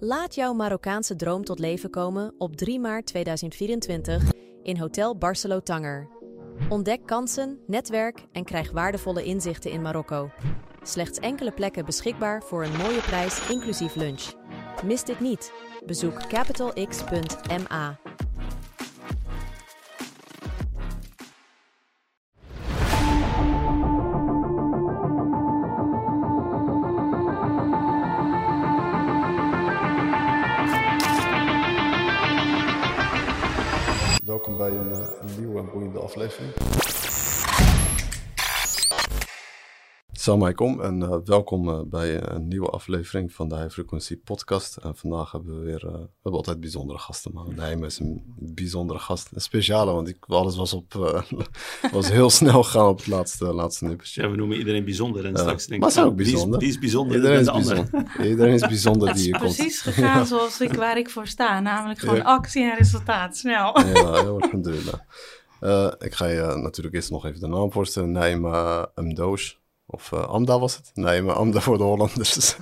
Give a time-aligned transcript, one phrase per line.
[0.00, 6.08] Laat jouw Marokkaanse droom tot leven komen op 3 maart 2024 in Hotel Barcelo Tanger.
[6.68, 10.30] Ontdek kansen, netwerk en krijg waardevolle inzichten in Marokko.
[10.82, 14.32] Slechts enkele plekken beschikbaar voor een mooie prijs inclusief lunch.
[14.84, 15.52] Mis dit niet.
[15.86, 17.98] Bezoek capitalx.ma.
[36.16, 36.52] aflevering.
[40.12, 44.76] Salam alaikum en eh, welkom eh, bij een nieuwe aflevering van de High Frequency Podcast.
[44.76, 48.22] En vandaag hebben we weer, eh, we hebben altijd bijzondere gasten, maar Naima is een
[48.38, 49.28] bijzondere gast.
[49.32, 50.92] Een speciale, want ik, alles was, op,
[51.92, 54.22] was heel snel gegaan op het laatste, laatste nippertje.
[54.22, 56.58] Ja, we noemen iedereen bijzonder en straks denk Maar ik, ook die is- bijzonder.
[56.58, 58.04] Die is, bijzonder Iedereen is bijzonder.
[58.26, 59.54] Iedereen is bijzonder Het die is hier komt.
[59.56, 61.60] precies gegaan zoals ik, waar ik voor sta.
[61.60, 62.22] Namelijk gewoon Ja.
[62.22, 63.36] actie en resultaat.
[63.36, 63.80] Snel.
[63.80, 63.84] Ja,
[64.22, 65.00] heel alhamdulillah.
[65.66, 68.10] Eh ik ga je natuurlijk eerst nog even de naam voorstellen.
[68.10, 69.60] Naima Mdoos.
[69.86, 70.90] Of eh, Amda was het?
[70.94, 72.56] Naima Amda voor de Hollanders.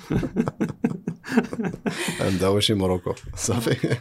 [2.33, 3.15] Mdoos in Marokko.
[3.35, 3.99] Snap je?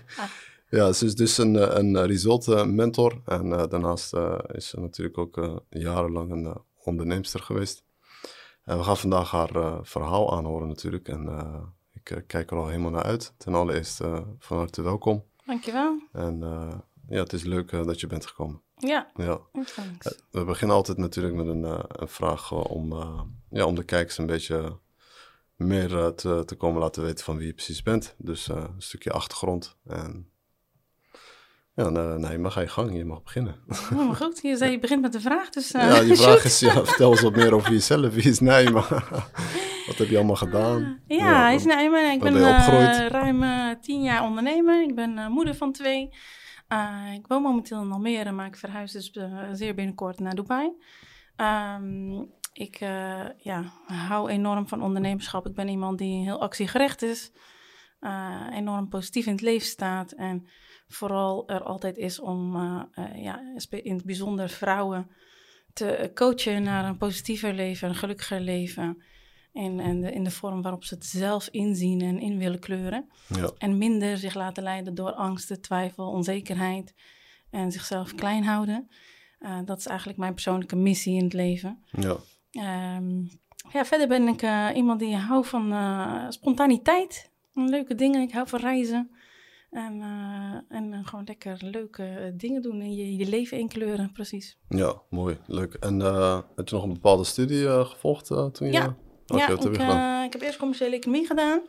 [0.69, 3.21] Ja, ze is dus een, eh, een result eh, mentor.
[3.25, 7.83] En eh, daarnaast eh, is ze natuurlijk ook eh, jarenlang een onderneemster geweest.
[8.63, 11.07] En we gaan vandaag haar eh, verhaal aanhoren natuurlijk.
[11.07, 11.61] En eh,
[11.93, 13.33] ik eh, kijk er al helemaal naar uit.
[13.37, 15.23] Ten allereerst eh, van harte welkom.
[15.45, 16.01] Dankjewel.
[16.11, 16.73] En eh,
[17.07, 18.61] ja, het is leuk eh, dat je bent gekomen.
[18.87, 19.39] Ja, Ja.
[19.53, 20.17] thanks.
[20.31, 23.83] We beginnen altijd natuurlijk met een, eh, een vraag eh, om, eh, ja, om de
[23.83, 24.79] kijkers een beetje
[25.55, 28.15] meer eh, te, te komen laten weten van wie je precies bent.
[28.17, 29.77] Dus eh, een stukje achtergrond.
[29.87, 30.27] En
[31.75, 33.55] ja, nee, nee, maar ga je gang, je mag beginnen.
[33.67, 36.23] Oh, maar goed, je zei je begint met de vraag, dus eh, ja, die shoot.
[36.25, 38.13] vraag is, ja, vertel eens wat meer over jezelf.
[38.13, 38.81] Wie is Nijma?
[39.87, 40.99] wat heb je allemaal gedaan?
[41.07, 42.11] Ja, hij is Naima.
[42.11, 44.83] Ik ben eh, ruim eh, tien jaar ondernemer.
[44.83, 46.09] Ik ben eh, moeder van twee.
[46.73, 50.71] Eh, ik woon momenteel in Almere, maar ik verhuis dus eh, zeer binnenkort naar Dubai.
[51.35, 52.21] Ehm,
[52.53, 55.47] ik eh, ja, hou enorm van ondernemerschap.
[55.47, 57.31] Ik ben iemand die heel actiegericht is.
[58.51, 60.11] enorm positief in het leven staat.
[60.11, 60.47] En
[60.87, 62.55] vooral er altijd is om
[63.15, 63.39] ja,
[63.69, 65.11] in het bijzonder vrouwen
[65.73, 69.03] te coachen naar een positiever leven, een gelukkiger leven.
[69.53, 73.09] En, en de, in de vorm waarop ze het zelf inzien en in willen kleuren.
[73.27, 76.93] Ja, En minder zich laten leiden door angsten, twijfel, onzekerheid.
[77.49, 78.89] En zichzelf klein houden.
[79.39, 81.83] Eh, dat is eigenlijk mijn persoonlijke missie in het leven.
[81.91, 82.17] ja,
[82.51, 83.19] Ehm,
[83.71, 87.31] ja, verder ben ik eh, iemand die houdt van eh, spontaniteit.
[87.53, 88.21] Leuke dingen.
[88.21, 89.11] Ik hou van reizen.
[89.69, 90.01] En,
[90.69, 94.57] en gewoon lekker leuke dingen doen en je, je leven inkleuren, precies.
[94.69, 95.73] ja, mooi, leuk.
[95.73, 95.99] En
[96.55, 98.71] heb je nog een bepaalde studie gevolgd toen je...
[98.71, 98.95] Ja.
[99.25, 101.61] Ja, ik, eh, ik heb eerst commerciële economie gedaan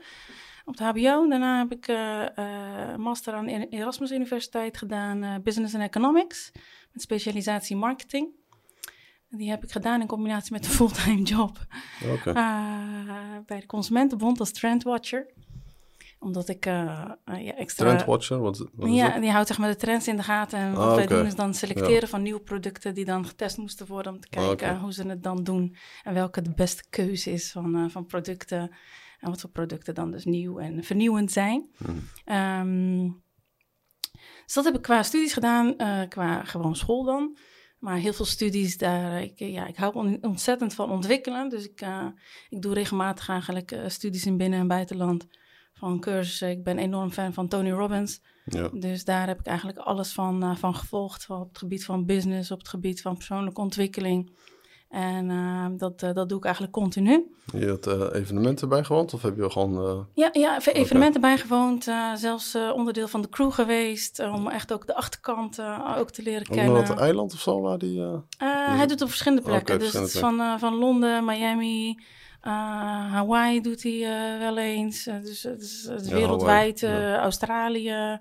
[0.65, 1.29] op de HBO.
[1.29, 6.51] Daarna heb ik een master aan de Erasmus Universiteit gedaan, Business and Economics,
[6.93, 8.29] met specialisatie marketing.
[9.29, 11.59] Die heb ik gedaan in combinatie met een fulltime job
[13.47, 15.27] bij de Consumentenbond als trendwatcher.
[16.25, 17.87] Omdat ik eh, eh, ja, extra...
[17.87, 19.21] Trendwatcher, wat, wat is ja, dat?
[19.21, 20.59] die houdt zeg maar de trends in de gaten.
[20.59, 21.15] En wat Ah, wij oké.
[21.15, 24.47] doen is dan selecteren van nieuwe producten die dan getest moesten worden om te Ah,
[24.47, 25.77] kijken hoe ze het dan doen.
[26.03, 28.71] En welke de beste keuze is van, eh, van producten.
[29.21, 31.69] En wat voor producten dan dus nieuw en vernieuwend zijn.
[31.77, 32.09] Hmm.
[32.25, 33.11] Ehm,
[34.45, 35.77] dus dat heb ik qua studies gedaan,
[36.09, 37.37] qua gewoon school dan.
[37.79, 41.49] Maar heel veel studies daar, ik, ja, ik hou on- ontzettend van ontwikkelen.
[41.49, 41.87] Dus ik,
[42.49, 45.27] ik doe regelmatig eigenlijk studies in binnen- en buitenland
[45.85, 46.51] van cursussen.
[46.51, 48.21] Ik ben enorm fan van Tony Robbins.
[48.45, 51.27] Ja, Dus daar heb ik eigenlijk alles van, eh, van gevolgd.
[51.29, 54.31] Op het gebied van business, op het gebied van persoonlijke ontwikkeling.
[54.89, 57.25] En eh, dat, eh, dat doe ik eigenlijk continu.
[57.53, 60.07] je had eh, evenementen bijgewoond of heb je gewoon...
[60.15, 61.87] Ja, ja even evenementen bijgewoond.
[61.89, 64.19] eh, zelfs onderdeel van de crew geweest.
[64.19, 65.59] om echt ook de achterkant
[65.99, 66.87] ook te leren kennen.
[66.87, 68.01] dat eiland of zo waar die...
[68.39, 69.79] hij doet het op verschillende Oké, plekken.
[69.79, 71.99] dus het is verschillende van, van Londen, Miami,
[72.51, 73.93] Hawaii doet hij
[74.33, 75.07] eh, wel eens.
[75.07, 75.43] Eh, dus
[76.05, 76.81] Ja, wereldwijd.
[76.81, 77.15] Ja.
[77.15, 78.19] eh, Australië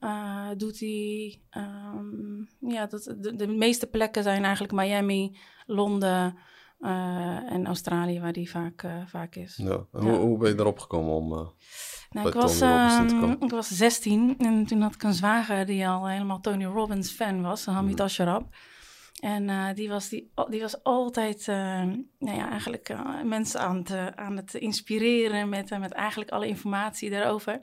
[0.00, 1.40] eh, doet hij.
[1.50, 6.36] Ehm, ja, dat, de, de meeste plekken zijn eigenlijk Miami, Londen
[6.80, 9.56] eh, en Australië, waar die vaak, eh, vaak is.
[9.56, 9.70] ja.
[9.70, 9.98] En Ja.
[10.00, 11.32] Hoe, hoe ben je erop gekomen om...
[11.32, 11.46] eh,
[12.10, 16.06] Nou, ik, was, ehm, ik was 16 en toen had ik een zwager die al
[16.08, 18.00] helemaal Tony Robbins fan was, Hamid.
[18.00, 18.42] Ashraf.
[19.20, 21.82] En eh, die, was die, die was altijd eh,
[22.18, 27.10] nou ja, eigenlijk eh, mensen aan het, aan het inspireren met, met eigenlijk alle informatie
[27.10, 27.60] daarover.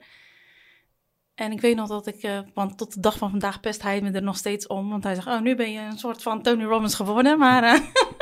[1.34, 4.00] En ik weet nog dat ik, uh, want tot de dag van vandaag pest hij
[4.00, 4.90] me er nog steeds om.
[4.90, 7.38] Want hij zegt, oh, nu ben je een soort van Tony Robbins geworden.
[7.38, 7.80] Maar uh,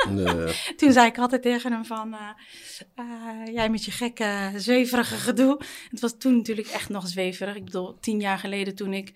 [0.09, 0.55] nee.
[0.77, 5.59] toen zei ik altijd tegen hem van, uh, jij met je gekke, zweverige gedoe.
[5.89, 7.55] Het was toen natuurlijk echt nog zweverig.
[7.55, 9.13] Ik bedoel, tien jaar geleden toen ik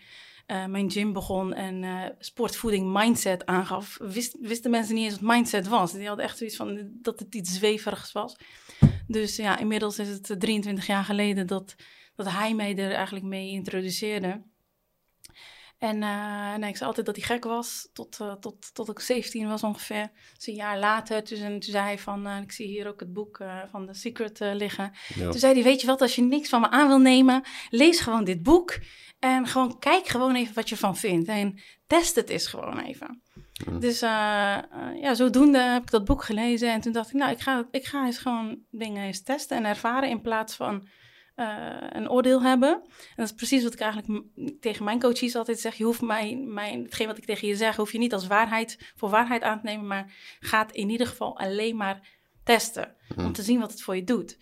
[0.47, 5.91] mijn gym begon en sportvoeding mindset aangaf, wist, wisten mensen niet eens wat mindset was.
[5.91, 8.35] Die hadden echt zoiets van dat het iets zweverigs was.
[9.07, 11.75] Dus ja, inmiddels is het 23 jaar geleden dat
[12.15, 14.41] dat hij mij er eigenlijk mee introduceerde.
[15.77, 18.99] En uh, nee, ik zei altijd dat hij gek was, tot, uh, tot, tot ik
[18.99, 20.09] 17 was ongeveer.
[20.35, 23.13] Dus een jaar later, toen, toen zei hij van, uh, ik zie hier ook het
[23.13, 24.91] boek van The Secret liggen.
[25.19, 27.99] Toen zei hij, weet je wat, als je niks van me aan wil nemen, lees
[27.99, 28.77] gewoon dit boek.
[29.19, 31.27] En gewoon kijk gewoon even wat je van vindt.
[31.27, 33.21] En test het eens gewoon even.
[33.79, 36.71] Dus ja, zodoende heb ik dat boek gelezen.
[36.71, 39.65] En toen dacht ik, nou, ik ga, ik ga eens gewoon dingen eens testen en
[39.65, 40.87] ervaren in plaats van
[41.35, 42.69] uh, een oordeel hebben.
[42.69, 44.23] En dat is precies wat ik eigenlijk
[44.59, 45.75] tegen mijn coaches altijd zeg.
[45.75, 48.91] Je hoeft mijn, mijn, hetgeen wat ik tegen je zeg, hoef je niet als waarheid
[48.95, 52.07] voor waarheid aan te nemen, maar gaat in ieder geval alleen maar
[52.43, 52.95] testen.
[53.15, 54.37] Om te zien wat het voor je doet.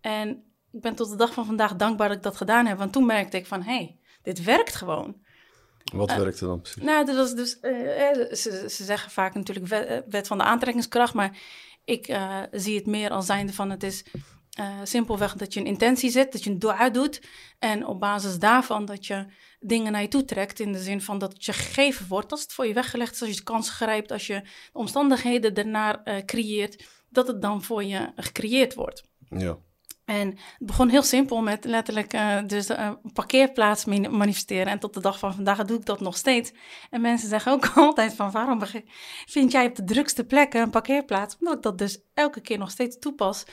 [0.00, 0.28] En
[0.72, 2.78] ik ben tot de dag van vandaag dankbaar dat ik dat gedaan heb.
[2.78, 5.22] Want toen merkte ik van, hé, hey, dit werkt gewoon.
[5.92, 6.82] Wat uh, werkte dan precies?
[6.82, 7.72] Nou, dat was dus, uh,
[8.32, 11.38] ze, ze, zeggen vaak natuurlijk wet, wet, van de aantrekkingskracht, maar
[11.84, 12.16] ik
[12.50, 14.04] zie het meer als zijnde van het is
[14.60, 17.22] uh, simpelweg dat je een intentie zet, dat je een dua doet.
[17.58, 19.26] En op basis daarvan dat je
[19.60, 20.60] dingen naar je toe trekt.
[20.60, 22.32] In de zin van dat het je gegeven wordt.
[22.32, 25.54] Als het voor je weggelegd is, als je de kans grijpt, als je de omstandigheden
[25.54, 26.84] ernaar uh, creëert.
[27.08, 29.02] Dat het dan voor je gecreëerd wordt.
[29.28, 29.58] Ja.
[30.04, 34.66] En het begon heel simpel met letterlijk uh, dus een parkeerplaats manifesteren.
[34.66, 36.52] En tot de dag van vandaag doe ik dat nog steeds.
[36.90, 38.62] En mensen zeggen ook altijd van waarom
[39.26, 41.36] vind jij op de drukste plekken een parkeerplaats?
[41.38, 43.44] Omdat ik dat dus elke keer nog steeds toepas.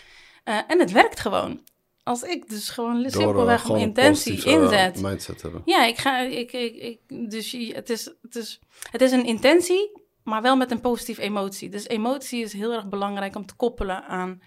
[0.45, 1.61] Uh, en het werkt gewoon.
[2.03, 5.01] Als ik dus gewoon Door, simpelweg een intentie inzet.
[5.01, 5.61] mindset hebben.
[5.65, 6.19] Ja, ik ga.
[6.19, 8.59] Ik, ik, ik, dus het is, het, is,
[8.91, 11.69] het is een intentie, maar wel met een positieve emotie.
[11.69, 14.41] Dus emotie is heel erg belangrijk om te koppelen aan,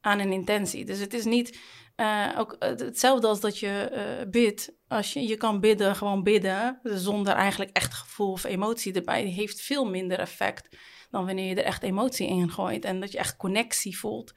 [0.00, 0.84] aan een intentie.
[0.84, 1.58] Dus het is niet
[1.96, 4.72] uh, ook hetzelfde als dat je uh, bidt.
[4.88, 9.22] Als je, je kan bidden, gewoon bidden, zonder eigenlijk echt gevoel of emotie erbij.
[9.22, 10.76] Die heeft veel minder effect
[11.10, 14.32] dan wanneer je er echt emotie in gooit en dat je echt connectie voelt.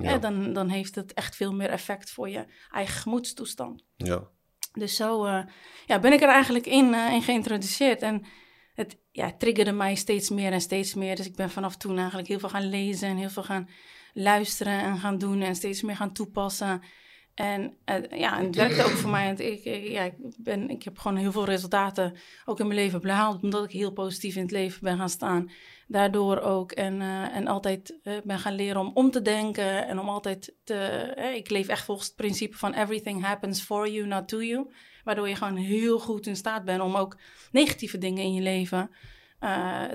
[0.00, 0.18] Ja.
[0.18, 3.84] dan, dan heeft het echt veel meer effect voor je eigen gemoedstoestand.
[3.96, 4.28] Ja.
[4.72, 5.42] Dus zo uh,
[5.86, 8.02] ja, ben ik er eigenlijk in, uh, in geïntroduceerd.
[8.02, 8.24] En
[8.74, 11.16] het ja, triggerde mij steeds meer en steeds meer.
[11.16, 13.68] Dus ik ben vanaf toen eigenlijk heel veel gaan lezen en heel veel gaan
[14.14, 16.82] luisteren en gaan doen en steeds meer gaan toepassen.
[17.34, 19.34] En uh, ja, het werkte ook voor mij.
[19.36, 22.14] Ik, ik, ja, ik, ben, ik heb gewoon heel veel resultaten
[22.44, 25.50] ook in mijn leven behaald, omdat ik heel positief in het leven ben gaan staan.
[25.88, 26.72] Daardoor ook.
[26.72, 30.54] En, uh, en altijd uh, ben gaan leren om om te denken en om altijd
[30.64, 31.32] te.
[31.34, 34.70] ik leef echt volgens het principe van everything happens for you, not to you.
[35.04, 37.18] Waardoor je gewoon heel goed in staat bent om ook
[37.52, 38.90] negatieve dingen in je leven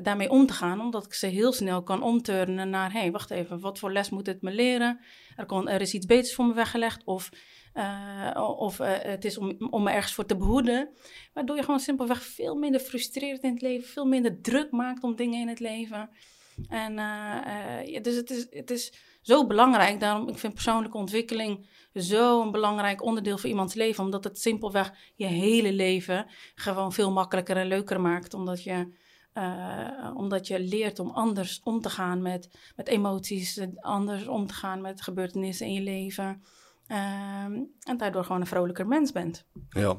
[0.01, 3.31] daarmee om te gaan, omdat ik ze heel snel kan omturnen naar: hé, hey, wacht
[3.31, 4.99] even, wat voor les moet het me leren?
[5.35, 7.29] Er, kon, er is iets beters voor me weggelegd, of,
[7.73, 10.89] uh, of uh, het is om, om me ergens voor te behoeden.
[11.33, 15.15] Waardoor je gewoon simpelweg veel minder frustreert in het leven, veel minder druk maakt om
[15.15, 16.09] dingen in het leven.
[16.67, 16.95] En
[18.01, 19.99] dus het is, het is zo belangrijk.
[19.99, 25.25] Daarom, ik vind persoonlijke ontwikkeling zo'n belangrijk onderdeel voor iemands leven, omdat het simpelweg je
[25.25, 26.25] hele leven
[26.55, 28.99] gewoon veel makkelijker en leuker maakt, omdat je
[30.15, 34.81] omdat je leert om anders om te gaan met, met emoties, anders om te gaan
[34.81, 36.43] met gebeurtenissen in je leven.
[36.91, 36.97] Uh,
[37.83, 39.45] en daardoor gewoon een vrolijker mens bent.
[39.69, 39.97] Ja,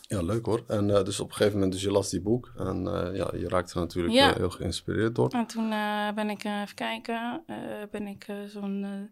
[0.00, 0.64] ja leuk hoor.
[0.66, 3.30] En uh, dus op een gegeven moment, dus je las die boek en uh, ja,
[3.36, 4.34] je raakte er natuurlijk ja.
[4.34, 5.30] heel geïnspireerd door.
[5.30, 5.68] En toen
[6.14, 7.44] ben ik, even kijken,
[7.90, 9.10] ben ik zo'n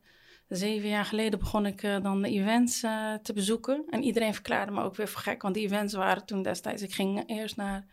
[0.48, 2.80] zeven jaar geleden begon ik dan de events
[3.22, 3.84] te bezoeken.
[3.88, 6.94] En iedereen verklaarde me ook weer voor gek, want die events waren toen destijds, ik
[6.94, 7.86] ging eerst naar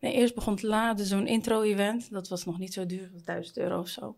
[0.00, 2.10] Nee, eerst begon het laden zo'n intro-event.
[2.10, 4.16] Dat was nog niet zo duur, 1000 euro of zo.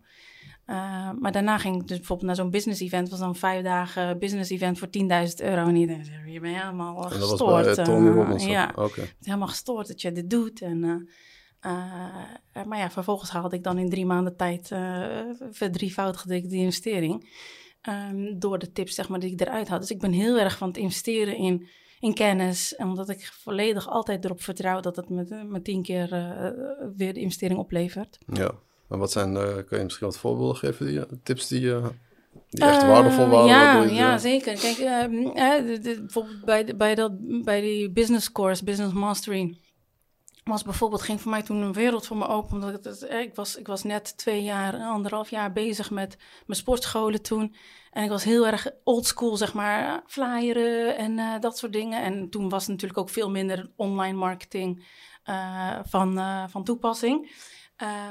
[0.70, 3.08] Uh, maar daarna ging ik dus bijvoorbeeld naar zo'n business-event.
[3.08, 5.00] was dan vijf dagen business-event voor 10.000
[5.36, 5.66] euro.
[5.66, 7.14] En iedereen zei, je bent helemaal gestoord.
[7.14, 8.44] En dat was bij, uh, Tony Robbins?
[8.44, 9.04] ja, okay.
[9.04, 10.60] het is helemaal gestoord dat je dit doet.
[10.60, 11.08] En,
[11.66, 14.68] uh, maar ja, vervolgens haalde ik dan in drie maanden tijd
[15.50, 17.28] verdrievoudigd die investering.
[17.88, 19.80] Um, door de tips zeg maar, die ik eruit had.
[19.80, 21.68] Dus ik ben heel erg van het investeren in
[22.00, 22.74] in kennis.
[22.74, 26.50] En omdat ik volledig altijd erop vertrouw dat het met, met tien keer uh,
[26.96, 28.18] weer de investering oplevert.
[28.26, 28.54] Ja,
[28.90, 31.86] en wat zijn, uh, kan je misschien wat voorbeelden geven, die tips die, uh,
[32.48, 33.48] die echt waardevol waren?
[33.48, 34.58] Ja, ja zeker.
[34.58, 35.10] Kijk, ehm,
[35.66, 37.12] de, de, bijvoorbeeld bij, de, bij, dat,
[37.44, 39.58] bij die business course, business mastery,
[40.44, 42.52] was bijvoorbeeld, ging voor mij toen een wereld voor me open.
[42.54, 46.16] Omdat ik, het, ik, was, ik was net twee jaar, anderhalf jaar bezig met
[46.46, 47.54] mijn sportscholen toen.
[47.90, 52.02] En ik was heel erg oldschool, zeg maar, flyeren en uh, dat soort dingen.
[52.02, 54.86] En toen was natuurlijk ook veel minder online marketing
[55.24, 57.30] uh, van, uh, van toepassing.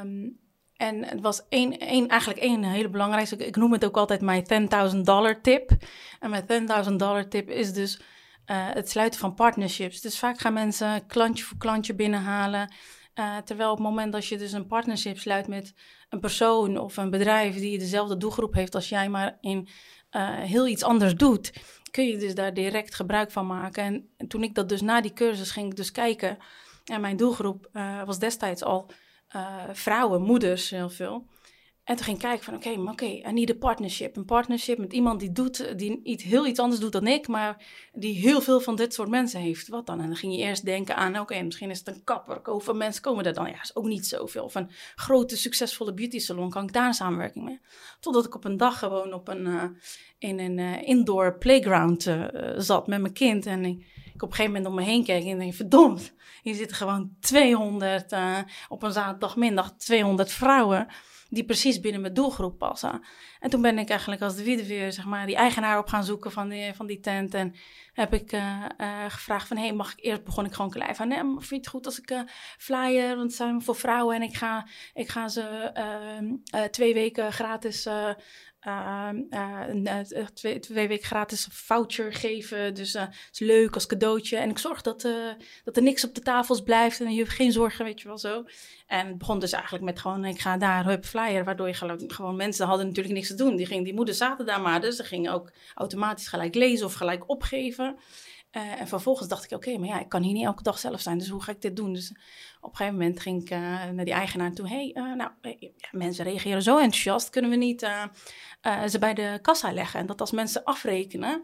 [0.02, 0.40] Um,
[0.80, 4.70] en het was één, één, eigenlijk één hele belangrijke, ik noem het ook altijd mijn
[4.94, 5.72] 10.000 dollar tip.
[6.20, 8.04] En mijn 10.000 dollar tip is dus uh,
[8.48, 10.02] het sluiten van partnerships.
[10.02, 12.74] Dus vaak gaan mensen klantje voor klantje binnenhalen.
[13.16, 15.74] Uh, terwijl op het moment dat je dus een partnership sluit met
[16.10, 19.68] een persoon of een bedrijf die dezelfde doelgroep heeft als jij, maar in
[20.12, 21.54] uh, heel iets anders doet,
[21.92, 23.84] kun je dus daar direct gebruik van maken.
[23.84, 26.38] En, en toen ik dat dus na die cursus ging dus kijken,
[26.86, 27.70] en mijn doelgroep
[28.06, 28.92] was destijds al
[29.36, 31.28] uh, vrouwen, moeders, heel veel.
[31.84, 34.16] En toen ging ik kijken van, oké, maar oké, okay, I need a partnership.
[34.16, 37.66] Een partnership met iemand die doet, die iets, heel iets anders doet dan ik, maar
[37.94, 39.68] die heel veel van dit soort mensen heeft.
[39.68, 40.02] Wat dan?
[40.02, 42.40] En dan ging je eerst denken aan, oké, misschien is het een kapper.
[42.44, 43.48] Hoeveel mensen komen er dan?
[43.48, 44.44] Ja, is ook niet zoveel.
[44.44, 47.60] Of een grote, succesvolle beauty salon, kan ik daar een samenwerking mee?
[48.00, 49.64] Totdat ik op een dag gewoon op een, uh,
[50.20, 52.16] in een uh, indoor playground
[52.58, 53.46] zat met mijn kind.
[53.46, 53.84] En
[54.20, 57.16] ik op een gegeven moment om me heen keek en denk, verdomd, hier zitten gewoon
[57.20, 58.38] 200, uh,
[58.70, 60.88] op een zaterdagmiddag 200 vrouwen
[61.30, 63.04] die precies binnen mijn doelgroep passen.
[63.40, 66.04] En toen ben ik eigenlijk als de wiede weer, zeg maar, die eigenaar op gaan
[66.04, 67.34] zoeken van die, van die tent.
[67.34, 67.56] En
[67.94, 70.96] heb ik uh, uh, gevraagd van, hé, hey, mag ik eerst begon ik gewoon klein
[70.96, 72.22] van, nee, vind je het goed als ik uh,
[72.58, 75.42] flyer, want het zijn voor vrouwen en ik ga, ik ga ze
[75.74, 77.88] ehm, twee weken gratis
[78.68, 82.74] uh, uh, twee, twee weken gratis voucher geven.
[82.74, 84.38] Dus dat is leuk als cadeautje.
[84.38, 85.08] En ik zorg dat,
[85.64, 88.18] dat er niks op de tafels blijft en je hebt geen zorgen, weet je wel
[88.18, 88.44] zo.
[88.88, 91.44] En het begon dus eigenlijk met gewoon, ik ga daar, hup, flyer.
[91.44, 93.56] Waardoor je gewoon, mensen hadden natuurlijk niks te doen.
[93.56, 96.94] Die, ging, die moeders zaten daar maar, dus ze gingen ook automatisch gelijk lezen of
[96.94, 97.98] gelijk opgeven.
[98.52, 101.18] En vervolgens dacht ik, oké, maar ja, ik kan hier niet elke dag zelf zijn,
[101.18, 101.94] dus hoe ga ik dit doen?
[101.94, 102.12] Dus
[102.62, 104.68] op een gegeven moment ging ik uh, naar die eigenaar toe.
[104.68, 107.80] hey, uh, nou, ja, mensen reageren zo enthousiast, kunnen we niet
[108.88, 110.00] ze bij de kassa leggen?
[110.00, 111.42] En dat als mensen afrekenen,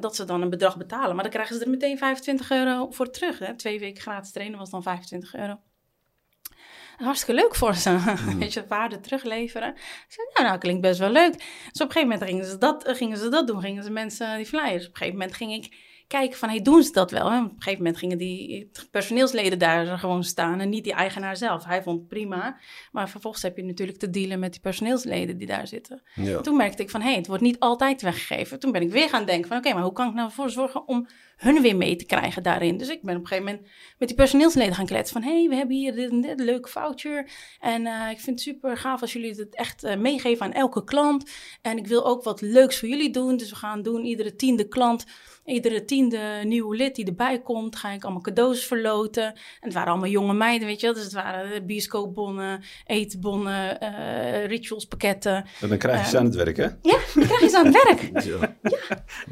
[0.00, 1.14] dat ze dan een bedrag betalen.
[1.14, 3.38] Maar dan krijgen ze er meteen 25 euro voor terug.
[3.38, 3.56] Hè?
[3.56, 5.58] Twee weken gratis trainen was dan 25 euro
[7.04, 7.90] hartstikke leuk voor ze.
[7.90, 8.38] Mm.
[8.38, 9.68] Weet je, waarde terugleveren.
[9.74, 11.32] Ik zei, nou, nou, klinkt best wel leuk.
[11.32, 13.60] Dus op een gegeven moment gingen ze dat, gingen ze dat doen.
[13.60, 14.86] Gingen ze mensen die flyers.
[14.86, 17.30] Op een gegeven moment ging ik kijken van, hey, doen ze dat wel?
[17.30, 21.36] En op een gegeven moment gingen die personeelsleden daar gewoon staan en niet die eigenaar
[21.36, 21.64] zelf.
[21.64, 22.58] Hij vond het prima,
[22.92, 26.02] maar vervolgens heb je natuurlijk te dealen met die personeelsleden die daar zitten.
[26.14, 26.40] Ja.
[26.40, 28.60] Toen merkte ik van, hé, hey, het wordt niet altijd weggegeven.
[28.60, 30.88] Toen ben ik weer gaan denken van, oké, maar hoe kan ik nou voor zorgen
[30.88, 31.06] om
[31.40, 32.76] hun weer mee te krijgen daarin?
[32.76, 35.48] Dus ik ben op een gegeven moment met die personeelsleden gaan kletsen van, hé, hey,
[35.48, 37.30] we hebben hier dit en dit, leuk voucher.
[37.60, 40.84] En uh, ik vind het super gaaf als jullie het echt uh, meegeven aan elke
[40.84, 41.30] klant.
[41.62, 44.68] En ik wil ook wat leuks voor jullie doen, dus we gaan doen iedere tiende
[44.68, 45.06] klant
[45.44, 49.24] Iedere tiende nieuwe lid die erbij komt, ga ik allemaal cadeaus verloten.
[49.24, 50.94] En het waren allemaal jonge meiden, weet je wel.
[50.94, 55.44] Dus het waren bioscoopbonnen, eetbonnen, uh, ritualspakketten.
[55.60, 56.64] En dan krijg je ze aan het werk, hè?
[56.64, 58.10] Ja, dan krijg je ze aan het werk.
[58.24, 58.56] ja.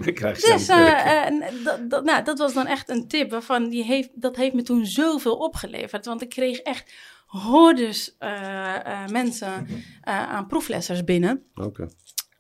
[0.05, 1.98] Dan krijg je dus, ze aan het werk.
[1.99, 4.87] Dat, nou, dat was dan echt een tip waarvan die heeft, dat heeft me toen
[4.87, 6.07] zoveel opgeleverd.
[6.07, 6.93] Want ik kreeg echt
[7.27, 9.67] hordes uh, mensen
[10.03, 11.45] aan proeflessers binnen.
[11.55, 11.67] Oké.
[11.67, 11.89] Okay.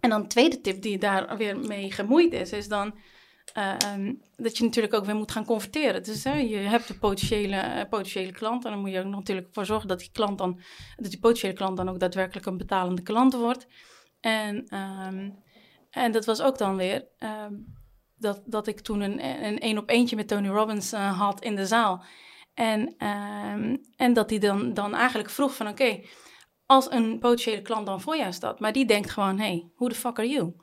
[0.01, 2.95] En dan de tweede tip die daar weer mee gemoeid is, is dan
[3.57, 3.77] uh,
[4.37, 6.03] dat je natuurlijk ook weer moet gaan converteren.
[6.03, 9.67] Dus hè, je hebt de potentiële, potentiële klant en dan moet je ook natuurlijk voor
[9.67, 10.61] zorgen dat die klant dan,
[10.97, 13.67] dat die potentiële klant dan ook daadwerkelijk een betalende klant wordt.
[14.21, 15.43] En, um,
[15.91, 17.78] en dat was ook dan weer um,
[18.19, 21.57] dat, dat ik toen een, een één op eentje met Tony Robbins uh, had in
[21.57, 22.05] de zaal.
[22.55, 26.01] En, um, en dat hij dan, dan eigenlijk vroeg van oké,
[26.67, 29.95] als een potentiële klant dan voor jou staat, maar die denkt gewoon, hey, who the
[29.95, 30.55] fuck are you?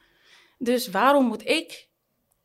[0.58, 1.90] Dus waarom moet ik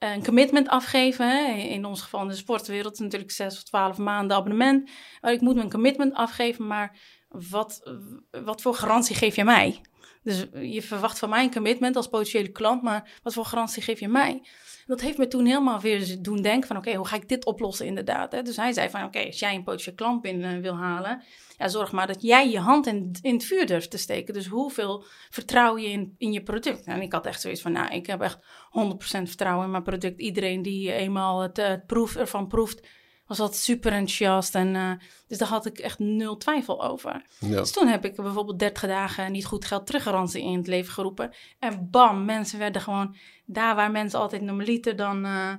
[0.01, 1.29] een commitment afgeven.
[1.29, 1.53] Hè?
[1.53, 4.91] In ons geval in de sportwereld natuurlijk zes of twaalf maanden abonnement.
[5.21, 6.99] Maar ik moet mijn commitment afgeven, maar
[7.29, 7.91] wat,
[8.31, 9.81] wat voor garantie geef je mij?
[10.23, 14.01] Dus je verwacht van mij een commitment als potentiële klant, maar wat voor garantie geef
[14.01, 14.43] je mij?
[14.87, 17.87] Dat heeft me toen helemaal weer doen denken van, oké, hoe ga ik dit oplossen
[17.87, 18.33] inderdaad?
[18.33, 18.43] Hè?
[18.43, 21.23] Dus hij zei van, oké, als jij een potentiële klant binnen wil halen,
[21.59, 24.35] ja, zorg maar dat jij je hand in, in het vuur durft te steken.
[24.35, 26.85] Dus hoeveel vertrouw je in, in je product?
[26.85, 28.43] En ik had echt zoiets van, nou, ik heb echt 100%
[29.01, 30.21] vertrouwen in mijn product.
[30.21, 32.87] Iedereen die eenmaal het, het proef ervan proeft,
[33.31, 34.55] was altijd super enthousiast.
[34.55, 34.93] En, uh,
[35.29, 37.23] dus daar had ik echt nul twijfel over.
[37.39, 37.57] Ja.
[37.57, 41.33] Dus toen heb ik bijvoorbeeld 30 dagen niet goed geld teruggarantie in het leven geroepen.
[41.59, 45.27] En bam, mensen werden gewoon daar waar mensen altijd normaliter dan...
[45.27, 45.53] Uh,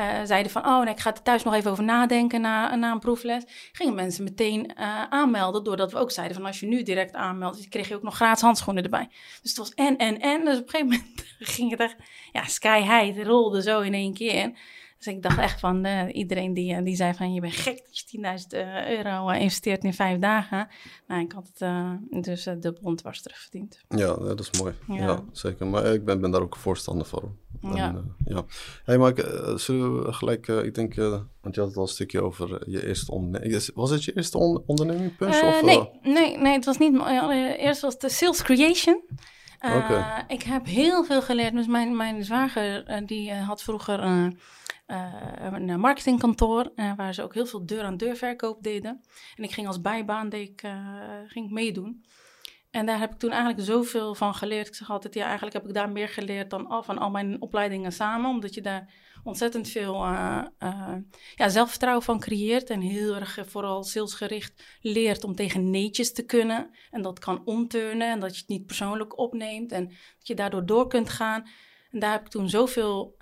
[0.00, 2.92] uh, zeiden van, oh, nee, ik ga er thuis nog even over nadenken na, na
[2.92, 3.44] een proefles.
[3.72, 4.76] Gingen mensen meteen
[5.10, 8.14] aanmelden, doordat we ook zeiden van, als je nu direct aanmeldt, kreeg je ook nog
[8.14, 9.08] gratis handschoenen erbij.
[9.42, 10.44] Dus het was en, en, en.
[10.44, 11.24] Dus op een gegeven moment
[11.56, 11.96] ging het echt,
[12.32, 14.52] ja, sky high, het rolde zo in één keer.
[14.98, 17.84] Dus ik dacht echt van uh, iedereen die, uh, die zei van je bent gek
[17.86, 20.68] dat je 10.000 uh, euro investeert in vijf dagen.
[21.06, 23.80] Nou, ik had het dus de bond was terugverdiend.
[23.88, 24.74] Ja, dat is mooi.
[24.88, 25.66] Ja, ja zeker.
[25.66, 27.36] Maar ik ben, ben daar ook voorstander van.
[27.60, 27.88] Ja.
[27.88, 28.44] En, ja.
[28.84, 29.14] Hey, maar
[29.54, 33.12] zullen we gelijk, ik denk, want je had het al een stukje over je eerste
[33.12, 33.70] onderneming.
[33.74, 35.42] Was het je eerste on onderneming, Punch?
[35.42, 37.02] of, nee, nee, nee, het was niet.
[37.58, 39.02] Eerst was de Sales Creation.
[39.60, 41.52] Uh, Ik heb heel veel geleerd.
[41.52, 44.32] Dus mijn, mijn zwager die had vroeger
[44.86, 49.00] een marketingkantoor uh, waar ze ook heel veel deur-aan-deur verkoop deden.
[49.34, 50.60] En ik ging als bijbaan deed ik,
[51.26, 52.04] ging ik meedoen.
[52.70, 54.66] En daar heb ik toen eigenlijk zoveel van geleerd.
[54.66, 57.40] Ik zeg altijd, ja, eigenlijk heb ik daar meer geleerd dan al van al mijn
[57.40, 58.30] opleidingen samen.
[58.30, 59.94] Omdat je daar ontzettend veel
[61.34, 62.70] ja, zelfvertrouwen van creëert.
[62.70, 66.70] En heel erg vooral salesgericht leert om tegen neetjes te kunnen.
[66.90, 69.72] En dat kan omturnen en dat je het niet persoonlijk opneemt.
[69.72, 71.48] En dat je daardoor door kunt gaan.
[71.90, 73.16] En daar heb ik toen zoveel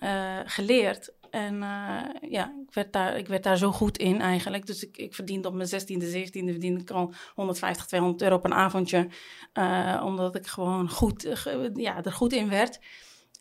[0.44, 1.14] geleerd.
[1.34, 4.66] En uh, ja, ik werd, daar, ik werd daar zo goed in eigenlijk.
[4.66, 8.44] Dus ik, ik verdiende op mijn 16e, 17e verdiende ik al 150, 200 euro op
[8.44, 9.08] een avondje.
[9.54, 12.80] Uh, omdat ik gewoon goed, uh, ja, er goed in werd.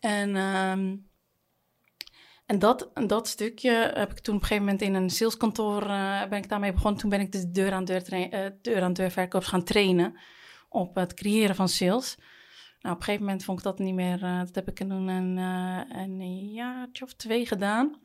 [0.00, 1.08] En, um,
[2.46, 5.86] en dat, dat stukje heb ik toen op een gegeven moment in een saleskantoor
[6.28, 7.00] ben ik daarmee begonnen.
[7.00, 8.02] Toen ben ik de deur aan deur,
[8.62, 10.18] deur, aan deur verkoops gaan trainen
[10.68, 12.16] op het creëren van sales.
[12.84, 14.22] Nou, op een gegeven moment vond ik dat niet meer.
[14.22, 17.98] Uh, dat heb ik toen een, uh, een jaartje of twee gedaan.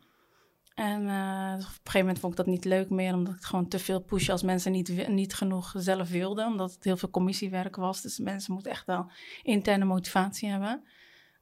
[0.74, 3.68] En uh, op een gegeven moment vond ik dat niet leuk meer, omdat ik gewoon
[3.68, 7.76] te veel pushen als mensen niet, niet genoeg zelf wilden, omdat het heel veel commissiewerk
[7.76, 8.02] was.
[8.02, 9.12] Dus mensen moeten echt wel
[9.44, 10.84] interne motivatie hebben.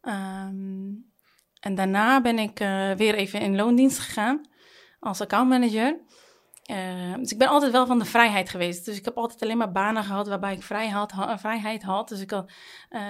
[0.01, 1.11] Um,
[1.59, 2.57] en daarna ben ik
[2.97, 4.41] weer even in loondienst gegaan
[4.99, 5.99] als accountmanager.
[6.67, 8.85] Uh, dus ik ben altijd wel van de vrijheid geweest.
[8.85, 12.09] Dus ik heb altijd alleen maar banen gehad waarbij ik vrij had, ha, vrijheid had.
[12.09, 12.51] Dus ik had
[12.89, 13.01] uh,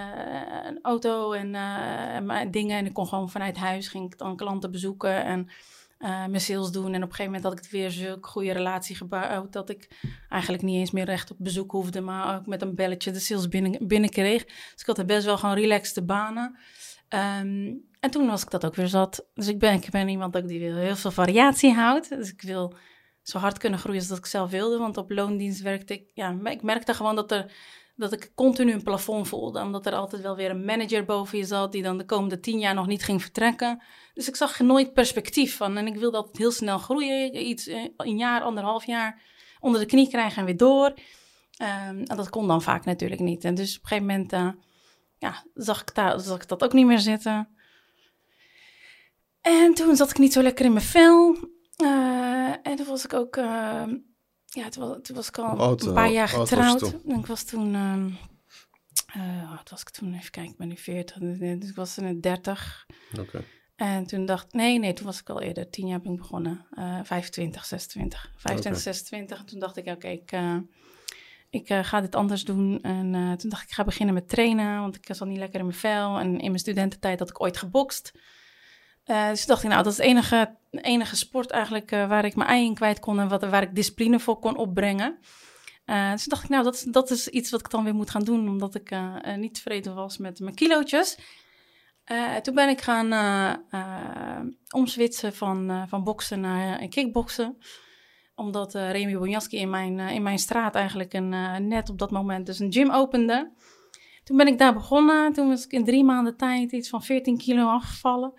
[0.63, 2.77] een auto en uh, dingen.
[2.77, 5.49] En ik kon gewoon vanuit huis, ging ik dan klanten bezoeken en
[5.99, 6.93] mijn sales doen.
[6.93, 9.53] En op een gegeven moment had ik het weer zo'n goede relatie gebouwd...
[9.53, 9.87] dat ik
[10.29, 12.01] eigenlijk niet eens meer recht op bezoek hoefde...
[12.01, 14.45] maar ook met een belletje de sales binnen, binnenkreeg.
[14.45, 16.57] Dus ik had best wel gewoon relaxte banen.
[17.09, 19.25] Um, en toen was ik dat ook weer zat.
[19.33, 22.09] Dus ik ben, ik ben iemand die heel veel variatie houdt.
[22.09, 22.73] Dus ik wil
[23.27, 24.77] zo hard kunnen groeien als dat ik zelf wilde.
[24.77, 27.51] Want op loondienst werkte ik, ja, ik merkte gewoon dat, er,
[27.95, 29.61] dat ik continu een plafond voelde.
[29.61, 32.59] Omdat er altijd wel weer een manager boven je zat die dan de komende tien
[32.59, 33.83] jaar nog niet ging vertrekken.
[34.13, 35.77] Dus ik zag nooit perspectief van.
[35.77, 39.21] En ik wilde altijd heel snel groeien, iets eh, een jaar, anderhalf jaar
[39.59, 40.93] onder de knie krijgen en weer door.
[41.61, 43.43] Um, en dat kon dan vaak natuurlijk niet.
[43.43, 44.49] En dus op een gegeven moment uh,
[45.17, 47.49] ja, zag, ik daar, zag ik dat ook niet meer zitten.
[49.41, 51.37] En toen zat ik niet zo lekker in mijn vel.
[51.83, 53.83] Uh, en toen was ik ook, uh,
[54.45, 56.93] ja, toen was, toen was ik al een paar jaar getrouwd.
[57.05, 57.73] ik was toen,
[59.17, 60.13] uh, wat was ik toen?
[60.13, 62.85] Even kijken, ik ben nu 40, dus ik was in 30.
[63.19, 63.43] Oké.
[63.75, 66.65] En toen dacht nee, nee, toen was ik al eerder, tien jaar ben ik begonnen,
[67.03, 68.31] 25, 26.
[68.35, 69.39] 25, 26.
[69.39, 70.65] En toen dacht ik, oké, okay,
[71.49, 72.81] ik, ik ga dit anders doen.
[72.81, 75.65] En toen dacht ik, ik ga beginnen met trainen, want ik zat niet lekker in
[75.65, 76.19] mijn vel.
[76.19, 78.11] En in mijn studententijd had ik ooit gebokst.
[79.07, 82.35] Uh, dus dacht ik, nou, dat is het enige, enige sport eigenlijk uh, waar ik
[82.35, 85.17] mijn ei in kwijt kon en wat, waar ik discipline voor kon opbrengen.
[85.85, 88.23] Uh, dus dacht ik, nou, dat, dat is iets wat ik dan weer moet gaan
[88.23, 88.95] doen, omdat ik
[89.35, 91.17] niet tevreden was met mijn kilootjes.
[92.41, 93.13] toen ben ik gaan
[94.69, 97.57] omswitsen van, van boksen naar kickboksen
[98.35, 102.59] omdat Remy Bonjaski in mijn, in mijn straat eigenlijk een, net op dat moment dus
[102.59, 103.51] een gym opende.
[104.23, 105.33] Toen ben ik daar begonnen.
[105.33, 108.33] Toen was ik in drie maanden tijd iets van 14 kilo afgevallen.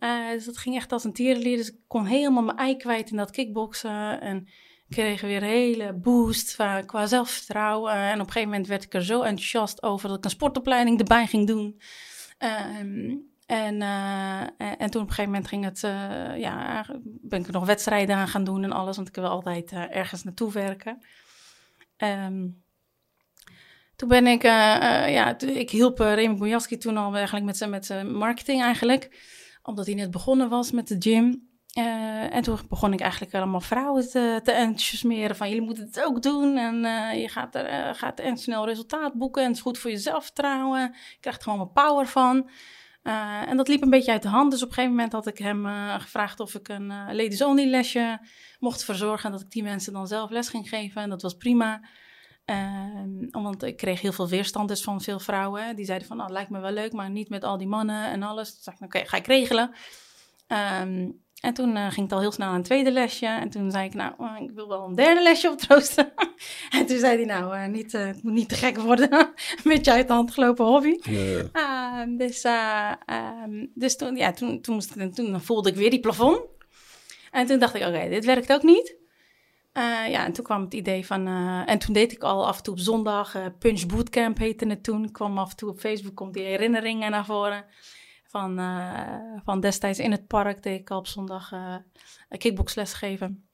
[0.00, 1.56] Uh, dus dat ging echt als een tierenlier.
[1.56, 4.20] Dus ik kon helemaal mijn ei kwijt in dat kickboksen.
[4.20, 4.48] En
[4.88, 7.92] kreeg weer een hele boost qua zelfvertrouwen.
[7.92, 10.98] En op een gegeven moment werd ik er zo enthousiast over dat ik een sportopleiding
[10.98, 11.80] erbij ging doen.
[12.38, 12.76] Uh,
[13.46, 17.66] en, uh, en toen op een gegeven moment ging het, uh, ja, ben ik nog
[17.66, 20.98] wedstrijden aan gaan doen en alles, want ik wil altijd ergens naartoe werken.
[21.96, 22.62] Um,
[23.96, 28.12] toen ben ik, ja, ik hielp Remy Bojaski toen al eigenlijk met zijn, met zijn
[28.12, 29.08] marketing eigenlijk
[29.62, 31.48] omdat hij net begonnen was met de gym.
[31.78, 36.04] Uh, en toen begon ik eigenlijk allemaal vrouwen te, te enthousiasmeren van jullie moeten het
[36.04, 39.56] ook doen en uh, je gaat er uh, gaat en snel resultaat boeken en het
[39.56, 40.80] is goed voor je zelfvertrouwen.
[40.80, 42.50] Je krijgt gewoon wat power van.
[43.02, 44.50] en dat liep een beetje uit de hand.
[44.50, 45.66] Dus op een gegeven moment had ik hem
[45.98, 48.18] gevraagd of ik een ladies only lesje
[48.58, 49.24] mocht verzorgen.
[49.24, 51.02] En dat ik die mensen dan zelf les ging geven.
[51.02, 51.80] En dat was prima.
[52.50, 55.76] Um, want ik kreeg heel veel weerstand dus van veel vrouwen.
[55.76, 58.22] Die zeiden van, nou, lijkt me wel leuk, maar niet met al die mannen en
[58.22, 58.52] alles.
[58.52, 59.70] Toen zei ik, oké, ga ik regelen.
[60.48, 63.26] Um, en toen uh, ging het al heel snel aan een tweede lesje.
[63.26, 66.12] En toen zei ik, nou, uh, ik wil wel een derde lesje optroosten.
[66.78, 69.12] en toen zei hij, nou, uh, niet, het moet niet te gek worden.
[69.56, 70.98] een beetje uit de hand gelopen hobby.
[71.02, 72.06] Ja.
[72.06, 76.40] dus, um, dus toen, ja, toen, toen, moest ik, toen voelde ik weer die plafond.
[77.30, 78.99] En toen dacht ik, oké, dit werkt ook niet.
[79.72, 81.28] Uh, ja, en toen kwam het idee van...
[81.28, 83.34] Uh, en toen deed ik al af en toe op zondag...
[83.36, 85.12] Uh, Punch Bootcamp heette het toen.
[85.12, 87.64] Kwam af en toe op Facebook, komt die herinneringen naar voren.
[88.24, 88.60] Van,
[89.44, 91.52] van destijds in het park deed ik al op zondag
[92.28, 93.48] kickboxles geven.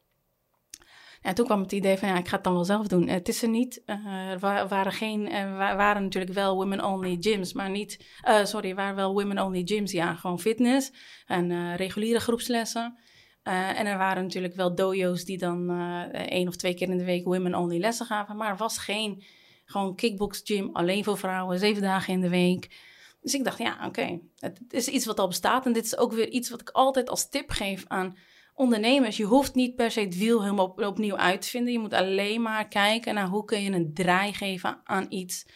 [1.23, 3.09] En toen kwam het idee van, ja, ik ga het dan wel zelf doen.
[3.09, 3.83] Het is er niet.
[3.85, 8.07] er waren, geen, er waren natuurlijk wel women-only gyms, maar niet...
[8.43, 10.93] sorry, er waren wel women-only gyms, ja, gewoon fitness
[11.27, 12.99] en reguliere groepslessen.
[13.49, 16.99] Uh, en er waren natuurlijk wel dojo's die dan uh, één of twee keer in
[16.99, 18.37] de week women-only lessen gaven.
[18.37, 19.23] Maar er was geen
[19.65, 22.69] gewoon kickbox gym alleen voor vrouwen, zeven dagen in de week.
[23.21, 25.67] Dus ik dacht, ja, oké, het is iets wat al bestaat.
[25.67, 28.17] En dit is ook weer iets wat ik altijd als tip geef aan
[28.55, 29.17] ondernemers.
[29.17, 31.73] Je hoeft niet per se het wiel helemaal opnieuw uit te vinden.
[31.73, 35.47] Je moet alleen maar kijken naar hoe kun je een draai geven aan iets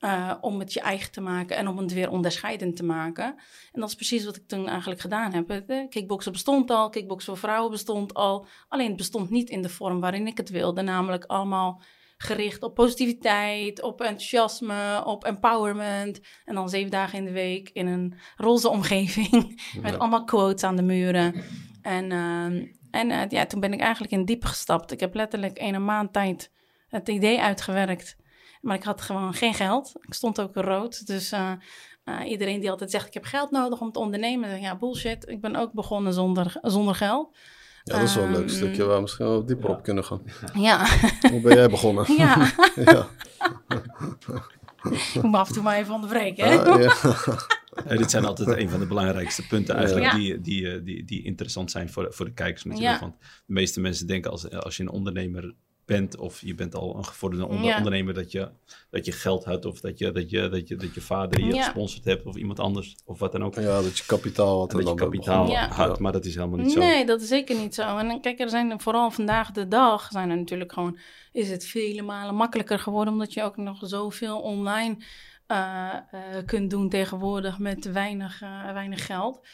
[0.00, 3.24] uh, om het je eigen te maken en om het weer onderscheidend te maken.
[3.72, 5.62] En dat is precies wat ik toen eigenlijk gedaan heb.
[5.88, 8.46] Kickboksen bestond al, kickboksen voor vrouwen bestond al.
[8.68, 10.82] Alleen het bestond niet in de vorm waarin ik het wilde.
[10.82, 11.82] Namelijk allemaal
[12.16, 16.20] gericht op positiviteit, op enthousiasme, op empowerment.
[16.44, 19.60] En dan zeven dagen in de week in een roze omgeving.
[19.82, 21.44] Met allemaal quotes aan de muren.
[21.82, 22.44] En, uh,
[22.90, 24.92] en uh, ja, toen ben ik eigenlijk in diep gestapt.
[24.92, 26.52] Ik heb letterlijk een maand tijd
[26.88, 28.16] het idee uitgewerkt.
[28.68, 29.92] Maar ik had gewoon geen geld.
[30.00, 31.06] Ik stond ook rood.
[31.06, 31.52] Dus uh,
[32.04, 34.60] uh, iedereen die altijd zegt: Ik heb geld nodig om te ondernemen.
[34.60, 35.28] Ja, bullshit.
[35.28, 37.36] Ik ben ook begonnen zonder, zonder geld.
[37.84, 40.04] Ja, dat is wel een leuk ehm, stukje waar we misschien wel dieper op kunnen
[40.04, 40.22] gaan.
[40.54, 40.86] Ja.
[41.30, 42.04] Hoe ben jij begonnen?
[42.16, 42.52] Ja.
[42.84, 43.06] ja.
[45.14, 46.48] ik moet af en toe maar even onderbreken.
[46.48, 46.58] Hè?
[46.58, 46.94] Ah, ja.
[47.88, 47.96] ja.
[47.96, 51.70] dit zijn altijd een van de belangrijkste punten eigenlijk die, die, eh, die, die interessant
[51.70, 53.00] zijn voor, voor de kijkers natuurlijk.
[53.00, 55.54] Want de meeste mensen denken als, als je een ondernemer
[55.88, 58.50] bent of je bent al een gevorderde ondernemer dat je,
[58.90, 61.52] dat je geld hebt of dat je, dat je, dat je, dat je vader je
[61.62, 63.54] gesponsord hebt of iemand anders of wat dan ook.
[63.54, 64.70] Ja, dat je kapitaal had.
[64.70, 66.78] Dat je kapitaal had, maar dat is helemaal niet zo.
[66.78, 67.98] Nee, dat is zeker niet zo.
[67.98, 70.98] En kijk, er zijn vooral vandaag de dag zijn er natuurlijk gewoon,
[71.32, 74.96] is het vele malen makkelijker geworden omdat je ook nog zoveel online
[75.46, 79.46] uh, uh, kunt doen tegenwoordig met weinig, uh, weinig geld.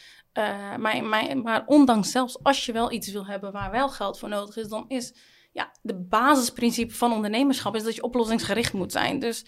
[0.79, 4.29] maar, maar, maar ondanks zelfs als je wel iets wil hebben waar wel geld voor
[4.29, 5.13] nodig is, dan is
[5.55, 9.19] ja, de basisprincipe van ondernemerschap is dat je oplossingsgericht moet zijn.
[9.19, 9.45] Dus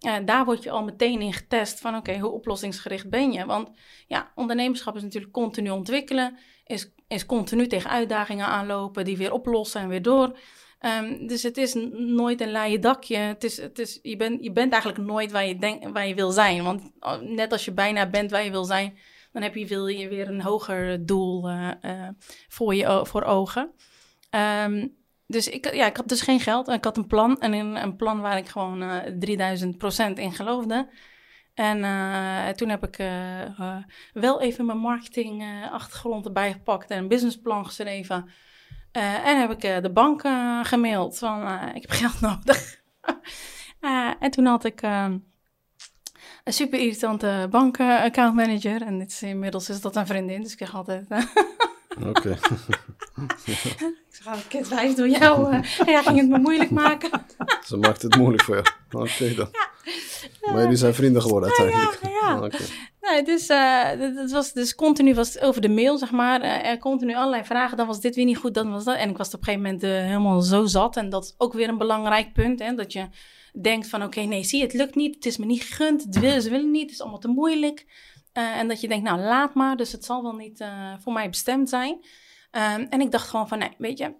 [0.00, 3.46] uh, daar word je al meteen in getest van oké, hoe oplossingsgericht ben je?
[3.46, 3.70] Want
[4.06, 9.80] ja, ondernemerschap is natuurlijk continu ontwikkelen, is, is continu tegen uitdagingen aanlopen, die weer oplossen
[9.80, 10.38] en weer door.
[10.80, 13.16] Um, dus het is nooit een laaie dakje.
[13.16, 16.14] Het is, het is, je, bent, je bent eigenlijk nooit waar je, denk, waar je
[16.14, 16.64] wil zijn.
[16.64, 18.98] Want oh, net als je bijna bent waar je wil zijn,
[19.32, 22.08] dan heb je, wil je weer een hoger doel uh, uh,
[22.48, 23.70] voor, je, voor ogen.
[24.64, 24.98] Um,
[25.30, 26.68] dus ik, ja, ik had dus geen geld.
[26.68, 27.40] Ik had een plan.
[27.40, 29.64] En een, een plan waar ik gewoon uh, eh,
[30.10, 30.88] 3000% in geloofde.
[31.54, 33.76] En uh, toen heb ik uh,
[34.12, 38.30] wel even mijn marketing achtergrond erbij gepakt en een businessplan geschreven.
[38.92, 40.20] en heb ik de bank
[40.62, 42.80] gemaild van ik heb geld nodig.
[44.20, 45.22] en toen had ik een
[46.44, 48.82] super irritante bankaccountmanager.
[48.82, 51.06] En dit is, inmiddels is dat een vriendin, dus ik zeg altijd...
[51.98, 52.30] Oké.
[53.36, 55.54] ik zeg, kind wijs door jou.
[55.54, 57.10] Uh, ja, ging het me moeilijk maken.
[57.66, 58.66] Ze maakt het moeilijk voor jou.
[58.90, 59.48] Oké dan.
[60.40, 61.98] Maar jullie zijn vrienden geworden uiteindelijk.
[62.02, 62.36] Ja, ja.
[62.36, 62.66] Okay.
[63.00, 63.88] nee, dus, uh,
[64.20, 66.42] het was dus continu was over de mail, zeg maar.
[66.42, 67.76] Uh, er continu allerlei vragen.
[67.76, 68.96] Dan was dit weer niet goed, dan was dat.
[68.96, 70.96] En ik was op een gegeven moment helemaal zo zat.
[70.96, 72.58] En dat is ook weer een belangrijk punt.
[72.58, 73.08] Hè, dat je
[73.60, 75.14] denkt van, oké, nee, zie het lukt niet.
[75.14, 76.04] Het is me niet gegund.
[76.04, 76.82] Het ze willen niet.
[76.82, 77.86] Het is allemaal te moeilijk.
[78.40, 81.12] Uh, en dat je denkt, nou laat maar, dus het zal wel niet uh, voor
[81.12, 81.92] mij bestemd zijn.
[81.92, 84.14] Um, en ik dacht gewoon van, nee, weet je,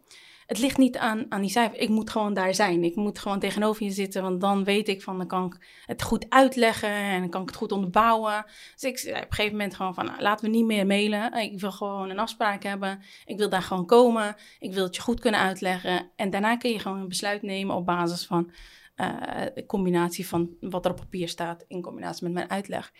[0.46, 1.78] het ligt niet aan, aan die cijfer.
[1.78, 2.84] Ik moet gewoon daar zijn.
[2.84, 6.02] Ik moet gewoon tegenover je zitten, want dan weet ik van, dan kan ik het
[6.02, 8.44] goed uitleggen en dan kan ik het goed onderbouwen.
[8.74, 11.32] Dus ik zei op een gegeven moment gewoon van, nou, laten we niet meer mailen.
[11.32, 13.02] Ik wil gewoon een afspraak hebben.
[13.24, 14.36] Ik wil daar gewoon komen.
[14.58, 16.10] Ik wil het je goed kunnen uitleggen.
[16.16, 18.50] En daarna kun je gewoon een besluit nemen op basis van
[18.96, 22.92] uh, combinatie van wat er op papier staat in combinatie met mijn uitleg.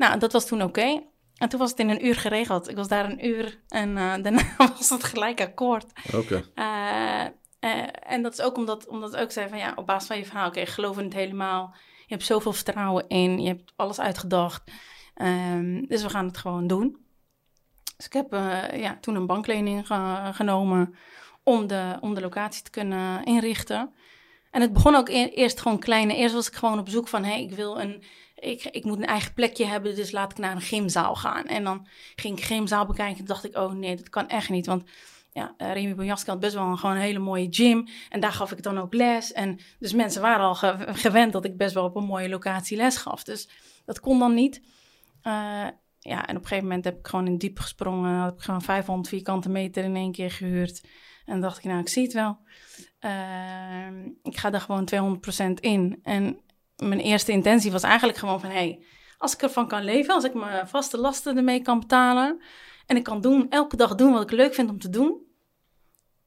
[0.00, 1.02] Nou, dat was toen oké.
[1.36, 2.68] En toen was het in een uur geregeld.
[2.68, 5.92] Ik was daar een uur en uh, daarna was het gelijk akkoord.
[6.14, 6.44] Oké.
[6.54, 7.24] Uh,
[7.60, 10.16] uh, en dat is ook omdat, omdat ik ook zei van ja, op basis van
[10.16, 11.74] je verhaal, oké, okay, geloof in het helemaal.
[12.06, 14.70] Je hebt zoveel vertrouwen in, je hebt alles uitgedacht.
[15.14, 16.96] Um, dus we gaan het gewoon doen.
[17.96, 18.32] Dus ik heb
[18.74, 20.94] ja, toen een banklening ge genomen
[21.42, 23.94] om de, om de locatie te kunnen inrichten.
[24.50, 26.10] En het begon ook e eerst gewoon klein.
[26.10, 28.02] Eerst was ik gewoon op zoek van, hé, hey, ik wil een
[28.40, 31.44] ik, ik moet een eigen plekje hebben, dus laat ik naar een gymzaal gaan.
[31.44, 34.66] En dan ging ik gymzaal bekijken en dacht ik, oh nee, dat kan echt niet.
[34.66, 34.84] Want
[35.32, 37.88] ja, uh, Remy Bonjaski had best wel een, gewoon een hele mooie gym.
[38.08, 39.32] En daar gaf ik dan ook les.
[39.32, 40.54] En dus mensen waren al
[41.06, 43.24] gewend dat ik best wel op een mooie locatie les gaf.
[43.24, 43.48] Dus
[43.84, 44.60] dat kon dan niet.
[45.22, 45.66] Uh,
[45.98, 48.24] ja, en op een gegeven moment heb ik gewoon in diep gesprongen.
[48.24, 50.84] Heb ik gewoon 500 vierkante meter in één keer gehuurd.
[51.24, 52.38] En dacht ik, nou, ik zie het wel.
[52.98, 56.00] Ehm, ik ga er gewoon 200% in.
[56.02, 56.40] En
[56.80, 58.50] mijn eerste intentie was eigenlijk gewoon van...
[58.50, 58.84] hey,
[59.18, 62.40] als ik ervan kan leven, als ik mijn vaste lasten ermee kan betalen...
[62.86, 65.20] en ik kan doen, elke dag doen wat ik leuk vind om te doen...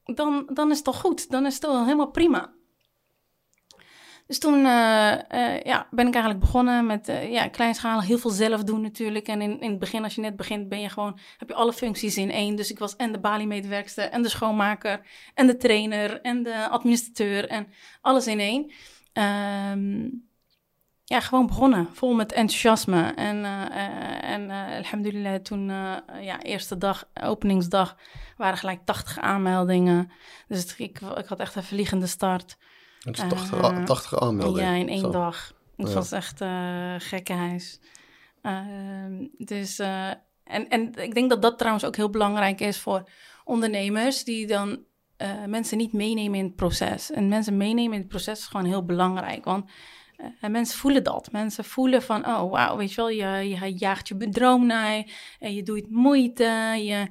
[0.04, 1.30] dan, dan is het toch goed.
[1.30, 2.52] Dan is het toch helemaal prima.
[4.26, 8.30] Dus toen uh, uh, ja, ben ik eigenlijk begonnen met uh, ja, kleinschalig heel veel
[8.30, 9.28] zelf doen natuurlijk.
[9.28, 11.72] En in, in het begin, als je net begint, ben je gewoon, heb je alle
[11.72, 12.56] functies in één.
[12.56, 17.48] Dus ik was en de Bali-medewerkster en de schoonmaker en de trainer en de administrateur
[17.48, 17.68] en
[18.00, 18.72] alles in één.
[19.72, 20.28] Um,
[21.04, 23.02] ja, gewoon begonnen, vol met enthousiasme.
[23.02, 23.44] En,
[24.22, 25.66] en alhamdulillah, toen,
[26.20, 27.96] ja, eerste dag, openingsdag,
[28.36, 30.10] waren gelijk 80 aanmeldingen.
[30.48, 32.56] Dus ik, ik had echt een vliegende start.
[33.04, 34.70] Het is 80, 80 eh, aanmeldingen.
[34.70, 35.52] Ja, in één dag.
[35.76, 37.80] Het was echt uh, gekkenhuis.
[38.42, 40.08] Uh, dus, uh,
[40.44, 43.08] en, en ik denk dat dat trouwens ook heel belangrijk is voor
[43.44, 44.78] ondernemers die dan
[45.46, 47.10] mensen niet meenemen in het proces.
[47.10, 49.44] En mensen meenemen in het proces is gewoon heel belangrijk.
[49.44, 49.70] Want
[50.40, 51.32] en mensen voelen dat.
[51.32, 55.04] Mensen voelen van, oh wauw, weet je wel, je, je jaagt je droom naar,
[55.38, 56.44] en je doet moeite.
[56.78, 57.06] Je,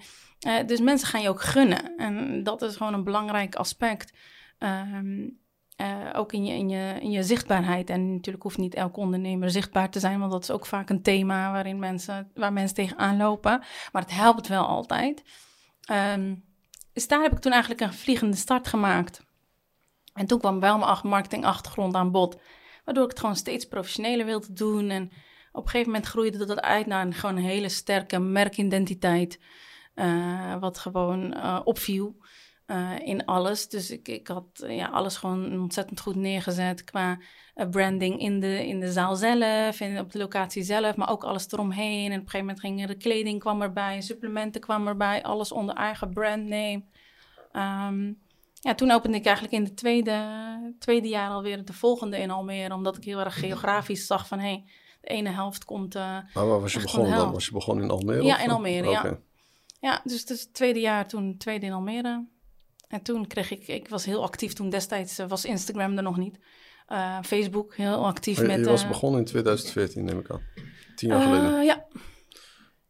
[0.66, 1.98] dus mensen gaan je ook gunnen.
[1.98, 4.14] En dat is gewoon een belangrijk aspect.
[4.60, 5.42] Um,
[5.82, 7.90] uh, ook in je, in, je, in je zichtbaarheid.
[7.90, 11.02] En natuurlijk hoeft niet elke ondernemer zichtbaar te zijn, want dat is ook vaak een
[11.02, 13.64] thema waarin mensen, waar mensen tegenaan lopen.
[13.92, 15.24] Maar het helpt wel altijd.
[15.92, 16.44] Um,
[16.94, 19.22] dus daar heb ik toen eigenlijk een vliegende start gemaakt.
[20.14, 22.38] En toen kwam wel mijn marketingachtergrond aan bod,
[22.84, 24.90] waardoor ik het gewoon steeds professioneler wilde doen.
[24.90, 25.12] En
[25.52, 29.40] op een gegeven moment groeide dat uit naar een, gewoon een hele sterke merkidentiteit,
[29.96, 32.16] uh, wat gewoon uh, opviel.
[32.68, 33.70] Uh, in alles.
[33.70, 37.20] Dus ik, ik had ja, alles gewoon ontzettend goed neergezet qua
[37.70, 41.52] branding in de, in de zaal zelf en op de locatie zelf, maar ook alles
[41.52, 42.12] eromheen.
[42.12, 45.76] En op een gegeven moment ging de kleding kwam erbij, supplementen kwam erbij, alles onder
[45.76, 46.84] eigen brandname.
[47.54, 48.23] Um,
[48.64, 52.74] ja, toen opende ik eigenlijk in het tweede, tweede jaar alweer de volgende in Almere,
[52.74, 54.64] omdat ik heel erg geografisch zag van hé, hey,
[55.02, 55.94] de ene helft komt.
[55.94, 57.32] maar waar was je begonnen dan?
[57.32, 58.24] Was je begonnen in Almere?
[58.24, 59.04] Ja, in Almere, okay.
[59.04, 59.20] ja.
[59.80, 62.26] Ja, dus het, het tweede jaar toen, tweede in Almere.
[62.88, 66.18] En toen kreeg ik, ik was heel actief toen destijds, uh, was Instagram er nog
[66.18, 66.40] niet.
[66.90, 68.60] Uh, Facebook, heel actief je, met...
[68.60, 70.42] Je was begonnen in 2014, neem ik aan.
[70.96, 71.64] Tien jaar geleden.
[71.64, 71.86] Ja.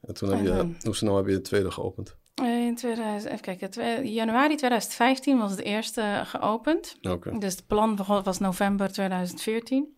[0.01, 2.17] En toen heb je, hoe snel heb je de tweede geopend?
[2.43, 6.97] In 2000, even kijken, twee, januari 2015 was het eerste geopend.
[7.01, 7.39] Okay.
[7.39, 9.97] Dus het plan was november 2014.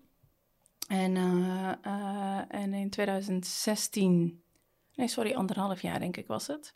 [0.87, 1.15] En,
[2.49, 4.43] en in 2016,
[4.95, 6.73] nee sorry, anderhalf jaar denk ik was het.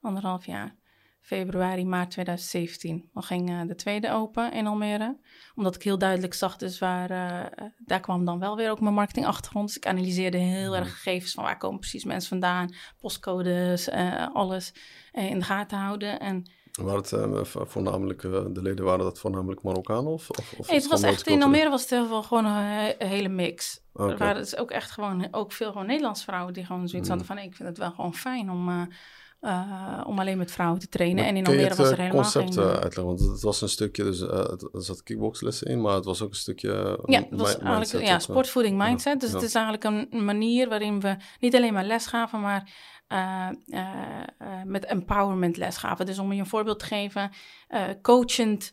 [0.00, 0.74] Anderhalf jaar
[1.22, 3.10] februari, maart 2017.
[3.12, 5.18] Dan ging uh, de tweede open in Almere.
[5.54, 7.10] Omdat ik heel duidelijk zag dus waar...
[7.10, 9.66] Uh, daar kwam dan wel weer ook mijn marketingachtergrond.
[9.66, 12.74] Dus ik analyseerde heel erg gegevens van waar komen precies mensen vandaan.
[13.00, 14.74] Postcodes, uh, alles
[15.12, 16.20] in de gaten houden.
[16.20, 16.50] En...
[16.72, 20.12] Waren het voornamelijk, de leden waren dat voornamelijk Marokkanen?
[20.12, 22.94] Of, of, of nee, het was echt, in Almere was het heel veel gewoon een,
[22.98, 23.84] hele mix.
[23.92, 24.10] Okay.
[24.10, 27.16] Er waren dus ook echt gewoon, ook veel gewoon Nederlandse vrouwen die gewoon zoiets mm.
[27.16, 27.44] hadden van...
[27.44, 28.88] ik vind het wel gewoon fijn om
[29.42, 31.16] uh, om alleen met vrouwen te trainen.
[31.16, 32.64] Maar en in Almere was er helemaal concept geen...
[32.64, 33.04] uitleggen?
[33.04, 34.28] Want het was een stukje, dus uh,
[34.72, 38.18] er zat kickboxlessen in, maar het was ook een stukje Ja, het was eigenlijk ja,
[38.18, 39.20] sportvoeding mindset.
[39.20, 39.34] Dus ja.
[39.34, 42.70] het is eigenlijk een manier waarin we niet alleen maar les gaven, maar
[43.08, 43.48] uh,
[44.64, 46.06] met empowerment les gaven.
[46.06, 47.30] Dus om je een voorbeeld te geven,
[48.02, 48.72] coachend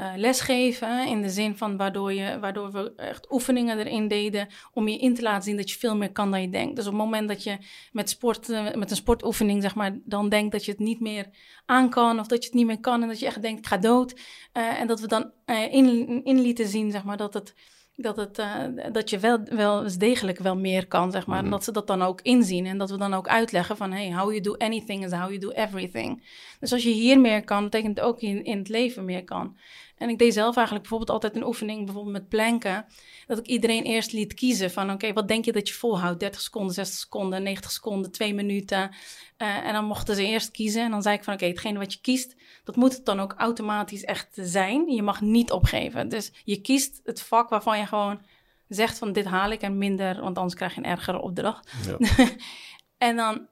[0.00, 1.06] uh, lesgeven.
[1.06, 4.48] In de zin van waardoor, je, waardoor we echt oefeningen erin deden.
[4.72, 6.76] Om je in te laten zien dat je veel meer kan dan je denkt.
[6.76, 7.58] Dus op het moment dat je
[7.92, 11.26] met, sport, uh, met een sportoefening, zeg maar, dan denkt dat je het niet meer
[11.66, 12.20] aan kan.
[12.20, 13.02] Of dat je het niet meer kan.
[13.02, 14.12] En dat je echt denkt, ik ga dood.
[14.12, 15.32] Uh, en dat we dan
[15.70, 17.54] in, in lieten zien, zeg maar, dat het
[18.02, 21.38] dat, het, uh, dat je wel, wel eens degelijk wel meer kan, zeg maar.
[21.38, 21.44] Mm.
[21.44, 22.66] En dat ze dat dan ook inzien.
[22.66, 23.92] En dat we dan ook uitleggen van...
[23.92, 26.22] hey, how you do anything is how you do everything.
[26.60, 29.56] Dus als je hier meer kan, betekent het ook in, in het leven meer kan.
[30.00, 32.86] En ik deed zelf eigenlijk bijvoorbeeld altijd een oefening, bijvoorbeeld met planken,
[33.26, 36.20] dat ik iedereen eerst liet kiezen van, oké, wat denk je dat je volhoudt?
[36.20, 38.90] 30 seconden, 60 seconden, 90 seconden, 2 minuten.
[39.38, 41.92] Uh, en dan mochten ze eerst kiezen en dan zei ik van, oké, hetgene wat
[41.92, 44.88] je kiest, dat moet het dan ook automatisch echt zijn.
[44.88, 46.08] Je mag niet opgeven.
[46.08, 48.20] Dus je kiest het vak waarvan je gewoon
[48.68, 51.72] zegt van, dit haal ik en minder, want anders krijg je een ergere opdracht.
[51.86, 51.98] Ja.
[53.08, 53.46] en dan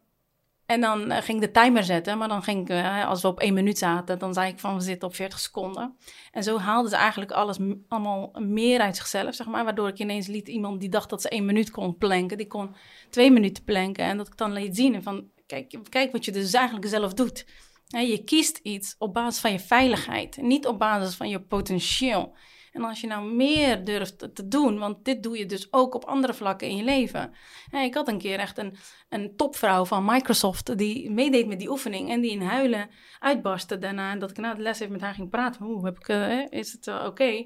[0.68, 3.28] en dan uh, ging ik de timer zetten, maar dan ging ik, uh, als we
[3.28, 5.96] op één minuut zaten, dan zei ik van we zitten op 40 seconden.
[6.32, 9.64] En zo haalden ze eigenlijk alles allemaal meer uit zichzelf, zeg maar.
[9.64, 12.74] Waardoor ik ineens liet iemand die dacht dat ze één minuut kon planken, die kon
[13.10, 14.04] twee minuten planken.
[14.04, 17.46] En dat ik dan liet zien van, kijk, kijk wat je dus eigenlijk zelf doet.
[17.86, 22.34] je kiest iets op basis van je veiligheid, niet op basis van je potentieel.
[22.72, 26.04] En als je nou meer durft te doen, want dit doe je dus ook op
[26.04, 27.34] andere vlakken in je leven.
[27.70, 28.76] ik had een keer echt een,
[29.08, 34.16] een topvrouw van Microsoft die meedeed met die oefening en die in huilen uitbarstte daarna.
[34.16, 35.64] Dat ik na de les even met haar ging praten.
[35.64, 37.44] Hoe heb ik, uh, is het oké?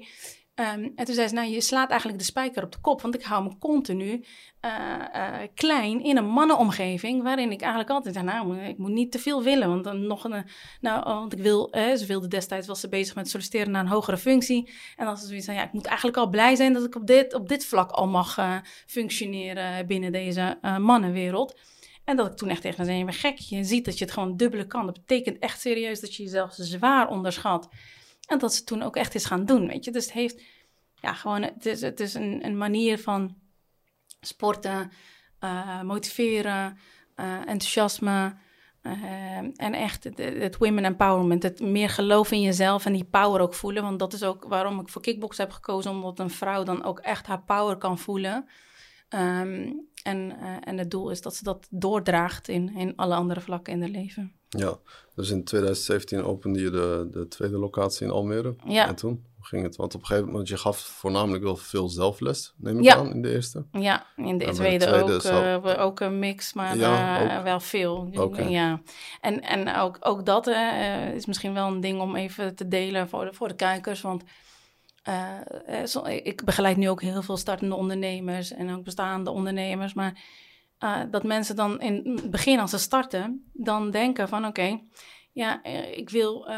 [0.55, 3.15] Ehm, en toen zei ze, nou, je slaat eigenlijk de spijker op de kop, want
[3.15, 4.25] ik hou me continu
[4.65, 4.71] uh,
[5.15, 9.19] uh, klein in een mannenomgeving, waarin ik eigenlijk altijd zei, nou, ik moet niet te
[9.19, 10.45] veel willen, want dan nog een,
[10.81, 13.89] nou, want ik wil, eh, ze wilde destijds, was ze bezig met solliciteren naar een
[13.89, 16.85] hogere functie, en was ze zoiets van, ja, ik moet eigenlijk al blij zijn dat
[16.85, 21.59] ik op dit, op dit vlak al mag uh, functioneren binnen deze mannenwereld.
[22.03, 24.13] En dat ik toen echt tegen haar zei, je gek, je ziet dat je het
[24.13, 24.85] gewoon dubbele kan.
[24.85, 27.69] Dat betekent echt serieus dat je jezelf zwaar onderschat.
[28.27, 29.91] En dat ze toen ook echt is gaan doen, weet je.
[29.91, 30.43] Dus het heeft,
[30.95, 33.35] ja, gewoon, het is, het is een, een manier van
[34.19, 34.91] sporten,
[35.39, 36.77] uh, motiveren,
[37.15, 38.35] uh, enthousiasme.
[38.81, 43.41] Uh, en echt het, het, women empowerment, het meer geloof in jezelf en die power
[43.41, 43.83] ook voelen.
[43.83, 46.99] Want dat is ook waarom ik voor kickbox heb gekozen, omdat een vrouw dan ook
[46.99, 48.47] echt haar power kan voelen.
[49.09, 53.73] Um, en, en het doel is dat ze dat doordraagt in, in alle andere vlakken
[53.73, 54.33] in haar leven.
[54.57, 54.77] Ja,
[55.15, 58.55] dus in 2017 opende je de, de tweede locatie in Almere.
[58.65, 58.87] Ja.
[58.87, 59.25] En toen?
[59.41, 59.75] Ging het?
[59.75, 63.21] Want op een gegeven moment, je gaf voornamelijk wel veel zelfles, neem ik aan, in
[63.21, 63.65] de eerste.
[63.71, 68.09] Ja, in de, tweede, tweede, ook, uh, ook een mix, maar ja, uh, wel veel.
[68.13, 68.49] Okay.
[68.49, 68.81] Ja.
[69.21, 73.09] En, en ook, ook dat uh, is misschien wel een ding om even te delen
[73.09, 74.23] voor de, voor de kijkers, want...
[76.23, 80.21] ik begeleid nu ook heel veel startende ondernemers en ook bestaande ondernemers, maar
[80.83, 84.79] uh, dat mensen dan in het begin als ze starten, dan denken van oké,
[85.31, 86.49] ja, eh, ik wil,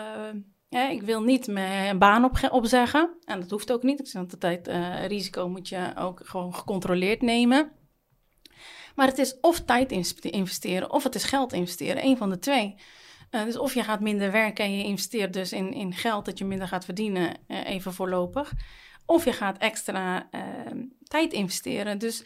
[0.70, 3.18] uh, ik wil niet mijn baan op, opzeggen.
[3.24, 4.00] En dat hoeft ook niet.
[4.00, 7.72] Ik zeg altijd, uh, risico moet je ook gewoon gecontroleerd nemen.
[8.96, 12.06] Maar het is of tijd investeren of het is geld investeren.
[12.06, 12.76] Een van de twee.
[13.30, 16.46] dus of je gaat minder werken en je investeert dus in, in geld dat je
[16.46, 18.54] minder gaat verdienen, even voorlopig.
[19.06, 20.30] Of je gaat extra
[21.04, 21.98] tijd investeren.
[21.98, 22.24] Dus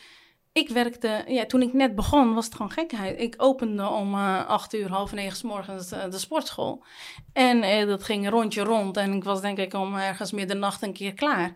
[0.52, 3.20] ik werkte, ja, toen ik net begon, was het gewoon gekheid.
[3.20, 6.84] Ik opende om uh, acht uur, half negen s morgens uh, de sportschool.
[7.34, 8.98] En uh, dat ging een rondje rond.
[8.98, 11.54] En ik was denk ik om ergens middernacht een keer klaar.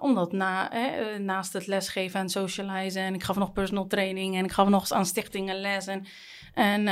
[0.00, 0.70] omdat na,
[1.18, 3.02] naast het lesgeven en socializen...
[3.02, 4.36] en ik gaf nog personal training...
[4.36, 5.86] en ik gaf nog eens aan stichtingen les...
[5.86, 6.06] en,
[6.54, 6.84] en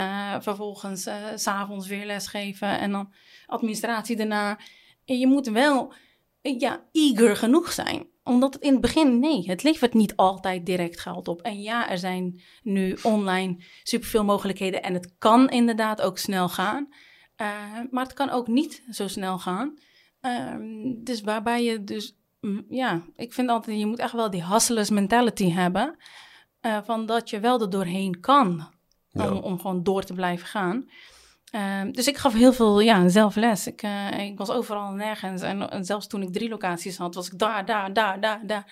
[0.43, 2.79] vervolgens s s'avonds weer lesgeven...
[2.79, 3.13] en dan
[3.47, 4.59] administratie daarna.
[5.05, 5.93] En je moet wel
[6.41, 11.01] ja, eager genoeg zijn omdat het in het begin, nee, het levert niet altijd direct
[11.01, 11.43] geld op.
[11.43, 16.89] En ja, er zijn nu online superveel mogelijkheden en het kan inderdaad ook snel gaan.
[17.37, 17.47] Uh,
[17.91, 19.79] maar het kan ook niet zo snel gaan.
[20.23, 20.55] Uh,
[20.97, 24.91] dus waarbij je dus, mm, ja, ik vind altijd, je moet echt wel die hustlers
[24.91, 25.97] mentality hebben.
[26.67, 28.69] Uh, van dat je wel er doorheen kan
[29.13, 30.89] om, om gewoon door te blijven gaan.
[31.55, 33.67] Uh, dus ik gaf heel veel ja, zelfles.
[33.67, 35.43] Ik, uh, ik was overal nergens.
[35.43, 38.65] En, en, zelfs toen ik drie locaties had, was ik daar, daar, daar, daar, daar.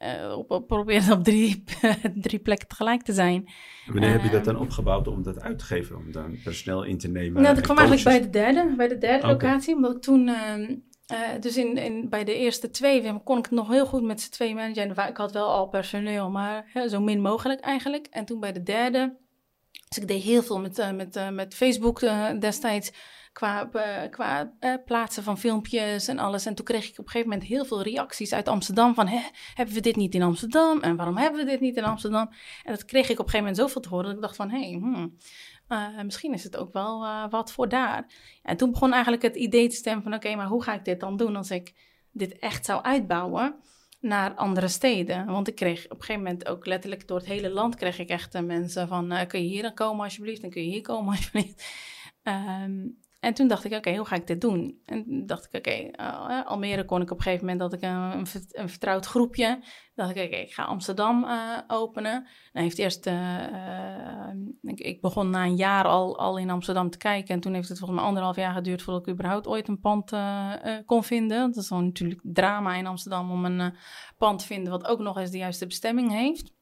[0.00, 1.64] Uh, op, op, probeerde op drie,
[2.14, 3.48] drie plekken tegelijk te zijn.
[3.86, 5.96] En wanneer heb je dat dan opgebouwd om dat uit te geven?
[5.96, 7.42] Om dan personeel in te nemen?
[7.42, 9.74] Nou, dat kwam eigenlijk bij de derde, bij de derde locatie.
[9.74, 10.28] Omdat ik toen...
[10.28, 10.74] Ehm,
[11.40, 14.30] dus in, in, bij de eerste twee kon ik het nog heel goed met z'n
[14.30, 15.08] twee managen.
[15.08, 18.06] Ik had wel al personeel, maar zo min mogelijk eigenlijk.
[18.10, 19.16] En toen bij de derde
[19.94, 22.92] dus ik deed heel veel met, uh, met, uh, met Facebook uh, destijds
[23.32, 23.68] qua,
[24.10, 24.52] qua
[24.84, 26.46] plaatsen van filmpjes en alles.
[26.46, 29.08] En toen kreeg ik op een gegeven moment heel veel reacties uit Amsterdam van...
[29.54, 30.80] hebben we dit niet in Amsterdam?
[30.80, 32.30] En waarom hebben we dit niet in Amsterdam?
[32.64, 34.50] En dat kreeg ik op een gegeven moment zoveel te horen dat ik dacht van...
[34.50, 35.16] hé, hmm,
[36.04, 38.06] misschien is het ook wel wat voor daar.
[38.42, 40.14] En toen begon eigenlijk het idee te stemmen van...
[40.14, 41.74] oké, maar hoe ga ik dit dan doen als ik
[42.10, 43.54] dit echt zou uitbouwen
[44.02, 45.26] naar andere steden.
[45.26, 48.08] Want ik kreeg op een gegeven moment ook letterlijk door het hele land kreeg ik
[48.08, 51.64] echt mensen van kun je hier komen alsjeblieft en kun je hier komen alsjeblieft.
[53.22, 54.80] En toen dacht ik, oké, hoe ga ik dit doen?
[54.84, 58.26] En dacht ik, oké, uh, Almere kon ik op een gegeven moment dat ik een,
[58.50, 59.62] een vertrouwd groepje.
[59.94, 61.26] dacht ik, oké, ik ga Amsterdam
[61.66, 62.26] openen.
[62.52, 63.06] Dan heeft eerst,
[64.62, 67.34] ik, ik, begon na een jaar al, al in Amsterdam te kijken.
[67.34, 70.12] En toen heeft het volgens mij anderhalf jaar geduurd voordat ik überhaupt ooit een pand
[70.86, 71.52] kon vinden.
[71.52, 73.74] Dat is dan natuurlijk drama in Amsterdam om een
[74.18, 76.52] pand te vinden wat ook nog eens de juiste bestemming heeft.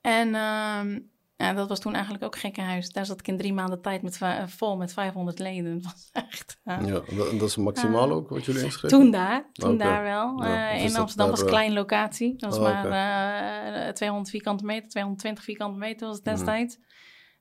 [0.00, 1.00] En ehm,
[1.36, 2.90] ja, dat was toen eigenlijk ook gekkenhuis.
[2.90, 5.82] Daar zat ik in drie maanden tijd met, vol met 500 leden.
[5.82, 6.58] Dat was echt...
[6.64, 7.00] Uh, ja,
[7.38, 8.98] dat is maximaal ook wat jullie inschreven?
[8.98, 10.42] Toen daar, toen daar wel.
[10.42, 12.36] Ja, uh, in Amsterdam was een kleine locatie.
[12.36, 16.34] Dat was oh, maar 200 vierkante meter, 220 vierkante meter was het mhm.
[16.34, 16.78] destijds.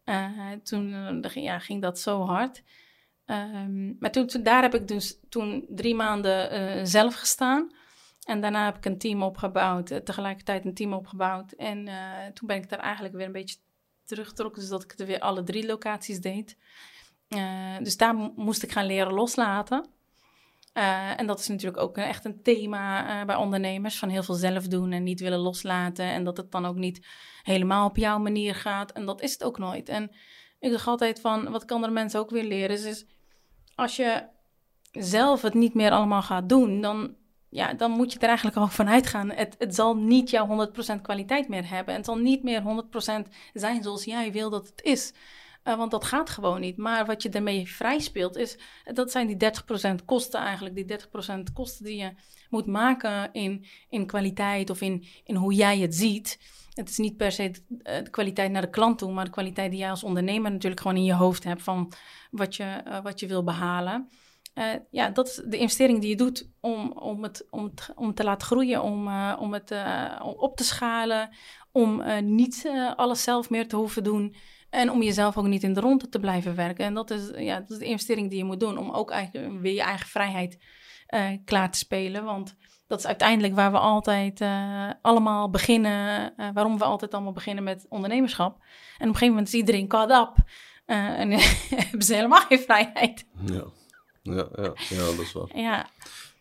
[0.05, 0.61] Mm.
[0.63, 2.63] toen ja, ging dat zo hard.
[3.25, 7.73] Um, maar toen, toen, daar heb ik dus toen drie maanden zelf gestaan.
[8.25, 11.51] En daarna heb ik een team opgebouwd, tegelijkertijd een team opgebouwd.
[11.51, 11.89] En
[12.33, 13.55] toen ben ik daar eigenlijk weer een beetje
[14.05, 16.57] teruggetrokken, dus dat ik er weer alle drie locaties deed.
[17.29, 19.85] Uh, dus daar moest ik gaan leren loslaten.
[20.73, 24.35] Uh, en dat is natuurlijk ook echt een thema uh, bij ondernemers: van heel veel
[24.35, 26.05] zelf doen en niet willen loslaten.
[26.05, 27.07] En dat het dan ook niet
[27.43, 28.91] helemaal op jouw manier gaat.
[28.91, 29.89] En dat is het ook nooit.
[29.89, 30.11] En
[30.59, 33.05] ik zeg altijd van, wat ik andere mensen ook weer leren, is
[33.75, 34.27] als je
[34.91, 37.15] zelf het niet meer allemaal gaat doen, dan,
[37.55, 39.31] ja, dan moet je er eigenlijk al van uitgaan.
[39.31, 41.93] Het, het zal niet jouw 100% kwaliteit meer hebben.
[41.93, 42.61] En het zal niet meer
[43.25, 45.13] 100% zijn zoals jij wil dat het is.
[45.63, 46.77] Uh, want dat gaat gewoon niet.
[46.77, 49.51] Maar wat je daarmee vrij speelt, is dat zijn die
[50.01, 50.75] 30% kosten eigenlijk.
[50.75, 52.11] Die 30% kosten die je
[52.49, 56.39] moet maken in, in kwaliteit of in, in hoe jij het ziet.
[56.73, 57.61] Het is niet per se de,
[58.03, 60.97] de, kwaliteit naar de klant toe, maar de kwaliteit die jij als ondernemer natuurlijk gewoon
[60.97, 61.91] in je hoofd hebt van
[62.31, 64.09] wat je, uh, wat je wil behalen.
[64.55, 68.23] Uh, ja, dat is de investering die je doet om, om, het, om, om te
[68.23, 69.73] laten groeien, om, uh, om het
[70.35, 71.29] op te schalen,
[71.71, 74.35] om niet alles zelf meer te hoeven doen.
[74.69, 76.85] En om jezelf ook niet in de ronde te blijven werken.
[76.85, 79.61] En dat is, ja, dat is de investering die je moet doen om ook eigenlijk
[79.61, 80.57] weer je eigen vrijheid
[81.45, 82.23] klaar te spelen.
[82.23, 82.55] Want
[82.87, 84.41] dat is uiteindelijk waar we altijd
[85.01, 86.33] allemaal beginnen.
[86.53, 88.55] Waarom we altijd allemaal beginnen met ondernemerschap.
[88.57, 90.39] En op een gegeven moment is iedereen caught
[90.85, 91.31] en
[91.83, 93.27] hebben ze helemaal geen vrijheid.
[93.45, 93.63] Ja,
[94.33, 95.49] ja, ja, ja dat is wel.
[95.53, 95.89] Ja.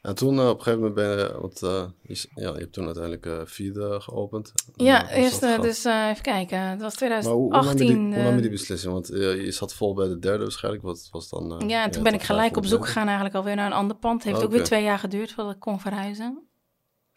[0.03, 1.59] En toen op een gegeven moment ben je, want,
[2.03, 4.53] je, ja, je hebt toen uiteindelijk Vierde geopend.
[4.77, 7.23] Ja, eerst dus even kijken, het was 2018.
[7.23, 8.93] Maar hoe, hoe, nam die, hoe nam je die beslissing?
[8.93, 11.63] Want je zat vol bij de derde waarschijnlijk, wat was dan...
[11.67, 14.15] ja, en toen ben ik gelijk op zoek gegaan eigenlijk alweer naar een ander pand.
[14.15, 16.49] Het heeft Oh, ook weer twee jaar geduurd voordat ik kon verhuizen.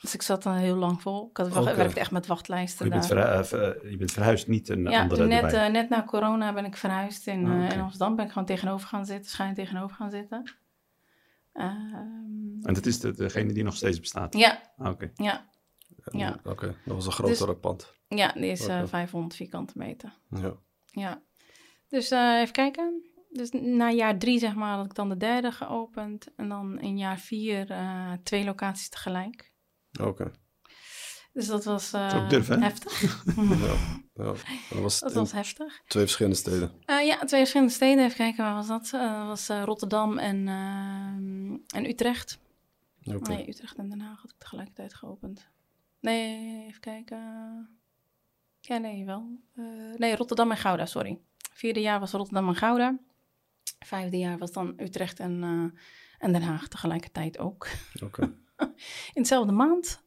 [0.01, 1.29] Dus ik zat dan heel lang vol.
[1.29, 3.45] Ik had werkte echt met wachtlijsten Je bent, daar.
[3.45, 5.65] verhu- eh, je bent verhuisd, niet een Ja, andere net, erbij.
[5.65, 8.15] eh, net na corona ben ik verhuisd in, Ah, eh, in Amsterdam.
[8.15, 10.51] Ben ik gewoon tegenover gaan zitten, schuin tegenover gaan zitten.
[11.53, 14.37] Ehm, En dat is de, degene die nog steeds bestaat?
[14.37, 15.11] ja, Ah, Oké.
[15.15, 15.45] ja,
[16.11, 16.39] Ja.
[16.43, 17.93] Oké, dat was een grotere pand.
[18.07, 18.87] ja, die is eh, Oké.
[18.87, 20.13] 500 vierkante meter.
[20.29, 20.53] Ja.
[20.85, 21.21] Ja.
[21.87, 23.01] Dus eh, even kijken.
[23.29, 26.33] Dus na jaar drie, zeg maar, had ik dan de derde geopend.
[26.35, 29.51] En dan in jaar vier eh, twee locaties tegelijk.
[30.01, 30.31] Oké.
[31.37, 33.01] Dus dat was eh, durf, heftig.
[34.13, 34.33] Ja.
[34.69, 35.81] dat was dat was heftig.
[35.87, 36.71] twee verschillende steden.
[36.85, 38.03] Eh, ja, twee verschillende steden.
[38.03, 38.91] Even kijken, waar was dat?
[38.93, 40.47] Eh, dat was Rotterdam en,
[41.67, 42.39] en Utrecht.
[42.99, 45.47] Nee, Utrecht en Den Haag had ik tegelijkertijd geopend.
[45.99, 47.19] Nee, even kijken.
[48.59, 49.39] Ja, nee, wel.
[49.97, 51.19] Nee, Rotterdam en Gouda, sorry.
[51.53, 52.97] Vierde jaar was Rotterdam en Gouda.
[53.79, 55.43] Vijfde jaar was dan Utrecht en,
[56.17, 57.67] en Den Haag tegelijkertijd ook.
[58.03, 58.33] Oké.
[59.13, 60.01] In dezelfde maand.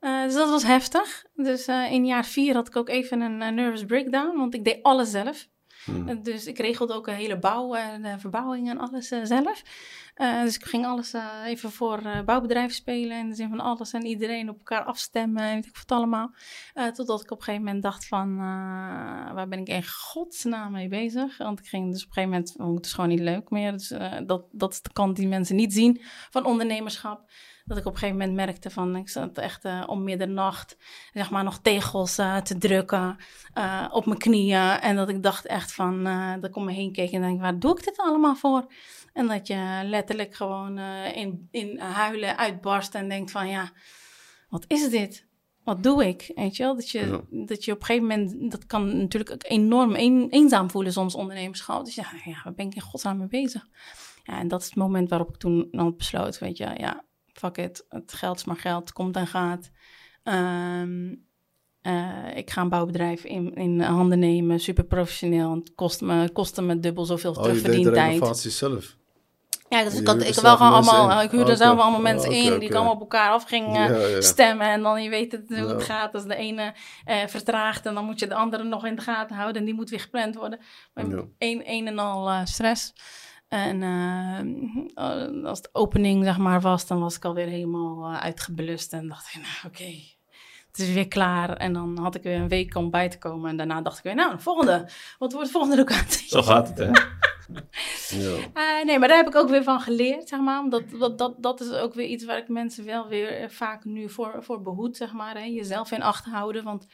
[0.00, 1.24] Eh, dus dat was heftig.
[1.34, 4.64] Dus eh, in jaar vier had ik ook even een eh, nervous breakdown, want ik
[4.64, 5.48] deed alles zelf.
[5.84, 6.08] Hm.
[6.08, 9.62] Eh, Dus ik regelde ook een hele bouw en verbouwing en alles zelf.
[10.14, 11.12] Dus ik ging alles
[11.44, 13.18] even voor bouwbedrijven spelen.
[13.18, 16.34] In de zin van alles en iedereen op elkaar afstemmen en weet ik wat allemaal.
[16.92, 18.36] Totdat ik op een gegeven moment dacht van,
[19.34, 21.38] waar ben ik in godsnaam mee bezig?
[21.38, 23.72] Want ik ging dus op een gegeven moment, oh, het is gewoon niet leuk meer.
[23.72, 23.92] Dus
[24.26, 26.00] dat, dat is de kant die mensen niet zien
[26.30, 27.30] van ondernemerschap.
[27.64, 30.76] Dat ik op een gegeven moment merkte van, ik zat echt eh, om middernacht,
[31.12, 33.16] zeg maar, nog tegels eh, te drukken
[33.54, 34.80] eh, op mijn knieën.
[34.80, 36.04] En dat ik dacht echt van,
[36.40, 38.72] dat ik om me heen keek en denk, waar doe ik dit allemaal voor?
[39.12, 40.78] En dat je letterlijk gewoon
[41.14, 43.72] in, in huilen uitbarst en denkt van, ja,
[44.48, 45.26] wat is dit?
[45.64, 46.32] Wat doe ik?
[46.34, 46.74] Weet je wel?
[46.74, 47.44] Dat je, Ja.
[47.46, 51.14] dat je op een gegeven moment, dat kan natuurlijk ook enorm een, eenzaam voelen soms
[51.14, 51.84] ondernemerschap.
[51.84, 53.66] Dus ja, ja, waar ben ik in godsnaam mee bezig?
[54.24, 57.04] Ja, en dat is het moment waarop ik toen dan besloot, weet je, ja,
[57.34, 59.70] fuck it, het geld is maar geld, komt en gaat.
[60.22, 61.14] Ehm,
[61.82, 65.54] eh, ik ga een bouwbedrijf in, in handen nemen, super professioneel.
[65.54, 68.12] Het kost me, kostte me dubbel zoveel Oh, je terugverdientijd.
[68.12, 68.96] renovatie zelf?
[69.68, 71.24] Ja, dus Je ik had huurde ik zelf wel gewoon allemaal, in?
[71.24, 71.56] ik huurde Oké.
[71.56, 74.20] zelf allemaal Ah, mensen in die ik allemaal op elkaar af ging Ja, ja.
[74.20, 74.66] stemmen.
[74.66, 75.84] En dan je weet het hoe het Ja.
[75.94, 76.14] gaat.
[76.14, 76.74] Als de ene
[77.04, 79.56] eh, vertraagt en dan moet je de andere nog in de gaten houden.
[79.60, 80.58] En die moet weer gepland worden.
[80.94, 81.04] Maar
[81.38, 82.92] een, een en al eh, stress.
[83.54, 83.82] En
[84.94, 88.92] eh, als de opening zeg maar was, dan was ik alweer helemaal eh, uitgeblust.
[88.92, 89.94] En dacht ik, nou oké,
[90.66, 91.56] het is weer klaar.
[91.56, 93.50] En dan had ik weer een week om bij te komen.
[93.50, 94.88] En daarna dacht ik weer, nou, de volgende.
[95.18, 96.28] Wat wordt de volgende locatie?
[96.28, 96.90] Zo gaat het, hè?
[98.54, 100.60] Eh, nee, maar daar heb ik ook weer van geleerd, zeg maar.
[100.60, 104.10] Omdat dat, dat, dat is ook weer iets waar ik mensen wel weer vaak nu
[104.10, 105.34] voor, voor behoed, zeg maar.
[105.34, 105.44] Hè.
[105.44, 106.86] Jezelf in acht houden, want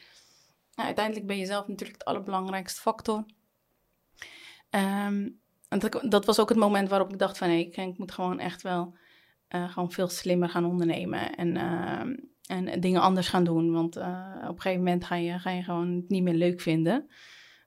[0.71, 3.25] ja, uiteindelijk ben je zelf natuurlijk het allerbelangrijkste factor.
[4.69, 5.27] Ehm,
[5.71, 7.49] en dat, dat was ook het moment waarop ik dacht van...
[7.49, 8.95] hé, ik, ik moet gewoon echt wel
[9.47, 11.35] eh, gewoon veel slimmer gaan ondernemen.
[11.35, 12.15] En, ehm,
[12.45, 13.71] en dingen anders gaan doen.
[13.71, 16.61] Want eh, op een gegeven moment ga je, ga je gewoon het niet meer leuk
[16.61, 17.09] vinden.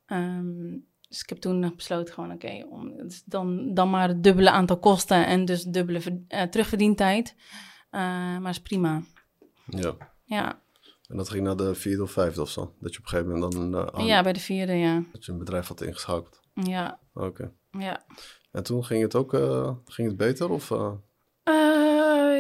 [0.07, 0.79] Ehm,
[1.09, 4.79] dus ik heb toen besloten gewoon, oké, om dus dan, dan maar het dubbele aantal
[4.79, 7.35] kosten en dus dubbele ver- eh, terugverdientijd.
[7.91, 8.01] Eh,
[8.39, 9.03] maar is prima.
[9.67, 9.95] ja.
[10.25, 10.63] Ja.
[11.09, 12.75] En dat ging naar de vierde of vijfde of zo?
[12.81, 15.05] Dat je op een gegeven moment dan eh, ja, bij de vierde, ja.
[15.13, 16.41] dat je een bedrijf had ingeschakeld?
[16.55, 17.53] Ja, Oké.
[17.79, 18.05] Ja.
[18.53, 20.51] En toen ging het ook eh, ging het beter?
[20.51, 20.93] Of, eh,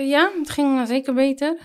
[0.08, 1.58] ja, het ging zeker beter.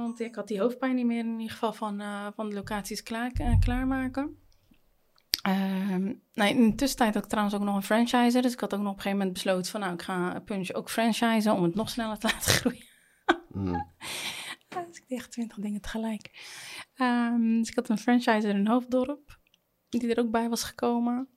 [0.00, 2.02] want ik had die hoofdpijn niet meer in ieder geval van,
[2.34, 4.36] van de locaties klaar, klaarmaken.
[5.46, 8.42] Ehm, nou, in de tussentijd had ik trouwens ook nog een franchiser.
[8.42, 9.80] Dus ik had ook nog op een gegeven moment besloten van...
[9.80, 12.84] nou, ik ga Punch ook franchisen om het nog sneller te laten groeien.
[13.48, 13.72] Mm.
[14.86, 16.30] dus ik deed twintig dingen tegelijk.
[16.96, 19.38] Um, dus ik had een franchiser in Hoofddorp,
[19.88, 21.28] die er ook bij was gekomen.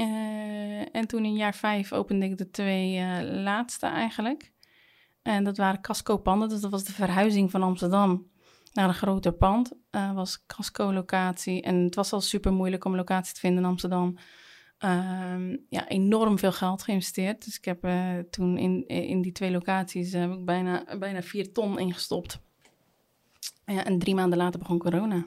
[0.00, 4.52] Uh, en toen in jaar vijf opende ik de twee uh, laatste eigenlijk.
[5.22, 8.30] En dat waren casco-panden, dus dat was de verhuizing van Amsterdam
[8.72, 9.72] naar een groter pand.
[9.90, 14.16] Uh, was casco-locatie en het was al super moeilijk om locatie te vinden in Amsterdam.
[14.84, 17.44] Uh, ja, enorm veel geld geïnvesteerd.
[17.44, 21.52] Dus ik heb uh, toen in, in die twee locaties heb ik bijna, bijna vier
[21.52, 22.40] ton ingestopt.
[23.66, 25.24] Ja, en drie maanden later begon corona.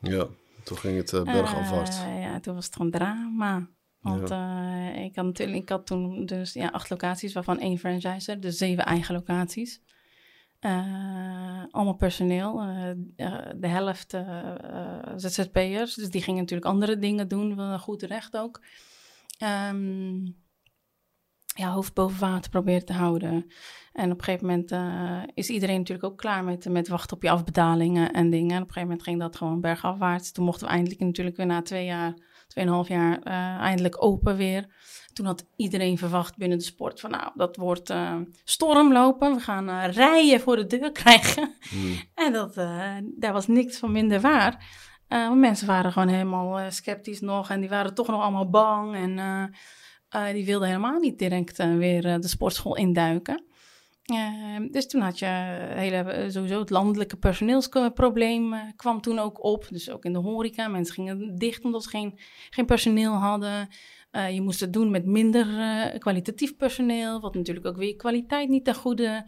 [0.00, 0.26] Ja,
[0.64, 1.98] toen ging het bergafwaarts.
[1.98, 3.68] ja, toen was het gewoon drama.
[4.04, 4.92] Want ja.
[4.92, 8.84] ik, had natuurlijk, ik had toen dus ja, acht locaties, waarvan één franchiser, dus zeven
[8.84, 9.82] eigen locaties.
[10.60, 12.62] Uh, allemaal personeel.
[12.62, 12.90] Uh,
[13.56, 14.16] de helft
[15.16, 15.94] ZZP'ers.
[15.94, 17.78] Dus die gingen natuurlijk andere dingen doen.
[17.78, 18.62] Goed recht ook.
[19.70, 20.36] Um,
[21.56, 23.46] ja, hoofd boven water proberen te houden.
[23.92, 24.72] En op een gegeven moment
[25.34, 28.56] is iedereen natuurlijk ook klaar met, met wachten op je afbetalingen en dingen.
[28.56, 30.32] En op een gegeven moment ging dat gewoon bergafwaarts.
[30.32, 32.14] Toen mochten we eindelijk natuurlijk weer na twee jaar,
[32.54, 33.22] tweeënhalf jaar,
[33.58, 34.66] eindelijk open weer.
[35.12, 39.34] Toen had iedereen verwacht binnen de sport van nou, dat wordt uh, stormlopen.
[39.34, 41.54] We gaan uh, rijen voor de deur krijgen.
[41.70, 41.96] Hmm.
[42.14, 42.54] En dat,
[43.18, 44.66] daar was niks van minder waar.
[45.34, 48.94] mensen waren gewoon helemaal sceptisch nog en die waren toch nog allemaal bang.
[48.94, 49.52] En
[50.32, 53.44] die wilden helemaal niet direct weer de sportschool induiken.
[54.70, 55.26] Dus toen had je
[55.74, 59.66] hele, sowieso het landelijke personeelsprobleem kwam toen ook op.
[59.70, 60.68] Dus ook in de horeca.
[60.68, 62.18] Mensen gingen dicht omdat ze geen,
[62.50, 63.68] geen personeel hadden.
[64.32, 65.46] Je moest het doen met minder
[65.98, 69.26] kwalitatief personeel, wat natuurlijk ook weer kwaliteit niet ten goede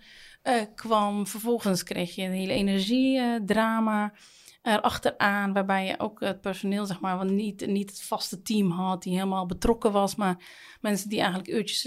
[0.75, 1.27] kwam.
[1.27, 4.13] Vervolgens kreeg je een hele energiedrama
[4.67, 9.13] erachteraan, waarbij je ook het personeel, zeg maar, niet, niet het vaste team had, die
[9.13, 10.37] helemaal betrokken was, maar
[10.81, 11.85] mensen die eigenlijk uurtjes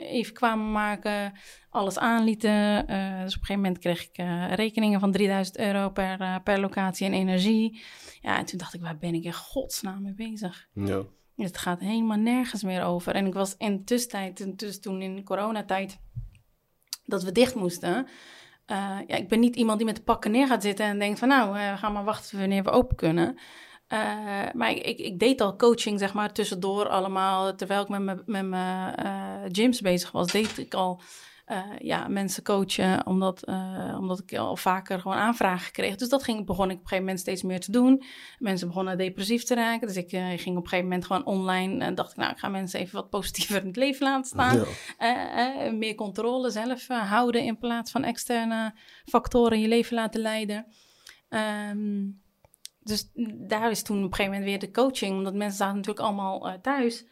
[0.00, 1.32] even kwamen maken,
[1.70, 2.86] alles aanlieten.
[2.86, 4.16] dus op een gegeven moment kreeg ik
[4.54, 7.82] rekeningen van 3000 euro per, per locatie en energie.
[8.20, 10.68] Ja, en toen dacht ik, waar ben ik in godsnaam mee bezig?
[10.74, 11.02] Ja.
[11.36, 13.14] Het gaat helemaal nergens meer over.
[13.14, 15.98] En ik was in de tussentijd, dus toen in coronatijd,
[17.04, 18.06] dat we dicht moesten.
[18.66, 21.18] Uh, ja, ik ben niet iemand die met de pakken neer gaat zitten en denkt
[21.18, 23.38] van nou, uh, we gaan maar wachten wanneer we open kunnen.
[23.88, 23.98] Uh,
[24.54, 27.54] maar ik, ik, deed al coaching, zeg maar, tussendoor allemaal.
[27.54, 28.54] Terwijl ik met mijn
[29.52, 31.00] gyms bezig was, deed ik al
[31.46, 35.96] uh, ja, mensen coachen, omdat, uh, omdat ik al vaker gewoon aanvragen kreeg.
[35.96, 38.02] Dus dat ging, begon ik op een gegeven moment steeds meer te doen.
[38.38, 39.86] Mensen begonnen depressief te raken.
[39.86, 42.38] Dus ik uh, ging op een gegeven moment gewoon online en dacht ik, nou, ik
[42.38, 44.64] ga mensen even wat positiever in het leven laten staan.
[44.98, 45.70] Ja.
[45.70, 48.74] meer controle zelf houden in plaats van externe
[49.04, 50.66] factoren je leven laten leiden.
[51.70, 52.20] Um,
[52.80, 56.06] dus daar is toen op een gegeven moment weer de coaching, omdat mensen zaten natuurlijk
[56.06, 57.06] allemaal thuis.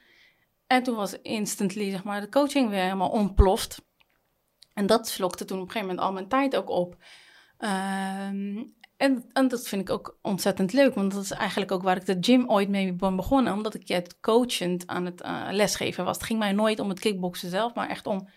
[0.67, 3.89] En toen was instantly, zeg maar, de coaching weer helemaal ontploft.
[4.75, 6.97] En dat slokte toen op een gegeven moment al mijn tijd ook op.
[7.59, 8.63] Ehm,
[9.33, 12.17] en, dat vind ik ook ontzettend leuk, want dat is eigenlijk ook waar ik de
[12.21, 16.17] gym ooit mee ben begonnen, omdat ik het coachend aan het uh, lesgeven was.
[16.17, 18.29] Het ging mij nooit om het kickboksen zelf, maar echt om,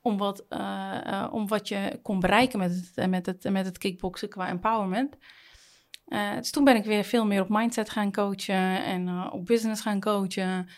[0.00, 3.78] om, wat, uh, uh, om wat je kon bereiken met het, met het, met het
[3.78, 5.16] kickboksen qua empowerment.
[6.36, 10.00] dus toen ben ik weer veel meer op mindset gaan coachen en op business gaan
[10.00, 10.68] coachen.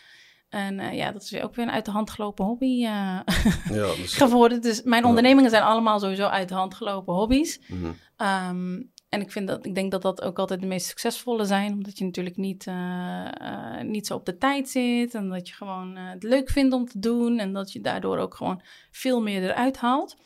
[0.53, 2.79] En uh, ja, dat is weer ook weer een uit de hand gelopen hobby uh,
[2.85, 3.23] ja,
[3.95, 4.61] dus, geworden.
[4.61, 7.59] Dus mijn ondernemingen zijn allemaal sowieso uit de hand gelopen hobby's.
[7.67, 7.95] Mm -hmm.
[8.27, 11.73] um, en ik, vind dat, ik denk dat dat ook altijd de meest succesvolle zijn.
[11.73, 15.15] Omdat je natuurlijk niet, uh, niet zo op de tijd zit.
[15.15, 17.39] En dat je gewoon het leuk vindt om te doen.
[17.39, 20.17] En dat je daardoor ook gewoon veel meer eruit haalt.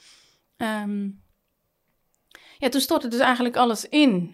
[0.57, 1.21] Um,
[2.57, 4.33] ja, toen stortte dus eigenlijk alles in.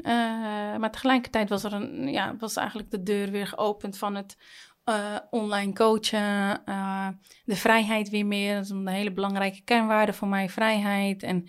[0.79, 4.37] maar tegelijkertijd was er een, ja, was eigenlijk de deur weer geopend van het
[4.85, 7.07] uh, online coachen, uh,
[7.45, 8.55] de vrijheid weer meer.
[8.55, 11.23] Dat is een hele belangrijke kernwaarde voor mij, vrijheid.
[11.23, 11.47] En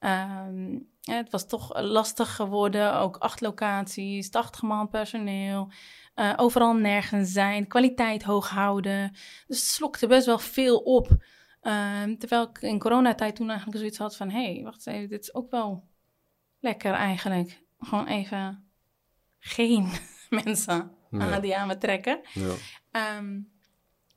[0.00, 5.70] uh, het was toch lastig geworden, ook acht locaties, 80 man personeel.
[6.14, 9.10] Uh, overal nergens zijn, kwaliteit hoog houden.
[9.46, 11.24] Dus het slokte best wel veel op.
[11.60, 14.30] Ehm, terwijl ik in coronatijd toen eigenlijk zoiets had van...
[14.30, 15.88] hé, hey, wacht even, dit is ook wel
[16.60, 17.62] lekker eigenlijk.
[17.78, 18.70] Gewoon even
[19.38, 19.92] geen
[20.44, 21.40] mensen ja.
[21.40, 22.20] die aan me trekken.
[22.32, 23.16] Ja.
[23.18, 23.54] Um,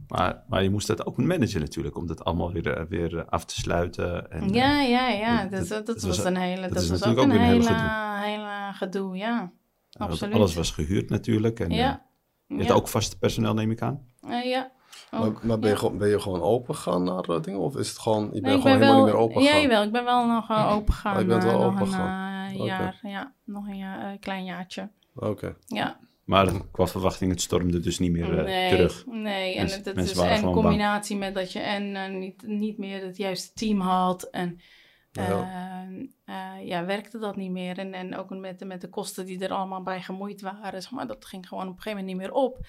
[0.08, 3.26] maar, maar je moest dat ook managen natuurlijk, om dat allemaal weer, eh, weer eh,
[3.30, 4.32] af te sluiten.
[4.32, 5.46] En, ja, ja, ja.
[5.46, 8.22] Dat, dat, dat was, een hele, dat, was ook een hele, gedoe.
[8.22, 9.52] hele gedoe, ja.
[9.98, 10.34] Absoluut.
[10.34, 11.60] Alles was gehuurd natuurlijk.
[11.60, 12.06] En, ja.
[12.48, 14.08] Uh, je hebt ook vast personeel, neem ik aan?
[14.26, 14.72] Uh, ja.
[15.12, 17.60] ook, maar, ben, je gewoon, ben je gewoon open gegaan naar dingen?
[17.60, 19.62] Of is het gewoon, je bent gewoon helemaal niet meer open gegaan?
[19.62, 19.84] Ja, wel.
[19.84, 21.16] Ik ben wel nog uh, open gegaan.
[21.16, 22.50] Oh, je bent wel open gegaan?
[22.50, 23.34] Een jaar, ja.
[23.44, 24.90] Nog een jaar, klein jaartje.
[25.16, 25.56] Oké.
[25.66, 26.00] Ja.
[26.30, 29.06] Maar qua verwachting, het stormde dus niet meer uh, nee, terug.
[29.06, 33.06] Nee, en het, het is in combinatie met dat je en uh, niet, niet meer
[33.06, 34.24] het juiste team had.
[34.24, 34.60] En
[35.12, 35.88] ja.
[36.26, 37.78] Uh, ja, werkte dat niet meer.
[37.78, 40.82] En, en ook met, met de kosten die er allemaal bij gemoeid waren.
[40.82, 42.66] Zeg maar, dat ging gewoon op een gegeven moment niet meer op.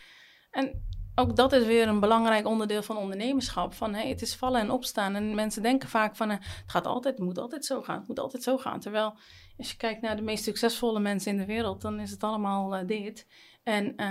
[0.50, 0.84] En
[1.14, 3.74] ook dat is weer een belangrijk onderdeel van ondernemerschap.
[3.74, 5.14] Van hey, het is vallen en opstaan.
[5.14, 7.98] En mensen denken vaak van het gaat altijd, het moet altijd zo gaan.
[7.98, 8.80] Het moet altijd zo gaan.
[8.80, 9.14] Terwijl
[9.60, 12.86] als je kijkt naar de meest succesvolle mensen in de wereld, dan is het allemaal
[12.86, 13.26] dit.
[13.62, 14.06] En uh,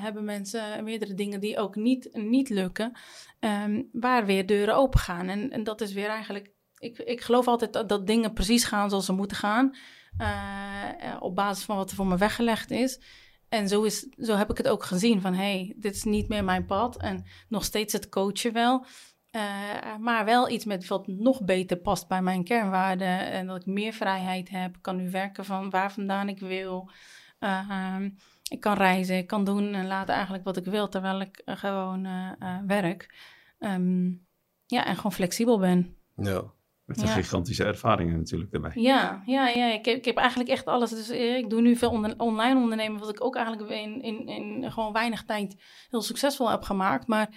[0.00, 2.92] hebben mensen meerdere dingen die ook niet, niet lukken,
[3.40, 5.28] um, waar weer deuren open gaan.
[5.28, 9.04] En, en dat is weer eigenlijk, ik, ik geloof altijd dat, dingen precies gaan zoals
[9.04, 9.76] ze moeten gaan,
[10.18, 13.00] uh, op basis van wat er voor me weggelegd is.
[13.48, 16.44] En zo, is, zo heb ik het ook gezien van, hey, dit is niet meer
[16.44, 16.96] mijn pad.
[16.96, 18.86] En nog steeds het coachen wel.
[19.36, 23.30] Uh, maar wel iets met wat nog beter past bij mijn kernwaarden.
[23.30, 24.76] En dat ik meer vrijheid heb.
[24.80, 26.90] kan nu werken van waar vandaan ik wil.
[27.40, 27.96] Uh,
[28.50, 31.56] ik kan reizen, ik kan doen en laten eigenlijk wat ik wil, terwijl ik uh,
[31.56, 33.14] gewoon uh, werk.
[33.58, 34.26] Um,
[34.66, 35.96] ja, en gewoon flexibel ben.
[36.16, 36.42] Ja.
[36.84, 37.12] Met een ja.
[37.12, 38.70] gigantische ervaringen natuurlijk erbij.
[38.74, 39.66] Ja, ja, ja.
[39.66, 40.90] Ik, heb, ik heb eigenlijk echt alles.
[40.90, 44.72] Dus ik doe nu veel on online ondernemen, wat ik ook eigenlijk in, in, in
[44.72, 47.06] gewoon weinig tijd heel succesvol heb gemaakt.
[47.06, 47.28] Maar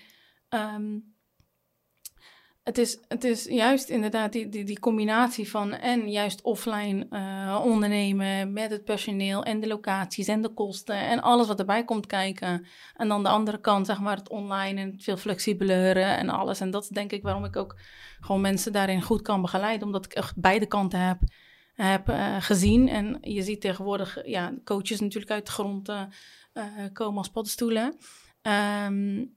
[0.49, 1.14] um,
[2.65, 7.61] het is, het is juist inderdaad die, die, die combinatie van en juist offline uh,
[7.63, 12.05] ondernemen met het personeel en de locaties en de kosten en alles wat erbij komt
[12.05, 12.65] kijken.
[12.95, 16.59] En dan de andere kant, zeg maar, het online en het veel flexibeler en alles.
[16.59, 17.79] En dat is denk ik waarom ik ook
[18.19, 21.19] gewoon mensen daarin goed kan begeleiden, omdat ik echt beide kanten heb,
[21.73, 22.89] heb uh, gezien.
[22.89, 26.03] En je ziet tegenwoordig ja, coaches natuurlijk uit de grond uh,
[26.93, 27.97] komen als paddenstoelen.
[28.41, 29.33] Um,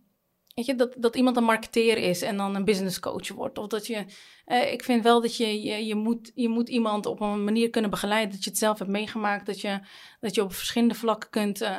[0.65, 3.59] Dat, dat iemand een marketeer is en dan een business coach wordt.
[3.59, 4.05] Of dat je,
[4.45, 7.71] eh, ik vind wel dat je, je, je, moet, je moet iemand op een manier
[7.71, 8.35] kunnen begeleiden.
[8.35, 9.47] Dat je het zelf hebt meegemaakt.
[9.47, 9.81] Dat je,
[10.21, 11.71] dat je op verschillende vlakken kunt, uh,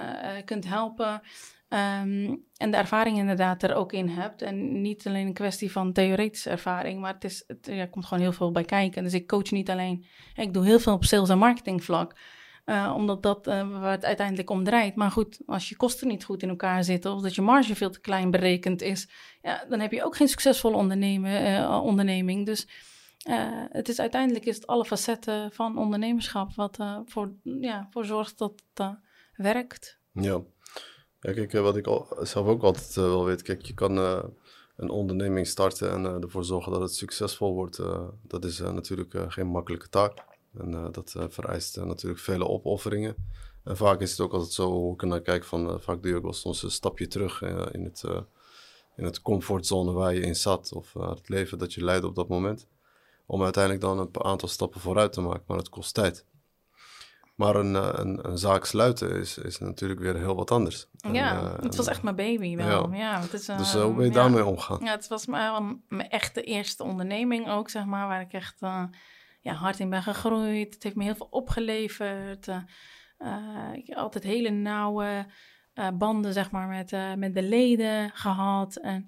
[0.45, 1.21] kunt helpen.
[1.69, 4.41] Um, en de ervaring inderdaad er ook in hebt.
[4.41, 8.23] En niet alleen een kwestie van theoretische ervaring, maar het, is, het ja, komt gewoon
[8.23, 9.03] heel veel bij kijken.
[9.03, 10.05] Dus ik coach niet alleen.
[10.36, 12.15] Ik doe heel veel op sales- en marketing vlak.
[12.70, 14.95] Uh, omdat dat uh, waar het uiteindelijk om draait.
[14.95, 17.89] Maar goed, als je kosten niet goed in elkaar zitten of dat je marge veel
[17.89, 19.09] te klein berekend is,
[19.41, 22.45] ja, dan heb je ook geen succesvolle uh, onderneming.
[22.45, 22.67] Dus
[23.70, 28.63] het is uiteindelijk is het alle facetten van ondernemerschap wat voor, ja, voor zorgt dat
[28.74, 28.97] het
[29.34, 29.99] werkt.
[30.11, 30.41] Ja.
[31.20, 33.97] ja, kijk, wat ik al, zelf ook altijd wel weet, kijk, je kan
[34.76, 37.82] een onderneming starten en ervoor zorgen dat het succesvol wordt.
[38.22, 40.28] dat is natuurlijk geen makkelijke taak.
[40.57, 43.15] En uh, dat uh, vereist uh, natuurlijk vele opofferingen.
[43.63, 46.17] En vaak is het ook altijd zo, hoe ik naar kijk, van vaak doe je
[46.17, 47.41] ook wel soms een stapje terug
[47.71, 48.03] in, het,
[48.95, 50.73] in het comfortzone waar je in zat.
[50.73, 52.67] Of het leven dat je leidt op dat moment.
[53.25, 56.25] Om uiteindelijk dan een aantal stappen vooruit te maken, maar het kost tijd.
[57.35, 60.87] Maar een, een, een, zaak sluiten is, is natuurlijk weer heel wat anders.
[61.11, 62.91] Ja, en, het was echt mijn baby wel.
[62.91, 62.97] Ja.
[62.97, 64.79] ja het is, dus hoe ben je daarmee omgaan?
[64.83, 68.59] Ja, het was mijn, mijn echte eerste onderneming ook, zeg maar, waar ik echt
[69.39, 70.73] ja, hard in ben gegroeid.
[70.73, 72.47] Het heeft me heel veel opgeleverd.
[72.47, 75.25] Uh, ik heb altijd hele nauwe
[75.75, 78.75] uh, banden, zeg maar, met, met de leden gehad.
[78.75, 79.07] En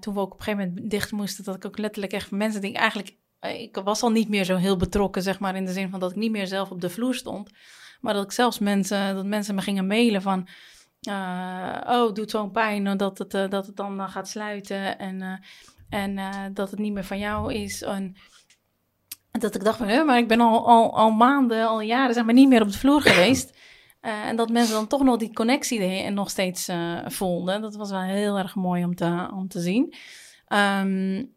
[0.00, 2.60] toen we ook op een gegeven moment dicht moesten, dat ik ook letterlijk echt mensen
[2.60, 3.16] die ik eigenlijk...
[3.40, 6.10] ik was al niet meer zo heel betrokken, zeg maar, in de zin van dat
[6.10, 7.50] ik niet meer zelf op de vloer stond.
[8.00, 10.48] Maar dat ik zelfs mensen, dat mensen me gingen mailen van...
[11.08, 15.40] Uh, oh, doet zo'n pijn dat het, dat het dan gaat sluiten en,
[15.88, 16.18] en
[16.54, 17.82] dat het niet meer van jou is.
[17.82, 18.16] En
[19.30, 22.34] dat ik dacht van, maar ik ben al, al, al maanden, al jaren, zeg maar,
[22.34, 23.58] niet meer op de vloer geweest.
[24.02, 27.60] Uh, en dat mensen dan toch nog die connectie en nog steeds uh, voelden.
[27.60, 29.94] Dat was wel heel erg mooi om te, om te zien.
[30.48, 31.34] Um,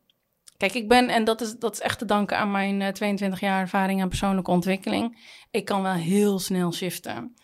[0.58, 3.40] kijk, ik ben, en dat is, dat is echt te danken aan mijn uh, 22
[3.40, 5.18] jaar ervaring aan persoonlijke ontwikkeling.
[5.52, 7.36] Ik kan wel heel snel shiften.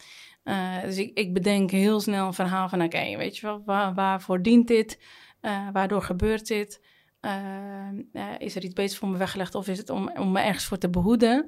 [0.83, 4.41] dus ik, ik bedenk heel snel een verhaal van, oké, weet je wel, waar, waarvoor
[4.41, 4.99] dient dit?
[5.71, 6.81] waardoor gebeurt dit?
[7.21, 10.65] Uh, is er iets beters voor me weggelegd of is het om, om me ergens
[10.65, 11.45] voor te behoeden?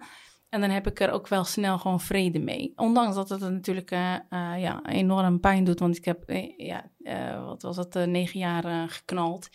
[0.50, 2.74] En dan heb ik er ook wel snel gewoon vrede mee.
[2.76, 5.80] Ondanks dat het natuurlijk uh, uh, ja, enorm pijn doet.
[5.80, 6.24] Want ik heb,
[6.58, 6.92] ja,
[7.46, 9.50] wat was het, negen jaar geknald.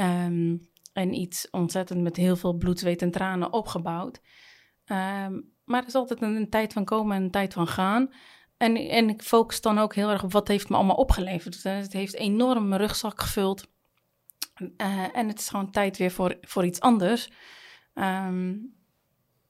[0.00, 4.20] Um, en iets ontzettend met heel veel bloed, zweet en tranen opgebouwd.
[4.86, 8.12] Um, maar er is altijd een, een, tijd van komen en een tijd van gaan.
[8.56, 11.62] En, en ik focus dan ook heel erg op wat heeft me allemaal opgeleverd.
[11.62, 13.71] Dus, het heeft enorm mijn rugzak gevuld.
[14.62, 17.30] Uh, en het is gewoon tijd weer voor, voor iets anders.
[17.94, 18.74] Um,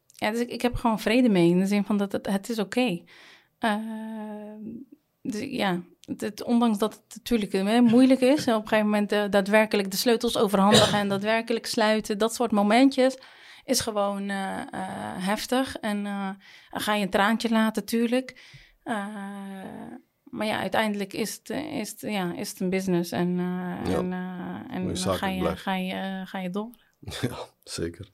[0.06, 2.48] ja, dus ik, ik heb gewoon vrede mee in de zin van dat het, het
[2.48, 2.80] is oké.
[2.80, 3.04] Okay.
[3.60, 5.82] Uh, ja,
[6.16, 10.36] het, ondanks dat het natuurlijk hè, moeilijk is, op een gegeven moment daadwerkelijk de sleutels
[10.36, 13.18] overhandigen en daadwerkelijk sluiten, dat soort momentjes,
[13.64, 14.28] is gewoon
[15.18, 15.76] heftig.
[15.76, 16.36] En dan
[16.70, 18.40] ga je een traantje laten, natuurlijk.
[20.32, 23.82] Maar ja, uiteindelijk is het, is het, ja, is het een business en, ja.
[23.84, 24.12] en,
[24.70, 26.70] en dan ga je, ga, je, ga je door.
[27.20, 28.10] Ja, zeker.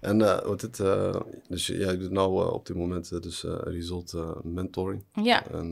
[0.00, 5.04] En uh, wat uh, dus jij doet nou op dit moment dus result mentoring.
[5.22, 5.46] Ja.
[5.50, 5.70] En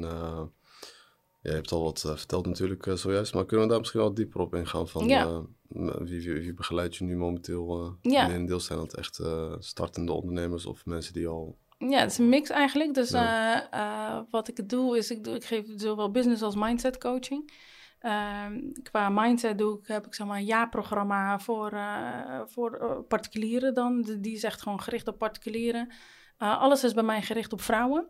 [1.42, 4.54] je hebt al wat verteld natuurlijk zojuist, maar kunnen we daar misschien wel dieper op
[4.54, 5.42] ingaan van ja.
[5.68, 7.96] wie, wie, wie begeleidt je nu momenteel?
[8.02, 8.28] Ja.
[8.28, 9.20] In deel zijn dat echt
[9.58, 12.94] startende ondernemers of mensen die al ja, het is een mix eigenlijk.
[12.94, 14.26] Dus ja.
[14.30, 17.52] wat ik doe is, ik, doe, ik geef zowel business als mindset coaching.
[17.98, 23.74] Ehm, qua mindset doe ik, heb ik zeg maar een jaarprogramma voor, uh, voor particulieren
[23.74, 24.02] dan.
[24.02, 25.92] die is echt gewoon gericht op particulieren.
[26.38, 28.06] Alles is bij mij gericht op vrouwen.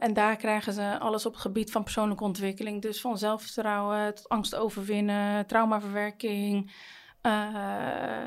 [0.00, 2.82] en daar krijgen ze alles op het gebied van persoonlijke ontwikkeling.
[2.82, 6.72] Dus van zelfvertrouwen tot angst overwinnen, traumaverwerking...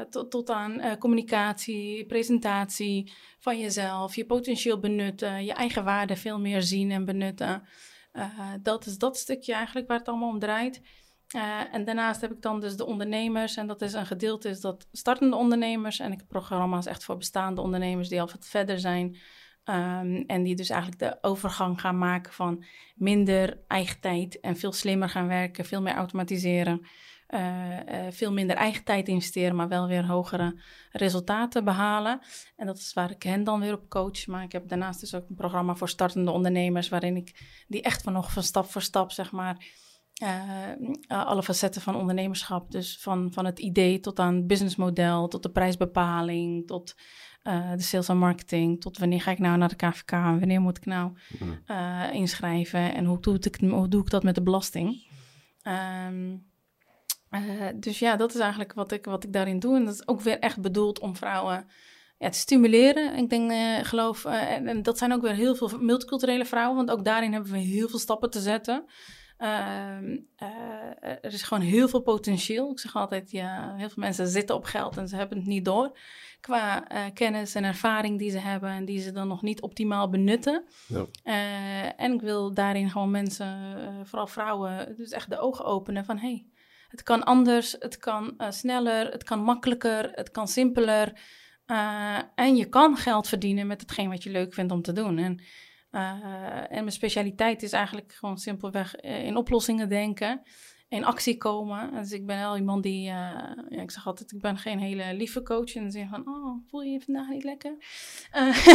[0.10, 6.62] tot, tot aan communicatie, presentatie van jezelf, je potentieel benutten, je eigen waarde veel meer
[6.62, 7.64] zien en benutten.
[8.14, 10.82] Uh, dat is dat stukje eigenlijk waar het allemaal om draait.
[11.72, 13.58] En daarnaast heb ik dan dus de ondernemers.
[13.58, 16.00] En dat is een gedeelte is dat startende ondernemers.
[16.00, 19.18] En ik heb programma's echt voor bestaande ondernemers die al wat verder zijn.
[19.66, 22.64] Um, en die dus eigenlijk de overgang gaan maken van
[22.96, 26.86] minder eigen tijd en veel slimmer gaan werken, veel meer automatiseren.
[27.34, 27.78] Uh,
[28.10, 30.62] veel minder eigen tijd investeren, maar wel weer hogere
[30.92, 32.20] resultaten behalen.
[32.56, 34.28] En dat is waar ik hen dan weer op coach.
[34.28, 38.02] Maar ik heb daarnaast dus ook een programma voor startende ondernemers, waarin ik die echt
[38.02, 39.66] van nog van stap voor stap, zeg maar,
[40.24, 42.72] uh, alle facetten van ondernemerschap.
[42.72, 46.96] Dus van, van het idee tot aan het businessmodel, tot de prijsbepaling, tot
[47.44, 50.62] uh, de sales en marketing, tot wanneer ga ik nou naar de KVK en wanneer
[50.62, 51.12] moet ik nou
[51.68, 55.12] uh, inschrijven en hoe doe, ik, hoe doe ik dat met de belasting.
[56.08, 56.52] Um,
[57.36, 59.76] uh, dus ja, dat is eigenlijk wat ik, wat ik daarin doe.
[59.76, 61.68] En dat is ook weer echt bedoeld om vrouwen
[62.18, 63.16] ja, te stimuleren.
[63.18, 66.76] Ik denk, uh, geloof, uh, en, en, dat zijn ook weer heel veel multiculturele vrouwen,
[66.76, 68.86] want ook daarin hebben we heel veel stappen te zetten.
[69.38, 70.18] Ehm,
[71.22, 72.72] er is gewoon heel veel potentieel.
[72.72, 75.66] Ik zeg altijd, ja, heel veel mensen zitten op geld en ze hebben het niet
[75.66, 75.98] door.
[76.40, 76.80] Qua
[77.14, 80.64] kennis en ervaring die ze hebben en die ze dan nog niet optimaal benutten.
[80.88, 81.06] Ja.
[81.96, 86.18] en ik wil daarin gewoon mensen, vooral vrouwen, dus echt de ogen openen van...
[86.18, 86.46] Hey,
[86.94, 91.20] het kan anders, het kan uh, sneller, het kan makkelijker, het kan simpeler.
[91.68, 95.18] Uh, en je kan geld verdienen met hetgeen wat je leuk vindt om te doen.
[95.18, 95.42] En,
[95.92, 96.12] uh,
[96.56, 100.42] en mijn specialiteit is eigenlijk gewoon simpelweg in oplossingen denken
[100.94, 101.90] in actie komen.
[101.94, 103.14] Dus ik ben wel iemand die, uh,
[103.70, 105.76] ja, ik zeg altijd, ik ben geen hele lieve coach.
[105.76, 107.76] En dan zeg van, oh, voel je je vandaag niet lekker?
[108.36, 108.66] Uh,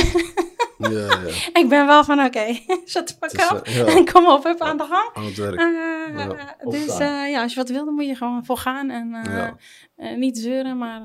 [0.93, 1.29] ja, ja.
[1.53, 4.85] ik ben wel van, oké, okay, zet pak op en kom op, even aan de
[4.85, 5.11] gang.
[5.15, 5.61] Aan het werk.
[5.61, 8.91] Uh, dus ja, als je wat wil, dan moet je gewoon voor gaan.
[8.91, 11.01] En niet zeuren, maar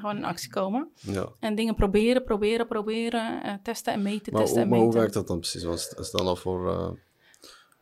[0.00, 0.88] gewoon in actie komen.
[1.40, 3.60] En dingen proberen, proberen, proberen.
[3.62, 4.84] testen en meten, maar, testen hoe, en meten.
[4.84, 5.64] Maar hoe werkt dat dan precies?
[5.64, 6.70] Want stel al voor...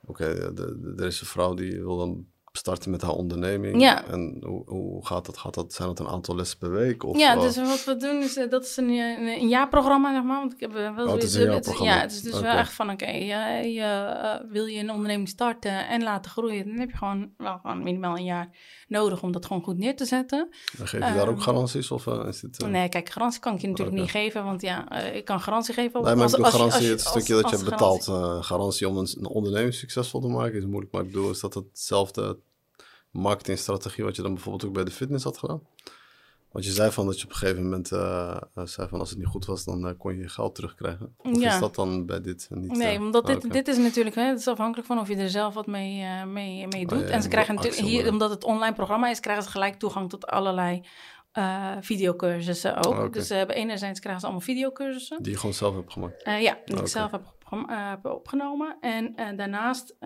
[0.06, 0.34] Oké, okay,
[0.96, 2.26] er is een vrouw die wil dan
[2.58, 3.80] starten met haar onderneming.
[3.80, 4.04] Ja.
[4.06, 5.38] En hoe, hoe gaat dat?
[5.38, 5.72] Gaat dat?
[5.72, 7.04] Zijn dat een aantal lessen per week?
[7.04, 10.22] Of, ja, dus wat we doen is, uh, dat is een, een, een, jaarprogramma, zeg
[10.22, 10.38] maar.
[10.38, 11.94] Want ik heb wel oh, het is een jaarprogramma.
[11.94, 12.42] Ja, het is dus okay.
[12.50, 16.78] wel echt van, oké, okay, uh, wil je een onderneming starten en laten groeien, dan
[16.78, 18.48] heb je gewoon, wel, gewoon minimaal een jaar
[18.88, 20.48] nodig om dat gewoon goed neer te zetten.
[20.76, 21.90] Dan geef je daar ook garanties?
[21.90, 24.06] Of, uh, is dit, Nee, kijk, garantie kan ik je natuurlijk okay.
[24.06, 26.00] niet geven, want ja, ik kan garantie geven.
[26.00, 28.04] Op, nee, maar als, als, garantie, als, het stukje dat je hebt betaald,
[28.44, 30.92] garantie om een, een onderneming succesvol te maken is moeilijk.
[30.92, 32.38] Maar ik bedoel, is dat hetzelfde
[33.14, 35.62] marketingstrategie wat je dan bijvoorbeeld ook bij de fitness had gedaan?
[36.50, 39.18] Want je zei van dat je op een gegeven moment uh, zei van als het
[39.18, 41.14] niet goed was, dan uh, kon je je geld terugkrijgen.
[41.16, 41.54] Of ja.
[41.54, 42.76] is dat dan bij dit niet?
[42.76, 43.62] Nee, omdat dit, oh, okay.
[43.62, 46.24] dit is natuurlijk, hè, het is afhankelijk van of je er zelf wat mee, uh,
[46.24, 47.00] mee, mee doet.
[47.00, 49.78] Oh, ja, en ze krijgen natuurlijk, hier, omdat het online programma is, krijgen ze gelijk
[49.78, 50.82] toegang tot allerlei
[51.80, 52.86] videocursussen ook.
[52.92, 53.10] Oh, okay.
[53.10, 55.22] Dus ze hebben enerzijds krijgen ze allemaal videocursussen.
[55.22, 56.22] Die je gewoon zelf hebt gemaakt?
[56.24, 57.34] ja, die ik zelf heb,
[57.66, 58.76] heb opgenomen.
[58.80, 59.96] En daarnaast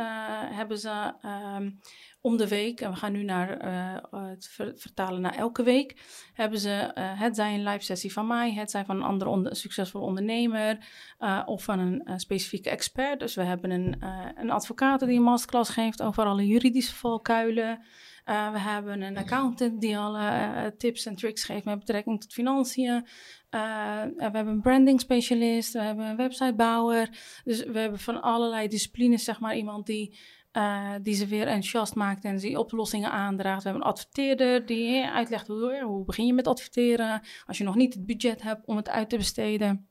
[0.52, 1.12] hebben ze
[1.56, 1.80] um,
[2.20, 5.96] om de week, en we gaan nu naar uh, het vertalen naar elke week,
[6.32, 9.54] hebben ze, uh, het zij een live sessie van mij, het zij van een andere
[9.54, 10.78] succesvol ondernemer
[11.20, 13.20] uh, of van een specifieke expert.
[13.20, 14.02] Dus we hebben een,
[14.34, 17.78] een advocaat die een masterclass geeft over alle juridische valkuilen.
[18.24, 23.06] we hebben een accountant die alle tips en tricks geeft met betrekking tot financiën.
[23.50, 27.08] we hebben een branding specialist, we hebben een websitebouwer.
[27.44, 30.18] Dus we hebben van allerlei disciplines, zeg maar, iemand die
[30.58, 33.62] uh, die ze weer enthousiast maakt en die oplossingen aandraagt.
[33.62, 37.74] We hebben een adverteerder die uitlegt hoe, hoe begin je met adverteren als je nog
[37.74, 39.88] niet het budget hebt om het uit te besteden.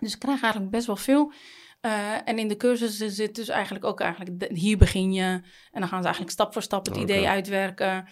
[0.00, 1.32] Dus ik krijg eigenlijk best wel veel
[2.24, 5.22] en in de cursus zit dus eigenlijk ook eigenlijk, hier begin je.
[5.70, 8.08] En dan gaan ze eigenlijk stap voor stap het idee uitwerken.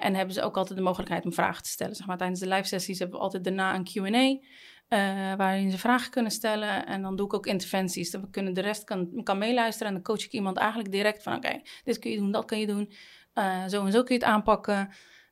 [0.00, 1.94] en hebben ze ook altijd de mogelijkheid om vragen te stellen.
[1.94, 4.46] Zeg maar, tijdens de live sessies hebben we altijd daarna een Q&A.
[4.92, 6.86] Uh, waarin ze vragen kunnen stellen.
[6.86, 8.10] En dan doe ik ook interventies.
[8.10, 9.88] Dan kunnen de rest kan, kan meeluisteren.
[9.88, 12.58] En dan coach ik iemand eigenlijk direct van: oké, dit kun je doen, dat kun
[12.58, 12.92] je doen.
[13.34, 14.88] Uh, zo en zo kun je het aanpakken.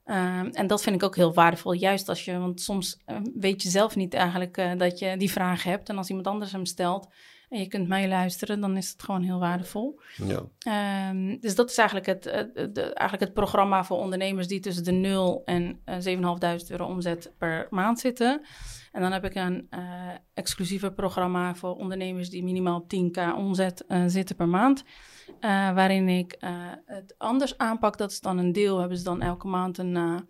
[0.06, 1.72] Uh, en dat vind ik ook heel waardevol.
[1.72, 2.98] Juist als je, want soms
[3.34, 5.88] weet je zelf niet eigenlijk dat je die vraag hebt.
[5.88, 7.08] En als iemand anders hem stelt
[7.48, 10.00] en je kunt meeluisteren, dan is het gewoon heel waardevol.
[10.16, 11.10] Ja.
[11.10, 14.92] Um, dus dat is eigenlijk het, het, eigenlijk het programma voor ondernemers die tussen de
[14.92, 15.82] 0 en 7.500
[16.68, 18.40] euro omzet per maand zitten.
[18.98, 24.04] En dan heb ik een uh, exclusieve programma voor ondernemers die minimaal 10k omzet uh,
[24.06, 24.84] zitten per maand.
[25.40, 26.36] Uh, waarin ik
[26.84, 27.96] het anders aanpak.
[27.96, 30.26] Dat is dan een deel, hebben ze dan elke maand een,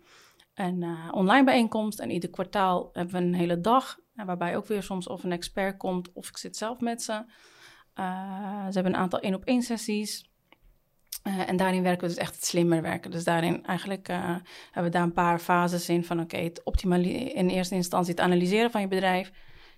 [0.53, 1.99] een online bijeenkomst.
[1.99, 3.99] En ieder kwartaal hebben we een hele dag.
[4.13, 7.23] waarbij ook weer soms of een expert komt of ik zit zelf met ze.
[7.95, 10.28] ze hebben een aantal één op één sessies.
[11.23, 13.11] Uh, en daarin werken we dus echt het slimmer werken.
[13.11, 14.17] Dus daarin eigenlijk uh,
[14.71, 18.71] hebben we daar een paar fases in van oké, okay, in eerste instantie het analyseren
[18.71, 19.31] van je bedrijf.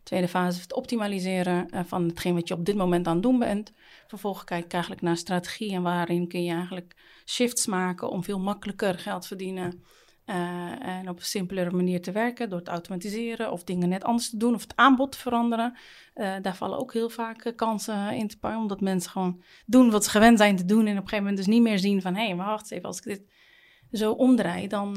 [0.04, 3.40] Tweede fase het optimaliseren uh, van hetgeen wat je op dit moment aan het doen
[3.40, 3.72] bent.
[4.08, 8.40] Vervolgens kijk ik eigenlijk naar strategie en waarin kun je eigenlijk shifts maken om veel
[8.40, 9.84] makkelijker geld te verdienen
[10.32, 14.30] uh, en op een simpelere manier te werken door te automatiseren of dingen net anders
[14.30, 15.78] te doen of het aanbod te veranderen.
[16.16, 19.92] Uh, daar vallen ook heel vaak uh, kansen in te pakken, omdat mensen gewoon doen
[19.92, 22.02] wat ze gewend zijn te doen en op een gegeven moment dus niet meer zien
[22.02, 23.22] van hé, hey, maar wacht even, als ik dit
[23.92, 24.94] zo omdraai, dan,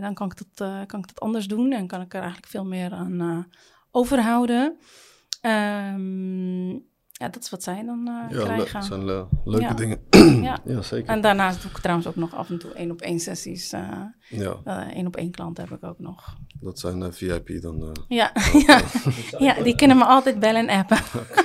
[0.00, 2.64] dan kan, ik dat, kan ik dat anders doen en kan ik er eigenlijk veel
[2.64, 3.48] meer aan
[3.90, 4.78] overhouden.
[5.42, 8.72] Um, ja, dat is wat zij dan uh, ja, krijgen.
[8.72, 9.98] dat zijn uh, leuke dingen.
[10.42, 10.58] ja.
[10.64, 11.08] ja, zeker.
[11.08, 13.72] En daarnaast doe ik trouwens ook nog af en toe één op één sessies.
[13.72, 14.90] Uh, ja.
[14.92, 16.36] één op één klant heb ik ook nog.
[16.60, 17.96] Dat zijn VIP dan?
[18.08, 18.32] ja,
[18.66, 18.80] ja.
[19.38, 20.98] ja, die kunnen me altijd bellen en appen.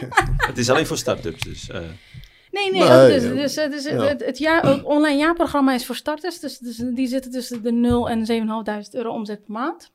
[0.49, 1.67] het is alleen voor start-ups dus?
[2.51, 6.39] Nee, nee, nee dus, dus, dus het, het, jaar, het online jaarprogramma is voor starters.
[6.39, 8.19] Dus, dus die zitten tussen de 0 en
[8.83, 9.91] 7.500 euro omzet per maand.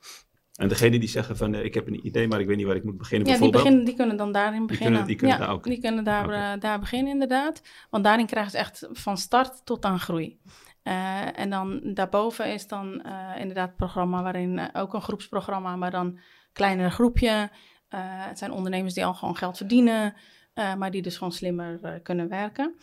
[0.57, 2.76] En degene die zeggen van, uh, ik heb een idee, maar ik weet niet waar
[2.76, 5.07] ik moet beginnen Ja, die, beginnen, die kunnen dan daarin beginnen.
[5.07, 5.64] Die kunnen, die kunnen ja, daar ook.
[5.64, 7.62] Die kunnen daar, daar beginnen inderdaad.
[7.90, 10.38] Want daarin krijgen ze echt van start tot aan groei.
[10.82, 13.02] Uh, en dan daarboven is dan
[13.38, 16.18] inderdaad het programma waarin ook een groepsprogramma, maar dan
[16.52, 17.50] kleinere groepje.
[17.88, 20.14] het zijn ondernemers die al gewoon geld verdienen,
[20.54, 22.74] maar die dus gewoon slimmer kunnen werken.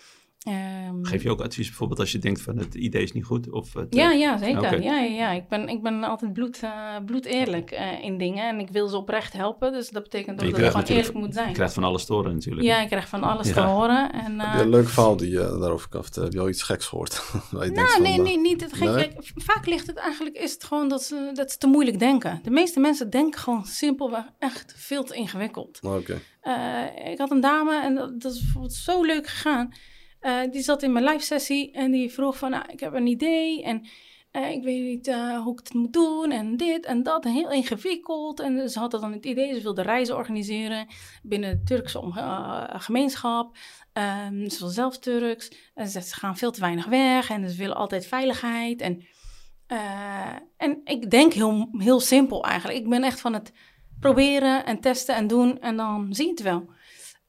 [0.47, 3.51] Um, Geef je ook advies bijvoorbeeld als je denkt van het idee is niet goed?
[3.51, 4.81] Of het, ja, ja, zeker.
[4.81, 5.31] Ja, ja, ja.
[5.31, 6.71] Ik, ben, ik ben altijd bloed, uh,
[7.05, 9.71] bloed eerlijk uh, in dingen en ik wil ze oprecht helpen.
[9.71, 11.47] Dus dat betekent ook dat ik gewoon eerlijk moet zijn.
[11.47, 12.65] Je krijgt van alles te horen natuurlijk.
[12.65, 13.53] Ja, ik krijg van alles ja.
[13.53, 14.11] te horen.
[14.11, 16.15] En, uh, Heb je een leuk verhaal die je daarover kaft?
[16.15, 17.23] Heb je al iets geks gehoord?
[17.51, 18.89] nou, nee, nee, niet het gek.
[18.89, 19.11] Nee?
[19.35, 22.39] Vaak ligt het eigenlijk, is het gewoon dat ze, dat ze te moeilijk denken.
[22.43, 25.79] De meeste mensen denken gewoon simpelweg echt veel te ingewikkeld.
[25.83, 26.19] Oké.
[26.41, 27.11] Okay.
[27.11, 29.73] ik had een dame en dat, dat is bijvoorbeeld zo leuk gegaan.
[30.23, 33.07] Uh, die zat in mijn live sessie en die vroeg van, nou, ik heb een
[33.07, 33.87] idee en
[34.31, 37.23] uh, ik weet niet uh, hoe ik het moet doen en dit en dat.
[37.23, 38.39] Heel ingewikkeld.
[38.39, 40.87] En ze had dan het idee, ze wilde reizen organiseren
[41.23, 42.01] binnen de Turkse
[42.67, 43.57] gemeenschap.
[44.27, 45.51] Um, ze wil zelf Turks.
[45.73, 48.81] En ze, ze gaan veel te weinig weg en ze willen altijd veiligheid.
[48.81, 49.05] En,
[50.57, 52.79] en ik denk heel, heel simpel eigenlijk.
[52.79, 53.51] Ik ben echt van het
[53.99, 56.69] proberen en testen en doen en dan zie je het wel.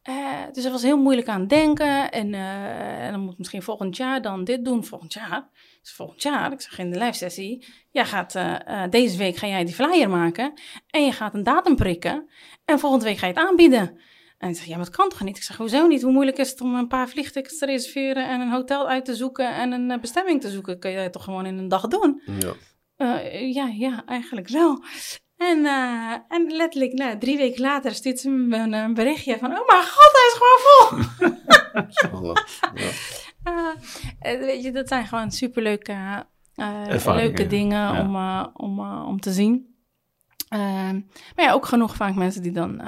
[0.09, 2.11] Uh, dus het was heel moeilijk aan het denken.
[2.11, 4.85] En, uh, en, dan moet misschien volgend jaar dan dit doen.
[4.85, 5.49] Volgend jaar.
[5.83, 7.67] Dus volgend jaar, ik zeg in de live sessie.
[7.91, 10.53] Jij gaat, uh, deze week ga jij die flyer maken.
[10.91, 12.31] En je gaat een datum prikken.
[12.65, 14.01] En volgende week ga je het aanbieden.
[14.39, 15.37] En ik zeg, ja, maar dat kan toch niet?
[15.37, 16.03] Ik zeg, hoezo niet?
[16.03, 19.15] Hoe moeilijk is het om een paar vliegtickets te reserveren en een hotel uit te
[19.15, 20.79] zoeken en een bestemming te zoeken?
[20.79, 22.23] Kun je dat toch gewoon in een dag doen?
[22.41, 23.21] Ja.
[23.31, 24.85] ja, ja, eigenlijk wel.
[25.45, 29.59] En, uh, en letterlijk, nou, drie weken later stuurt ze me een, een, berichtje van...
[29.59, 30.99] Oh mijn god, hij is gewoon vol!
[33.45, 33.75] ja.
[34.33, 36.27] uh, weet je, dat zijn gewoon superleuke
[36.57, 38.01] uh, leuke dingen ja.
[38.01, 38.17] om,
[38.55, 39.73] om, om te zien.
[40.49, 41.01] Ehm,
[41.37, 42.83] maar ja, ook genoeg vaak mensen die dan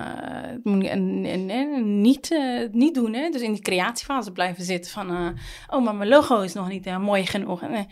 [2.01, 2.39] niet,
[2.73, 3.15] niet doen.
[3.15, 3.31] Hè?
[3.31, 5.37] Dus in die creatiefase blijven zitten van...
[5.71, 7.63] oh, maar mijn logo is nog niet mooi genoeg.
[7.63, 7.87] En,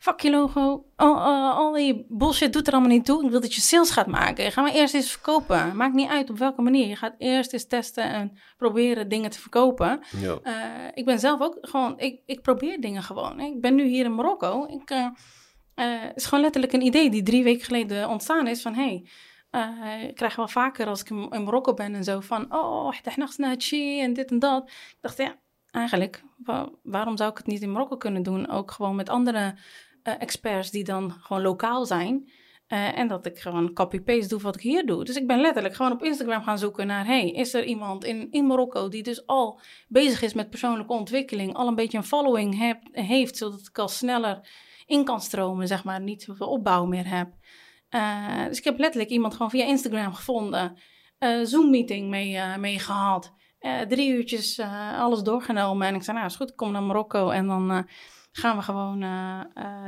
[0.00, 0.84] fuck je logo.
[0.96, 3.24] Al, al, al, die bullshit doet er allemaal niet toe.
[3.24, 4.52] Ik wil dat je sales gaat maken.
[4.52, 5.76] Ga maar eerst eens verkopen.
[5.76, 6.88] Maakt niet uit op welke manier.
[6.88, 10.00] Je gaat eerst eens testen en proberen dingen te verkopen.
[10.20, 10.38] Ja.
[10.44, 10.54] Uh,
[10.94, 13.40] ik ben zelf ook gewoon, ik, ik probeer dingen gewoon.
[13.40, 14.66] Ik ben nu hier in Marokko.
[14.66, 18.62] Ik, uh, uh, het is gewoon letterlijk een idee die drie weken geleden ontstaan is
[18.62, 19.08] van hey,
[19.50, 22.94] uh, ik krijg wel vaker als ik in Marokko ben en zo van oh,
[24.02, 24.70] en dit en dat.
[24.70, 25.36] Ik dacht ja,
[25.70, 26.22] eigenlijk,
[26.82, 28.48] waarom zou ik het niet in Marokko kunnen doen?
[28.48, 29.54] Ook gewoon met andere
[30.18, 32.30] experts die dan gewoon lokaal zijn.
[32.68, 35.04] Uh, en dat ik gewoon copy-paste doe wat ik hier doe.
[35.04, 37.06] Dus ik ben letterlijk gewoon op Instagram gaan zoeken naar...
[37.06, 41.54] hey, is er iemand in, in Marokko die dus al bezig is met persoonlijke ontwikkeling...
[41.54, 44.48] al een beetje een following heeft, zodat ik al sneller
[44.86, 46.00] in kan stromen, zeg maar...
[46.00, 47.28] niet zoveel opbouw meer heb.
[47.90, 50.78] Uh, dus ik heb letterlijk iemand gewoon via Instagram gevonden...
[51.18, 53.34] Uh, Zoom-meeting mee, mee gehad.
[53.88, 54.60] drie uurtjes
[54.98, 55.86] alles doorgenomen.
[55.86, 57.86] En ik zei, nou is goed, ik kom naar Marokko en dan
[58.32, 59.00] gaan we gewoon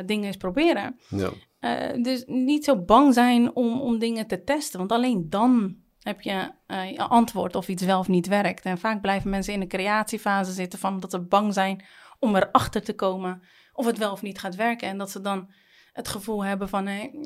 [0.07, 1.01] dingen eens proberen.
[1.09, 1.31] Ja.
[1.61, 6.21] Uh, dus niet zo bang zijn om, om dingen te testen, want alleen dan heb
[6.21, 8.65] je uh, antwoord of iets wel of niet werkt.
[8.65, 11.85] En vaak blijven mensen in de creatiefase zitten van dat ze bang zijn
[12.19, 14.89] om erachter te komen of het wel of niet gaat werken.
[14.89, 15.51] En dat ze dan
[15.93, 16.85] het gevoel hebben van,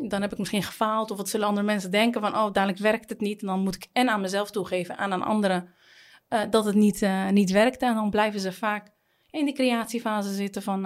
[0.09, 1.11] dan heb ik misschien gefaald.
[1.11, 3.41] Of wat zullen andere mensen denken van, oh, dadelijk werkt het niet.
[3.41, 5.75] En dan moet ik en aan mezelf toegeven en aan anderen
[6.29, 7.83] uh, dat het niet, uh, niet werkt.
[7.83, 8.95] En dan blijven ze vaak
[9.37, 10.85] in de creatiefase zitten van,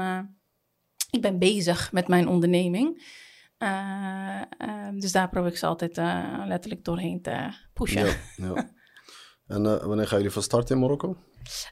[1.11, 3.19] ik ben bezig met mijn onderneming.
[3.59, 5.97] Uh, uh, dus daar probeer ik ze altijd
[6.47, 8.07] letterlijk doorheen te pushen.
[8.07, 8.71] Ja, ja.
[9.47, 11.17] En wanneer gaan jullie van start in Marokko?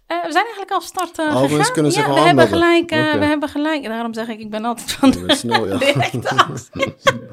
[0.07, 1.71] We zijn eigenlijk al start uh, oh.
[1.73, 3.19] Kunnen ja, we hebben, gelijk, okay.
[3.19, 3.85] we hebben gelijk.
[3.85, 5.79] Daarom zeg ik, ik ben altijd van de snel, ja.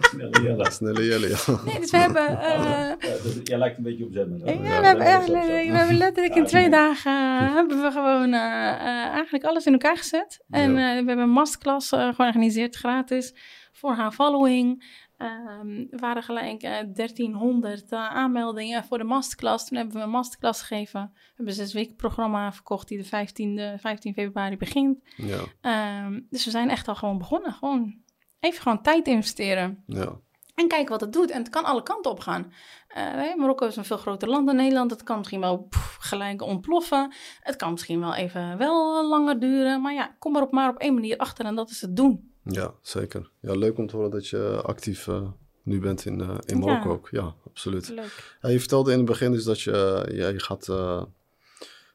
[0.01, 0.71] Snelle Jelle.
[0.71, 1.37] Snelle Jelle, ja.
[1.65, 2.23] Nee, dus we hebben...
[2.35, 4.47] Ja, dus jij lijkt een beetje op Zender.
[4.47, 7.11] Ja, ja, we, hebben, eigenlijk, we hebben letterlijk in twee dagen
[7.53, 10.43] hebben we gewoon eigenlijk alles in elkaar gezet.
[10.49, 13.33] En we hebben een masterclass georganiseerd, gratis
[13.71, 14.83] voor haar following.
[15.17, 19.67] Um, er waren gelijk uh, eh, 1300 uh, aanmeldingen voor de masterclass.
[19.67, 21.11] Toen hebben we een masterclass gegeven.
[21.13, 24.99] We hebben een zes programma verkocht die de 15, 15 februari begint.
[25.15, 26.03] Ja.
[26.05, 27.53] Um, dus we zijn echt al gewoon begonnen.
[27.53, 27.95] Gewoon
[28.39, 29.83] even gewoon tijd investeren.
[29.87, 30.19] Ja.
[30.55, 31.29] En kijken wat het doet.
[31.29, 32.53] En het kan alle kanten op gaan.
[32.97, 34.91] Uh, Marokko is een veel groter land dan Nederland.
[34.91, 37.13] Het kan misschien wel pff, gelijk ontploffen.
[37.39, 39.81] Het kan misschien wel even wel langer duren.
[39.81, 42.34] Maar ja, kom er op maar op één manier achter en dat is het doen.
[42.45, 43.29] Ja, zeker.
[43.39, 45.27] Ja, leuk om te horen dat je actief uh,
[45.63, 46.95] nu bent in, uh, in Marokko ja.
[46.95, 47.07] ook.
[47.11, 47.89] Ja, absoluut.
[47.89, 48.37] Leuk.
[48.41, 51.03] Ja, je vertelde in het begin dus dat je, ja, je gaat uh,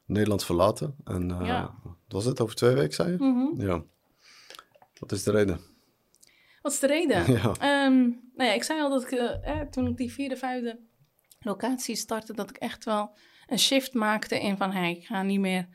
[0.04, 0.94] Nederland verlaten.
[1.04, 1.74] En ja.
[2.08, 3.16] was het over twee weken, zei je?
[3.18, 3.66] Mm -hmm.
[3.66, 3.82] Ja.
[4.98, 5.60] Wat is de reden?
[6.62, 7.24] Wat is de reden?
[7.32, 7.86] Ja.
[7.86, 10.78] Um, nou ja, ik zei al dat ik, eh, toen ik die vierde, vijfde
[11.40, 15.40] locatie startte, dat ik echt wel een shift maakte in van, hey, ik ga niet
[15.40, 15.68] meer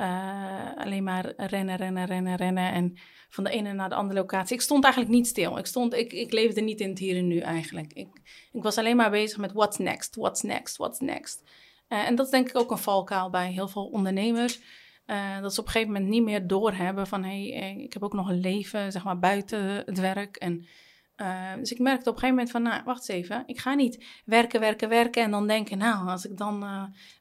[0.00, 2.96] uh, alleen maar rennen, rennen, rennen, rennen en
[3.28, 4.54] van de ene naar de andere locatie.
[4.54, 5.58] Ik stond eigenlijk niet stil.
[5.58, 7.92] Ik, stond, ik, ik leefde niet in het hier en nu eigenlijk.
[7.92, 8.08] Ik,
[8.52, 11.42] ik was alleen maar bezig met what's next, what's next, what's next.
[11.88, 14.60] Uh, en dat is denk ik ook een valkuil bij heel veel ondernemers.
[15.06, 18.02] Uh, dat ze op een gegeven moment niet meer doorhebben van hé, hey, ik heb
[18.02, 20.36] ook nog een leven, zeg maar, buiten het werk.
[20.36, 20.66] En
[21.20, 23.42] uh, dus ik merkte op een gegeven moment van, nou, wacht eens even.
[23.46, 26.64] Ik ga niet werken, werken, werken en dan denken, nou, als ik dan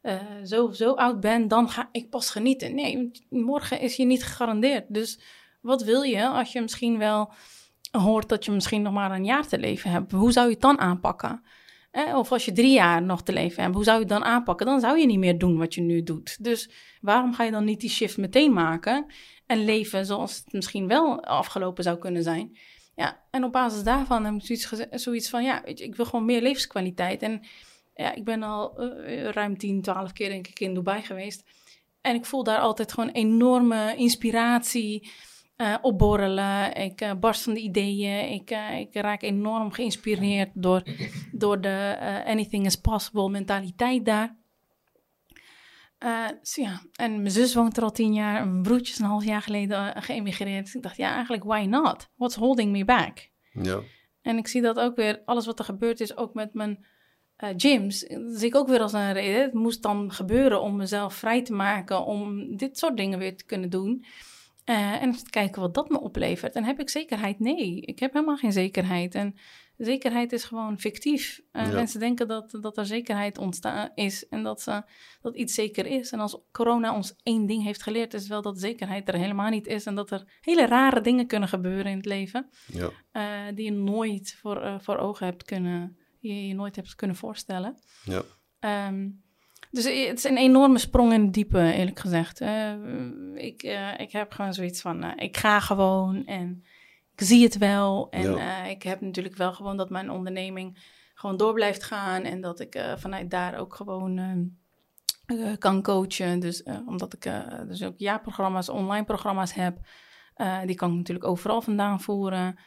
[0.04, 2.76] uh, zo, zo oud ben, dan ga ik pas genieten.
[2.76, 4.86] Nee, morgen is je niet gegarandeerd.
[4.88, 5.20] Dus
[5.62, 7.34] wat wil je als je misschien wel
[7.91, 10.12] hoort dat je misschien nog maar een jaar te leven hebt?
[10.12, 11.43] Hoe zou je het dan aanpakken?
[11.91, 14.24] Eh, of als je drie jaar nog te leven hebt, hoe zou je het dan
[14.24, 14.66] aanpakken?
[14.66, 16.43] Dan zou je niet meer doen wat je nu doet.
[16.43, 16.70] Dus
[17.02, 19.06] waarom ga je dan niet die shift meteen maken
[19.45, 22.58] en leven zoals het misschien wel afgelopen zou kunnen zijn?
[23.00, 26.06] Ja, en op basis daarvan heb ik zoiets, zoiets van, ja, weet je, ik wil
[26.06, 27.22] gewoon meer levenskwaliteit.
[27.22, 27.41] En
[27.95, 31.43] ja, ik ben al uh, ruim 10, 12 keer denk ik in Dubai geweest.
[32.02, 35.12] En ik voel daar altijd gewoon enorme inspiratie
[35.58, 36.76] uh, opborrelen.
[36.76, 38.32] Ik uh, barst van de ideeën.
[38.32, 40.84] Ik, ik raak enorm geïnspireerd door,
[41.32, 44.38] door de anything is possible mentaliteit daar.
[46.39, 48.47] Dus ja, en mijn zus woont er al tien jaar.
[48.47, 50.66] Mijn broertje is een half jaar geleden geëmigreerd.
[50.66, 52.10] Dus ik dacht, ja, eigenlijk, why not?
[52.16, 53.30] What's holding me back?
[53.52, 53.80] Ja.
[54.22, 56.86] En ik zie dat ook weer, alles wat er gebeurd is, ook met mijn
[57.38, 59.41] gyms, zie ik ook weer als een reden.
[59.41, 63.45] Het moest dan gebeuren om mezelf vrij te maken om dit soort dingen weer te
[63.45, 64.06] kunnen doen.
[64.66, 66.56] Uh, en kijken wat dat me oplevert.
[66.56, 67.39] En heb ik zekerheid?
[67.39, 69.16] Nee, ik heb helemaal geen zekerheid.
[69.16, 69.36] En
[69.86, 71.41] zekerheid is gewoon fictief.
[71.53, 74.84] Uh, Mensen denken dat, dat er zekerheid ontstaan is en dat, ze,
[75.21, 76.11] dat iets zeker is.
[76.11, 79.67] En als corona ons één ding heeft geleerd, is wel dat zekerheid er helemaal niet
[79.67, 79.86] is.
[79.86, 82.49] En dat er hele rare dingen kunnen gebeuren in het leven.
[82.65, 82.89] Ja.
[83.13, 87.77] Uh, die je nooit voor, voor ogen hebt kunnen, je, je nooit hebt kunnen voorstellen.
[88.03, 88.23] Ja.
[88.88, 89.21] Um,
[89.71, 92.41] dus het is een enorme sprong in het diepe, eerlijk gezegd.
[93.36, 93.63] Ik,
[93.97, 96.63] ik heb gewoon zoiets van, ik ga gewoon en
[97.20, 98.07] ik zie het wel.
[98.09, 98.63] En ja.
[98.63, 102.24] ik heb natuurlijk wel gewoon dat mijn onderneming gewoon door blijft gaan.
[102.24, 104.51] En dat ik vanuit daar ook gewoon
[105.57, 106.39] kan coachen.
[106.39, 107.32] Dus omdat ik
[107.67, 109.78] dus ook jaarprogramma's, online programma's heb.
[110.65, 112.59] die kan ik natuurlijk overal vandaan voeren.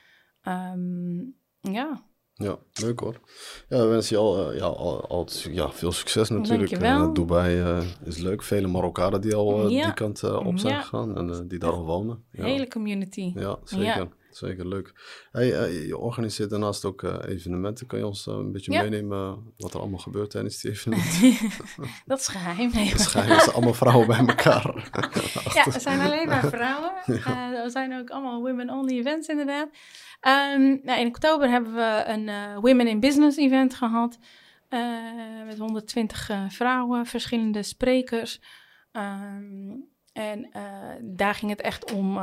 [0.42, 2.03] Um, ja,
[2.34, 3.20] ja, leuk hoor.
[3.68, 6.82] Ja, we wensen je al, ja, al, al, ja, veel succes natuurlijk.
[6.82, 8.42] Uh, Dubai uh, is leuk.
[8.42, 9.84] Vele Marokkanen die al ja.
[9.84, 12.24] die kant op zijn gegaan en die daar al wonen.
[12.32, 12.44] Ja.
[12.44, 13.32] Hele community.
[13.34, 14.09] Ja, zeker.
[14.37, 14.93] Zeker leuk.
[15.33, 17.87] Hey, uh, je organiseert daarnaast ook uh, evenementen.
[17.87, 18.83] Kan je ons uh, een beetje ja.
[18.83, 21.51] meenemen wat er allemaal gebeurt tijdens die evenementen?
[22.07, 22.70] dat is geheim.
[22.74, 22.91] Nee.
[22.91, 23.30] Dat is geheim.
[23.30, 24.91] Het zijn allemaal vrouwen bij elkaar.
[25.55, 26.93] ja, er zijn alleen maar vrouwen.
[27.64, 29.68] er zijn ook allemaal women-only events inderdaad.
[30.57, 34.18] Um, nou, in oktober hebben we een Women in Business event gehad.
[35.47, 38.41] met 120 vrouwen, verschillende sprekers.
[38.93, 40.51] Um, en
[41.01, 42.18] daar ging het echt om,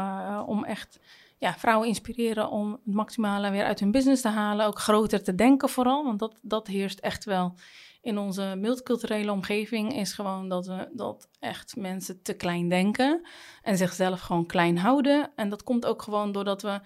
[0.45, 0.99] om echt
[1.39, 4.65] ja, vrouwen inspireren om het maximale weer uit hun business te halen.
[4.65, 7.55] Ook groter te denken vooral, want dat, dat heerst echt wel
[8.01, 9.95] in onze multiculturele omgeving.
[9.95, 13.27] Is gewoon dat we dat echt mensen te klein denken
[13.61, 15.31] en zichzelf gewoon klein houden.
[15.35, 16.79] En dat komt ook gewoon doordat we...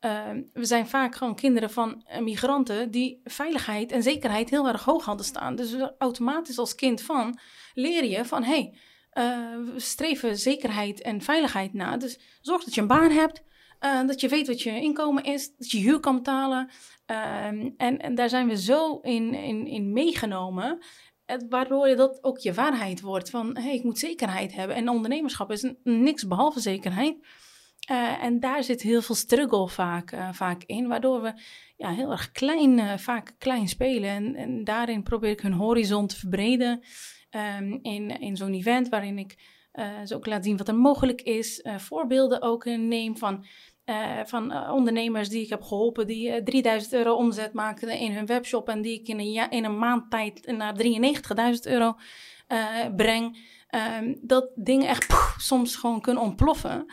[0.00, 0.20] Uh,
[0.52, 5.26] we zijn vaak gewoon kinderen van migranten die veiligheid en zekerheid heel erg hoog hadden
[5.26, 5.54] staan.
[5.54, 7.38] Dus automatisch als kind van
[7.74, 8.78] leer je van hé, hey,
[9.12, 11.96] uh, we streven zekerheid en veiligheid na.
[11.96, 13.42] Dus zorg dat je een baan hebt,
[13.84, 16.70] uh, dat je weet wat je inkomen is, dat je huur kan betalen.
[17.10, 20.78] Uh, en, en daar zijn we zo in, in, in meegenomen.
[21.48, 23.30] Waardoor dat ook je waarheid wordt.
[23.30, 24.76] Van hey, ik moet zekerheid hebben.
[24.76, 27.16] En ondernemerschap is niks behalve zekerheid.
[27.90, 31.32] Uh, en daar zit heel veel struggle vaak, uh, vaak in, waardoor we
[31.76, 34.10] ja, heel erg klein, vaak klein spelen.
[34.10, 36.82] En, en, daarin probeer ik hun horizon te verbreden
[37.58, 39.38] um, in, in zo'n event waarin ik
[40.04, 41.66] ze ook laat zien wat er mogelijk is.
[41.76, 43.44] voorbeelden ook neem van
[43.86, 47.98] uh, van uh, ondernemers die ik heb geholpen, die uh, eh, 3000 euro omzet maakten
[47.98, 51.96] in hun webshop en die ik in een, in een maand tijd naar 93.000 euro
[52.96, 53.52] breng.
[54.00, 56.86] Um, dat dingen echt soms gewoon kunnen ontploffen.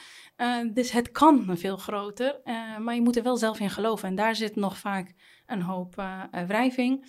[0.74, 2.42] dus het kan veel groter,
[2.80, 4.08] maar je moet er wel zelf in geloven.
[4.08, 5.14] En daar zit nog vaak
[5.46, 5.96] een hoop
[6.32, 7.06] wrijving,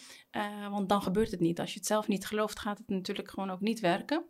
[0.70, 1.60] want dan gebeurt het niet.
[1.60, 4.24] Als je het zelf niet gelooft, gaat het natuurlijk gewoon ook niet werken.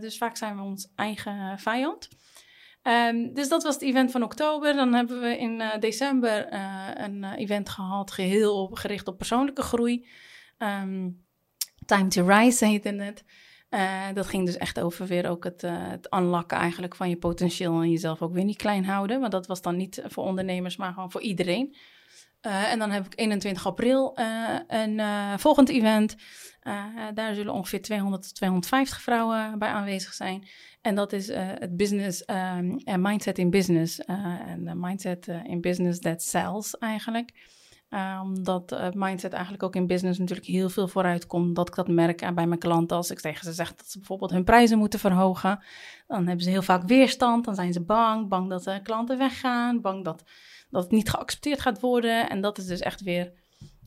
[0.00, 2.08] dus vaak zijn we ons eigen vijand.
[2.82, 4.74] Um, dus dat was het event van oktober.
[4.74, 9.62] Dan hebben we in uh, december uh, een uh, event gehad, geheel gericht op persoonlijke
[9.62, 10.06] groei.
[10.58, 11.24] Um,
[11.86, 13.24] Time to Rise heette het.
[14.14, 17.90] dat ging dus echt over weer ook het, het unlocken eigenlijk van je potentieel en
[17.90, 19.20] jezelf ook weer niet klein houden.
[19.20, 21.76] Maar dat was dan niet voor ondernemers, maar gewoon voor iedereen.
[22.40, 24.18] En dan heb ik 21 april
[24.68, 25.00] een
[25.38, 26.16] volgend event.
[27.14, 30.48] daar zullen ongeveer 200 tot 250 vrouwen bij aanwezig zijn.
[30.80, 33.98] En dat is het business um, en mindset in business.
[33.98, 37.32] En mindset uh, in business that sells eigenlijk.
[38.22, 41.56] Omdat uh, mindset eigenlijk ook in business natuurlijk heel veel vooruit komt.
[41.56, 42.96] Dat ik dat merk bij mijn klanten.
[42.96, 45.62] Als ik tegen ze zeg dat ze bijvoorbeeld hun prijzen moeten verhogen.
[46.06, 47.44] Dan hebben ze heel vaak weerstand.
[47.44, 48.28] Dan zijn ze bang.
[48.28, 49.80] Bang dat de klanten weggaan.
[49.80, 50.24] Bang dat,
[50.70, 52.28] dat het niet geaccepteerd gaat worden.
[52.28, 53.32] En dat is dus echt weer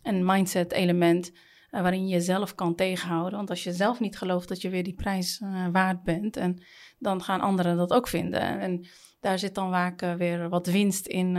[0.02, 3.38] een mindset element uh, waarin je jezelf kan tegenhouden.
[3.38, 6.64] Want als je zelf niet gelooft dat je weer die prijs uh, waard bent, en
[7.00, 8.60] dan gaan anderen dat ook vinden.
[8.60, 8.88] En
[9.20, 11.36] daar zit dan vaak uh, weer wat winst in,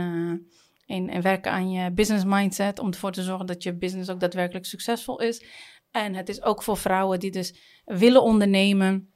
[0.85, 4.19] in, en werken aan je business mindset om ervoor te zorgen dat je business ook
[4.19, 5.45] daadwerkelijk succesvol is.
[5.91, 9.09] En het is ook voor vrouwen die dus willen ondernemen,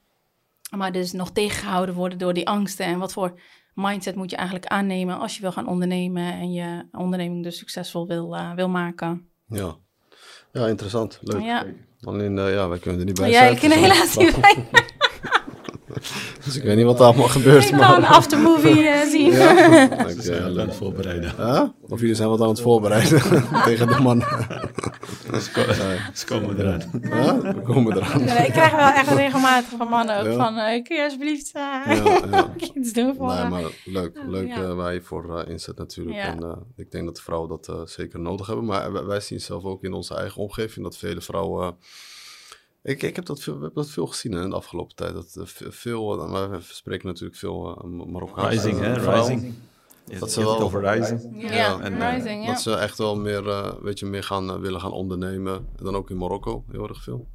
[0.77, 2.85] maar dus nog tegengehouden worden door die angsten.
[2.85, 3.39] En wat voor
[3.79, 8.07] mindset moet je eigenlijk aannemen als je wil gaan ondernemen en je onderneming dus succesvol
[8.07, 9.29] wil, wil maken.
[9.47, 9.75] Ja,
[10.51, 11.19] ja, interessant.
[11.21, 11.41] Leuk.
[11.41, 11.65] Ja.
[12.01, 13.49] Alleen, uh, ja, wij kunnen er niet bij ja, zijn.
[13.49, 14.67] Ja, ik kan helaas niet bij.
[16.45, 17.69] dus ik weet niet wat er allemaal gebeurt.
[17.69, 19.31] Ik ga een aftermovie uh, zien.
[19.31, 21.33] Ja, okay, Ze zijn aan het voorbereiden.
[21.37, 21.63] Huh?
[21.87, 23.21] Of jullie zijn wat aan het voorbereiden
[23.65, 24.23] tegen de man.
[26.13, 26.81] Ze komen eraan.
[27.01, 28.21] Ja, we komen eraan.
[28.21, 30.35] Ik krijg wel echt regelmatig van mannen ook ja.
[30.35, 32.53] van, uh, kun je alsjeblieft uh, ja, ja.
[32.73, 34.73] iets doen voor Nee, maar leuk, leuk ja.
[34.73, 36.17] waar je voor inzet natuurlijk.
[36.17, 38.65] En ik denk dat de vrouwen dat zeker nodig hebben.
[38.65, 41.77] Maar wij, wij zien zelf ook in onze eigen omgeving dat vele vrouwen...
[42.83, 45.13] Ik, ik heb dat veel, heb dat veel gezien in de afgelopen tijd.
[45.13, 49.11] Dat veel, maar we spreken natuurlijk veel Marokkaanse Rising, hè?
[49.15, 49.53] Rising.
[50.19, 51.41] Dat ze wel over Rising.
[51.41, 54.55] Ja, ja en, rising, dat ze echt wel meer, uh, weet je, meer gaan, uh,
[54.55, 55.55] willen gaan ondernemen.
[55.55, 57.27] En dan ook in Marokko heel erg veel.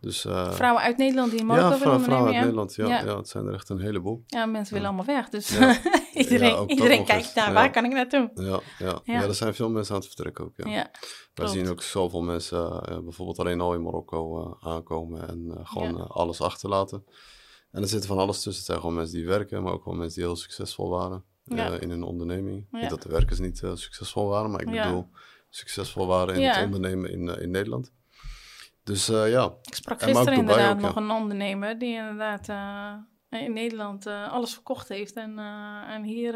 [0.00, 2.24] Dus, uh, vrouwen uit Nederland die in Marokko ja, willen ondernemen.
[2.24, 2.44] vrouwen uit ja.
[2.44, 3.12] Nederland, ja, ja.
[3.12, 3.16] ja.
[3.16, 4.22] Het zijn er echt een heleboel.
[4.26, 5.28] Ja, mensen willen allemaal weg.
[5.28, 5.58] Dus
[6.14, 8.30] iedereen, iedereen kijkt naar waar kan ik naartoe.
[8.34, 9.00] Ja, ja.
[9.04, 9.22] ja.
[9.22, 10.52] er zijn veel mensen aan het vertrekken ook.
[10.56, 10.90] Ja.
[11.34, 17.04] We zien ook zoveel mensen bijvoorbeeld alleen al in Marokko aankomen en gewoon alles achterlaten.
[17.70, 18.54] En er zit van alles tussen.
[18.54, 21.24] Het zijn gewoon mensen die werken, maar ook wel mensen die heel succesvol waren.
[21.54, 21.70] Ja.
[21.70, 22.66] Uh, in een onderneming.
[22.70, 22.80] Ja.
[22.80, 24.86] Niet dat de werkers niet uh, succesvol waren, maar ik ja.
[24.86, 25.08] bedoel
[25.48, 27.92] succesvol waren in het ondernemen in, uh, in Nederland.
[28.84, 29.54] Dus ja.
[29.62, 32.48] Ik sprak gisteren inderdaad ook, nog een ondernemer die inderdaad
[33.30, 35.38] in Nederland alles verkocht heeft en,
[35.88, 36.34] en hier,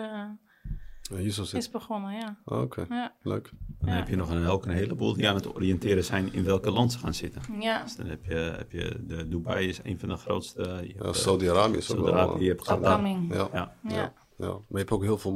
[1.16, 2.12] hier zo is begonnen.
[2.12, 2.36] Ja.
[2.44, 3.10] Oh, Oké, okay.
[3.22, 3.50] leuk.
[3.78, 6.70] Dan heb je nog een, ook een heleboel die aan het oriënteren zijn in welke
[6.70, 7.42] land ze gaan zitten.
[7.60, 7.82] Ja.
[7.82, 10.94] Dus dan heb je, heb je de Dubai is een van de grootste.
[11.10, 12.40] Saudi-Arabië is ook wel.
[12.40, 13.08] Je hebt Qatar.
[13.08, 13.74] Ja.
[13.88, 14.12] ja.
[14.40, 14.48] Ja.
[14.48, 15.32] Maar je hebt ook heel veel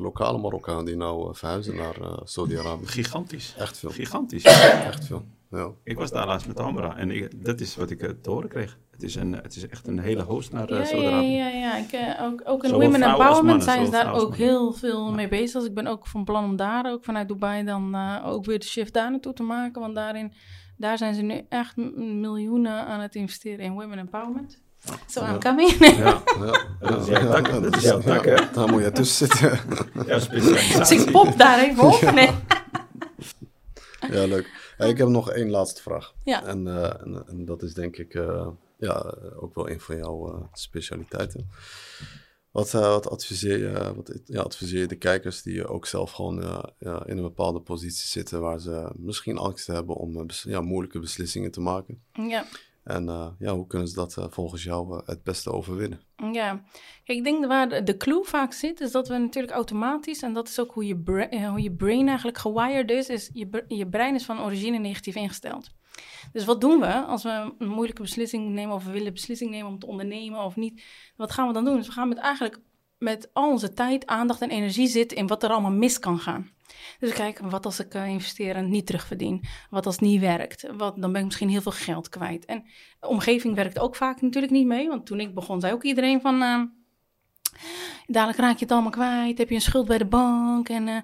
[0.00, 2.86] lokale Marokkanen die nou verhuizen naar Saudi-Arabië.
[2.86, 3.54] Gigantisch.
[3.58, 3.90] Echt veel.
[3.90, 4.44] Gigantisch.
[4.44, 5.24] Echt veel.
[5.50, 5.70] Ja.
[5.84, 8.78] Ik was daar laatst met Amra en ik, dat is wat ik te horen kreeg.
[8.90, 11.26] Het is, een, het is echt een hele host naar uh, Saudi-Arabië.
[11.26, 11.76] Ja, ja, ja.
[11.76, 15.60] Ik, uh, ook, ook in Women Empowerment zijn ze daar ook heel veel mee bezig.
[15.60, 18.58] Dus ik ben ook van plan om daar ook vanuit Dubai dan uh, ook weer
[18.58, 19.80] de shift daar naartoe te maken.
[19.80, 20.32] Want daarin,
[20.76, 24.64] daar zijn ze nu echt miljoenen aan het investeren in Women Empowerment.
[24.86, 25.96] Zo so, I'm coming.
[25.96, 26.22] Ja,
[26.80, 28.36] dat is jouw tak, hè?
[28.52, 29.60] Daar moet je tussen zitten.
[30.06, 30.78] Ja, specialisatie.
[30.78, 32.00] Dus ik pop daar even op.
[32.14, 32.30] Nee.
[34.10, 34.74] Ja, leuk.
[34.78, 36.14] ik heb nog één laatste vraag.
[36.24, 36.44] Ja.
[36.44, 38.14] En, en, en dat is denk ik
[38.78, 41.50] ja, ook wel een van jouw uh, specialiteiten.
[42.50, 46.42] Wat, uh, wat, adviseer je, wat ja, adviseer je de kijkers die ook zelf gewoon
[46.42, 50.98] uh, ja, in een bepaalde positie zitten waar ze misschien angst hebben om ja, moeilijke
[50.98, 52.02] beslissingen te maken?
[52.12, 52.46] Ja.
[52.86, 56.00] En ja, hoe kunnen ze dat volgens jou het beste overwinnen?
[56.32, 56.64] Ja,
[57.04, 60.60] ik denk waar de clue vaak zit, is dat we natuurlijk automatisch, en dat is
[60.60, 60.94] ook hoe je,
[61.50, 65.70] hoe je brain eigenlijk gewired is, is je, je brein is van origine negatief ingesteld.
[66.32, 69.70] Dus wat doen we als we een moeilijke beslissing nemen of we willen beslissing nemen
[69.70, 70.82] om te ondernemen of niet?
[71.16, 71.76] Wat gaan we dan doen?
[71.76, 72.58] Dus we gaan met eigenlijk
[72.98, 76.50] met al onze tijd, aandacht en energie zitten in wat er allemaal mis kan gaan.
[76.98, 79.44] Dus kijken, wat als ik uh, investeer en niet terugverdien?
[79.70, 80.66] Wat als het niet werkt?
[80.76, 82.44] Wat, dan ben ik misschien heel veel geld kwijt.
[82.44, 82.64] En
[83.00, 84.88] omgeving werkt ook vaak natuurlijk niet mee.
[84.88, 86.42] Want toen ik begon, zei ook iedereen van...
[86.42, 86.62] Uh,
[88.06, 89.38] Dadelijk raak je het allemaal kwijt.
[89.38, 90.68] Heb je een schuld bij de bank.
[90.68, 90.96] En uh,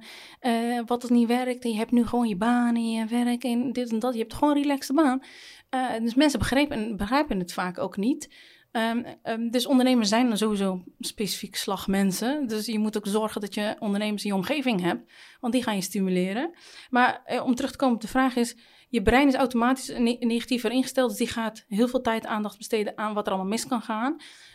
[0.77, 1.65] uh, wat als niet werkt.
[1.65, 4.15] En je hebt nu gewoon je baan en je werk en dit en dat.
[4.15, 5.23] Je hebt gewoon een relaxte baan.
[6.03, 6.39] Dus mensen
[6.97, 8.29] begrijpen het vaak ook niet.
[8.73, 12.47] Um, um, dus ondernemers zijn sowieso specifiek slagmensen.
[12.47, 15.13] Dus je moet ook zorgen dat je ondernemers in je omgeving hebt.
[15.41, 16.55] Want die gaan je stimuleren.
[16.91, 18.57] Maar om terug te komen op de vraag is
[18.89, 21.09] je brein is automatisch ne negatiever ingesteld.
[21.09, 24.13] Dus die gaat heel veel tijd aandacht besteden aan wat er allemaal mis kan gaan.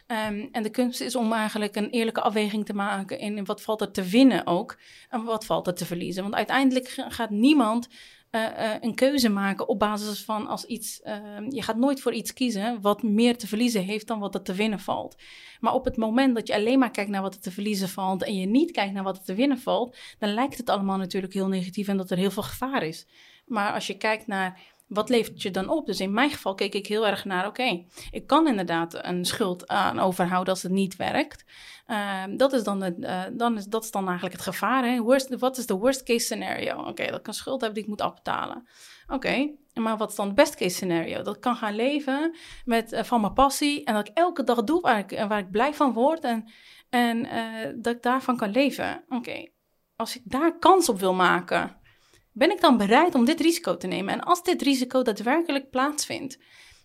[0.08, 3.82] Um, en de kunst is om eigenlijk een eerlijke afweging te maken in wat valt
[3.82, 4.80] er te winnen ook.
[5.10, 6.24] En wat valt er te verliezen.
[6.24, 7.88] Want uiteindelijk gaat niemand
[8.32, 11.02] uh, uh, een keuze maken op basis van als iets.
[11.04, 11.16] Uh,
[11.50, 14.54] je gaat nooit voor iets kiezen wat meer te verliezen heeft dan wat er te
[14.54, 15.16] winnen valt.
[15.60, 18.24] Maar op het moment dat je alleen maar kijkt naar wat er te verliezen valt
[18.24, 21.34] en je niet kijkt naar wat er te winnen valt, dan lijkt het allemaal natuurlijk
[21.34, 23.08] heel negatief en dat er heel veel gevaar is.
[23.46, 25.86] Maar als je kijkt naar wat levert je dan op?
[25.86, 29.68] Dus in mijn geval keek ik heel erg naar, oké, ik kan inderdaad een schuld
[29.68, 31.46] aan overhouden als het niet werkt.
[31.88, 35.04] Uh, dat, is dan het, uh, dan is, dat is dan eigenlijk het gevaar.
[35.40, 36.84] Wat is de worst case scenario?
[36.84, 38.68] Oké, dat ik een schuld heb die ik moet afbetalen.
[39.08, 41.22] Oké, maar wat is dan het best case scenario?
[41.22, 42.36] Dat ik kan gaan leven
[42.66, 45.52] met, uh, van mijn passie en dat ik elke dag doe waar ik, waar ik
[45.52, 46.52] blij van word en,
[46.90, 49.04] en eh, dat ik daarvan kan leven.
[49.10, 49.50] Oké,
[49.96, 51.78] als ik daar kans op wil maken
[52.38, 54.14] ben ik dan bereid om dit risico te nemen?
[54.14, 56.40] En als dit risico daadwerkelijk plaatsvindt,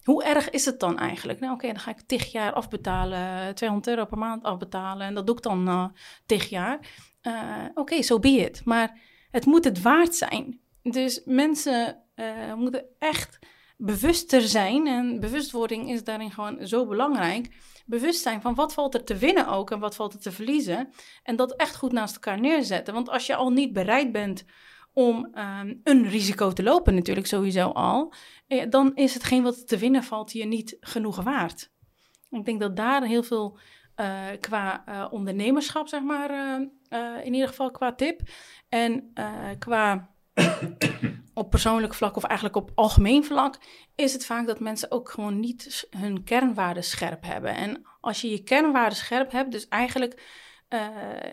[0.05, 1.41] hoe erg is het dan eigenlijk?
[1.41, 5.07] Nou, oké, dan ga ik tig jaar afbetalen, 200 euro per maand afbetalen.
[5.07, 5.87] En dat doe ik dan uh,
[6.27, 6.79] tig jaar.
[7.23, 8.65] Uh, oké, okay, so be it.
[8.65, 8.99] Maar
[9.31, 10.61] het moet het waard zijn.
[10.83, 13.39] Dus mensen uh, moeten echt
[13.77, 14.87] bewuster zijn.
[14.87, 17.55] En bewustwording is daarin gewoon zo belangrijk.
[17.87, 20.93] Bewust zijn van wat valt er te winnen ook en wat valt er te verliezen.
[21.23, 22.95] En dat echt goed naast elkaar neerzetten.
[22.95, 24.45] Want als je al niet bereid bent
[24.93, 28.13] om um, een risico te lopen, natuurlijk sowieso al,
[28.47, 31.71] eh, dan is hetgeen wat te winnen valt je niet genoeg waard.
[32.31, 33.59] Ik denk dat daar heel veel
[33.97, 36.61] uh, qua uh, ondernemerschap, zeg maar,
[37.25, 38.21] in ieder geval qua tip
[38.69, 39.13] en
[39.59, 40.11] qua
[41.35, 43.59] op persoonlijk vlak of eigenlijk op algemeen vlak,
[43.95, 47.55] is het vaak dat mensen ook gewoon niet hun kernwaarden scherp hebben.
[47.55, 50.23] En als je je kernwaarden scherp hebt, dus eigenlijk,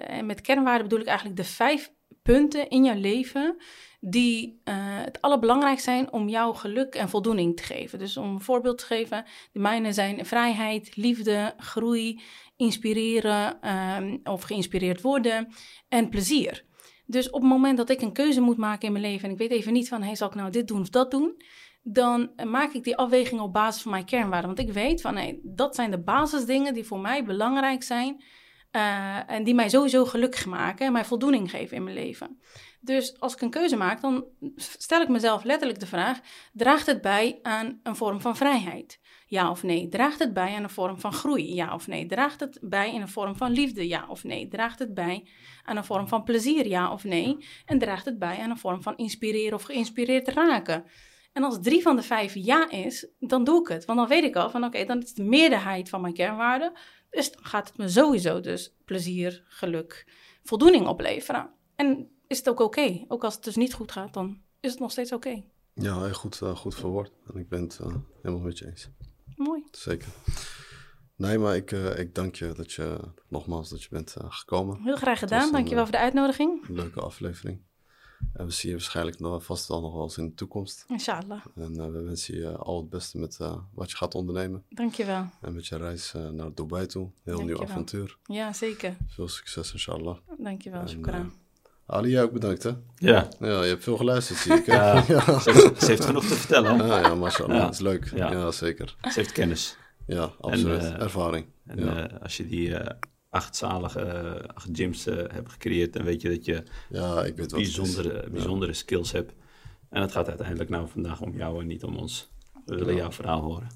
[0.05, 1.91] en met kernwaarden bedoel ik eigenlijk de vijf
[2.33, 3.55] punten in jouw leven
[3.99, 7.99] die uh, het allerbelangrijkste zijn om jouw geluk en voldoening te geven.
[7.99, 12.21] Dus om een voorbeeld te geven, de mijne zijn vrijheid, liefde, groei,
[12.57, 15.47] inspireren um, of geïnspireerd worden
[15.87, 16.65] en plezier.
[17.05, 19.37] Dus op het moment dat ik een keuze moet maken in mijn leven en ik
[19.37, 21.41] weet even niet van, hey, zal ik nou dit doen of dat doen?
[21.81, 24.55] Dan maak ik die afweging op basis van mijn kernwaarden.
[24.55, 28.23] Want ik weet van, hey, dat zijn de basisdingen die voor mij belangrijk zijn
[28.71, 32.39] uh, en die mij sowieso gelukkig maken en mij voldoening geven in mijn leven.
[32.81, 34.25] Dus als ik een keuze maak, dan
[34.55, 36.19] stel ik mezelf letterlijk de vraag:
[36.53, 38.99] draagt het bij aan een vorm van vrijheid?
[39.25, 39.89] Ja of nee?
[39.89, 41.53] Draagt het bij aan een vorm van groei?
[41.53, 42.05] Ja of nee?
[42.05, 43.87] Draagt het bij in een vorm van liefde?
[43.87, 44.47] Ja of nee?
[44.47, 45.27] Draagt het bij
[45.63, 46.67] aan een vorm van plezier?
[46.67, 47.37] Ja of nee?
[47.65, 50.85] En draagt het bij aan een vorm van inspireren of geïnspireerd raken?
[51.33, 53.85] En als drie van de vijf ja is, dan doe ik het.
[53.85, 56.71] Want dan weet ik al van oké, dan is de meerderheid van mijn kernwaarden
[57.09, 60.07] dus dan gaat het me sowieso dus plezier, geluk,
[60.43, 61.49] voldoening opleveren.
[61.75, 63.05] En is het ook oké.
[63.07, 65.43] Ook als het dus niet goed gaat, dan is het nog steeds oké.
[65.73, 67.11] Ja, goed, uh, goed verwoord.
[67.33, 68.89] En ik ben het uh, helemaal met je eens.
[69.35, 69.63] Mooi.
[69.71, 70.07] Zeker.
[71.15, 74.81] Nee, maar ik, uh, ik dank je dat je nogmaals dat je bent gekomen.
[74.83, 75.51] Heel graag gedaan.
[75.51, 76.67] Dankjewel voor de uitnodiging.
[76.67, 77.61] Leuke aflevering.
[78.33, 80.85] En we zien je waarschijnlijk nog, vast wel nog wel eens in de toekomst.
[80.87, 81.45] Inshallah.
[81.55, 84.63] En uh, we wensen je al het beste met uh, wat je gaat ondernemen.
[84.69, 85.25] Dankjewel.
[85.41, 87.09] En met je reis uh, naar Dubai toe.
[87.23, 87.61] Heel Dankjewel.
[87.61, 88.17] nieuw avontuur.
[88.25, 88.97] Ja, zeker.
[89.07, 90.17] Veel succes, inshallah.
[90.37, 91.31] Dankjewel, shukran.
[91.85, 92.71] Ali, jij ook bedankt, hè?
[92.95, 93.27] Ja.
[93.39, 94.65] Ja, je hebt veel geluisterd, zie ik.
[94.65, 95.39] Ja, ja.
[95.39, 96.87] Ze, heeft, ze, heeft, genoeg te vertellen.
[96.87, 97.55] Ja, ja mashallah.
[97.55, 97.61] Ja.
[97.61, 98.11] Dat is leuk.
[98.15, 98.31] Ja.
[98.31, 98.51] ja.
[98.51, 98.95] zeker.
[99.01, 99.77] Ze heeft kennis.
[100.05, 100.83] Ja, absoluut.
[100.83, 101.45] En, Ervaring.
[101.65, 102.77] En als je die
[103.29, 107.51] acht zalige acht gyms uh, hebt gecreëerd, dan weet je dat je ja, ik weet
[107.51, 109.33] bijzondere, bijzondere skills hebt.
[109.89, 112.29] En het gaat uiteindelijk nou vandaag om jou en niet om ons.
[112.65, 113.67] We willen jouw verhaal horen.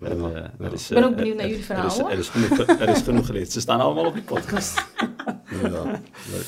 [0.00, 2.10] En, uh, er is, ik ben ook eh, benieuwd naar jullie verhaal.
[2.10, 3.52] Er is, er is, genoeg, er is genoeg geleerd.
[3.52, 4.84] Ze staan allemaal op die podcast.
[5.62, 5.84] ja,
[6.32, 6.46] leuk.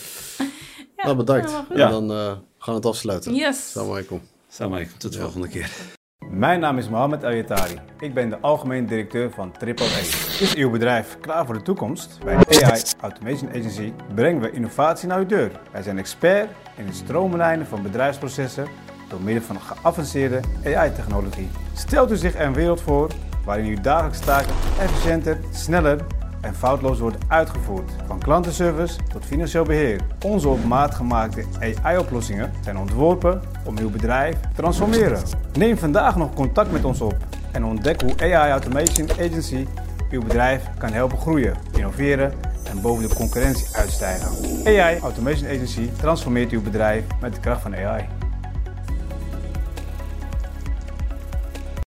[0.96, 1.52] Ja, nou, bedankt.
[1.68, 3.34] En dan gaan we het afsluiten.
[3.34, 3.70] Yes.
[3.70, 4.20] Salam alaikum.
[4.48, 4.98] Salam alaikum.
[4.98, 5.96] Tot de volgende keer.
[6.30, 7.78] Mijn naam is Mohamed Ayatari.
[7.98, 9.98] Ik ben de algemeen directeur van AAA.
[10.40, 12.18] Is uw bedrijf klaar voor de toekomst?
[12.24, 15.50] Bij AI Automation Agency brengen we innovatie naar uw deur.
[15.72, 18.66] Wij zijn expert in het stroomlijnen van bedrijfsprocessen
[19.08, 21.48] door middel van geavanceerde AI-technologie.
[21.74, 23.10] Stelt u zich een wereld voor
[23.44, 25.98] waarin uw dagelijkse taken efficiënter, sneller
[26.40, 27.92] en foutloos wordt uitgevoerd.
[28.06, 30.00] Van klantenservice tot financieel beheer.
[30.24, 31.44] Onze op maat gemaakte
[31.82, 35.22] AI-oplossingen zijn ontworpen om uw bedrijf te transformeren.
[35.52, 37.16] Neem vandaag nog contact met ons op
[37.52, 39.66] en ontdek hoe AI Automation Agency
[40.10, 42.32] uw bedrijf kan helpen groeien, innoveren
[42.70, 44.28] en boven de concurrentie uitstijgen.
[44.66, 48.17] AI Automation Agency transformeert uw bedrijf met de kracht van AI.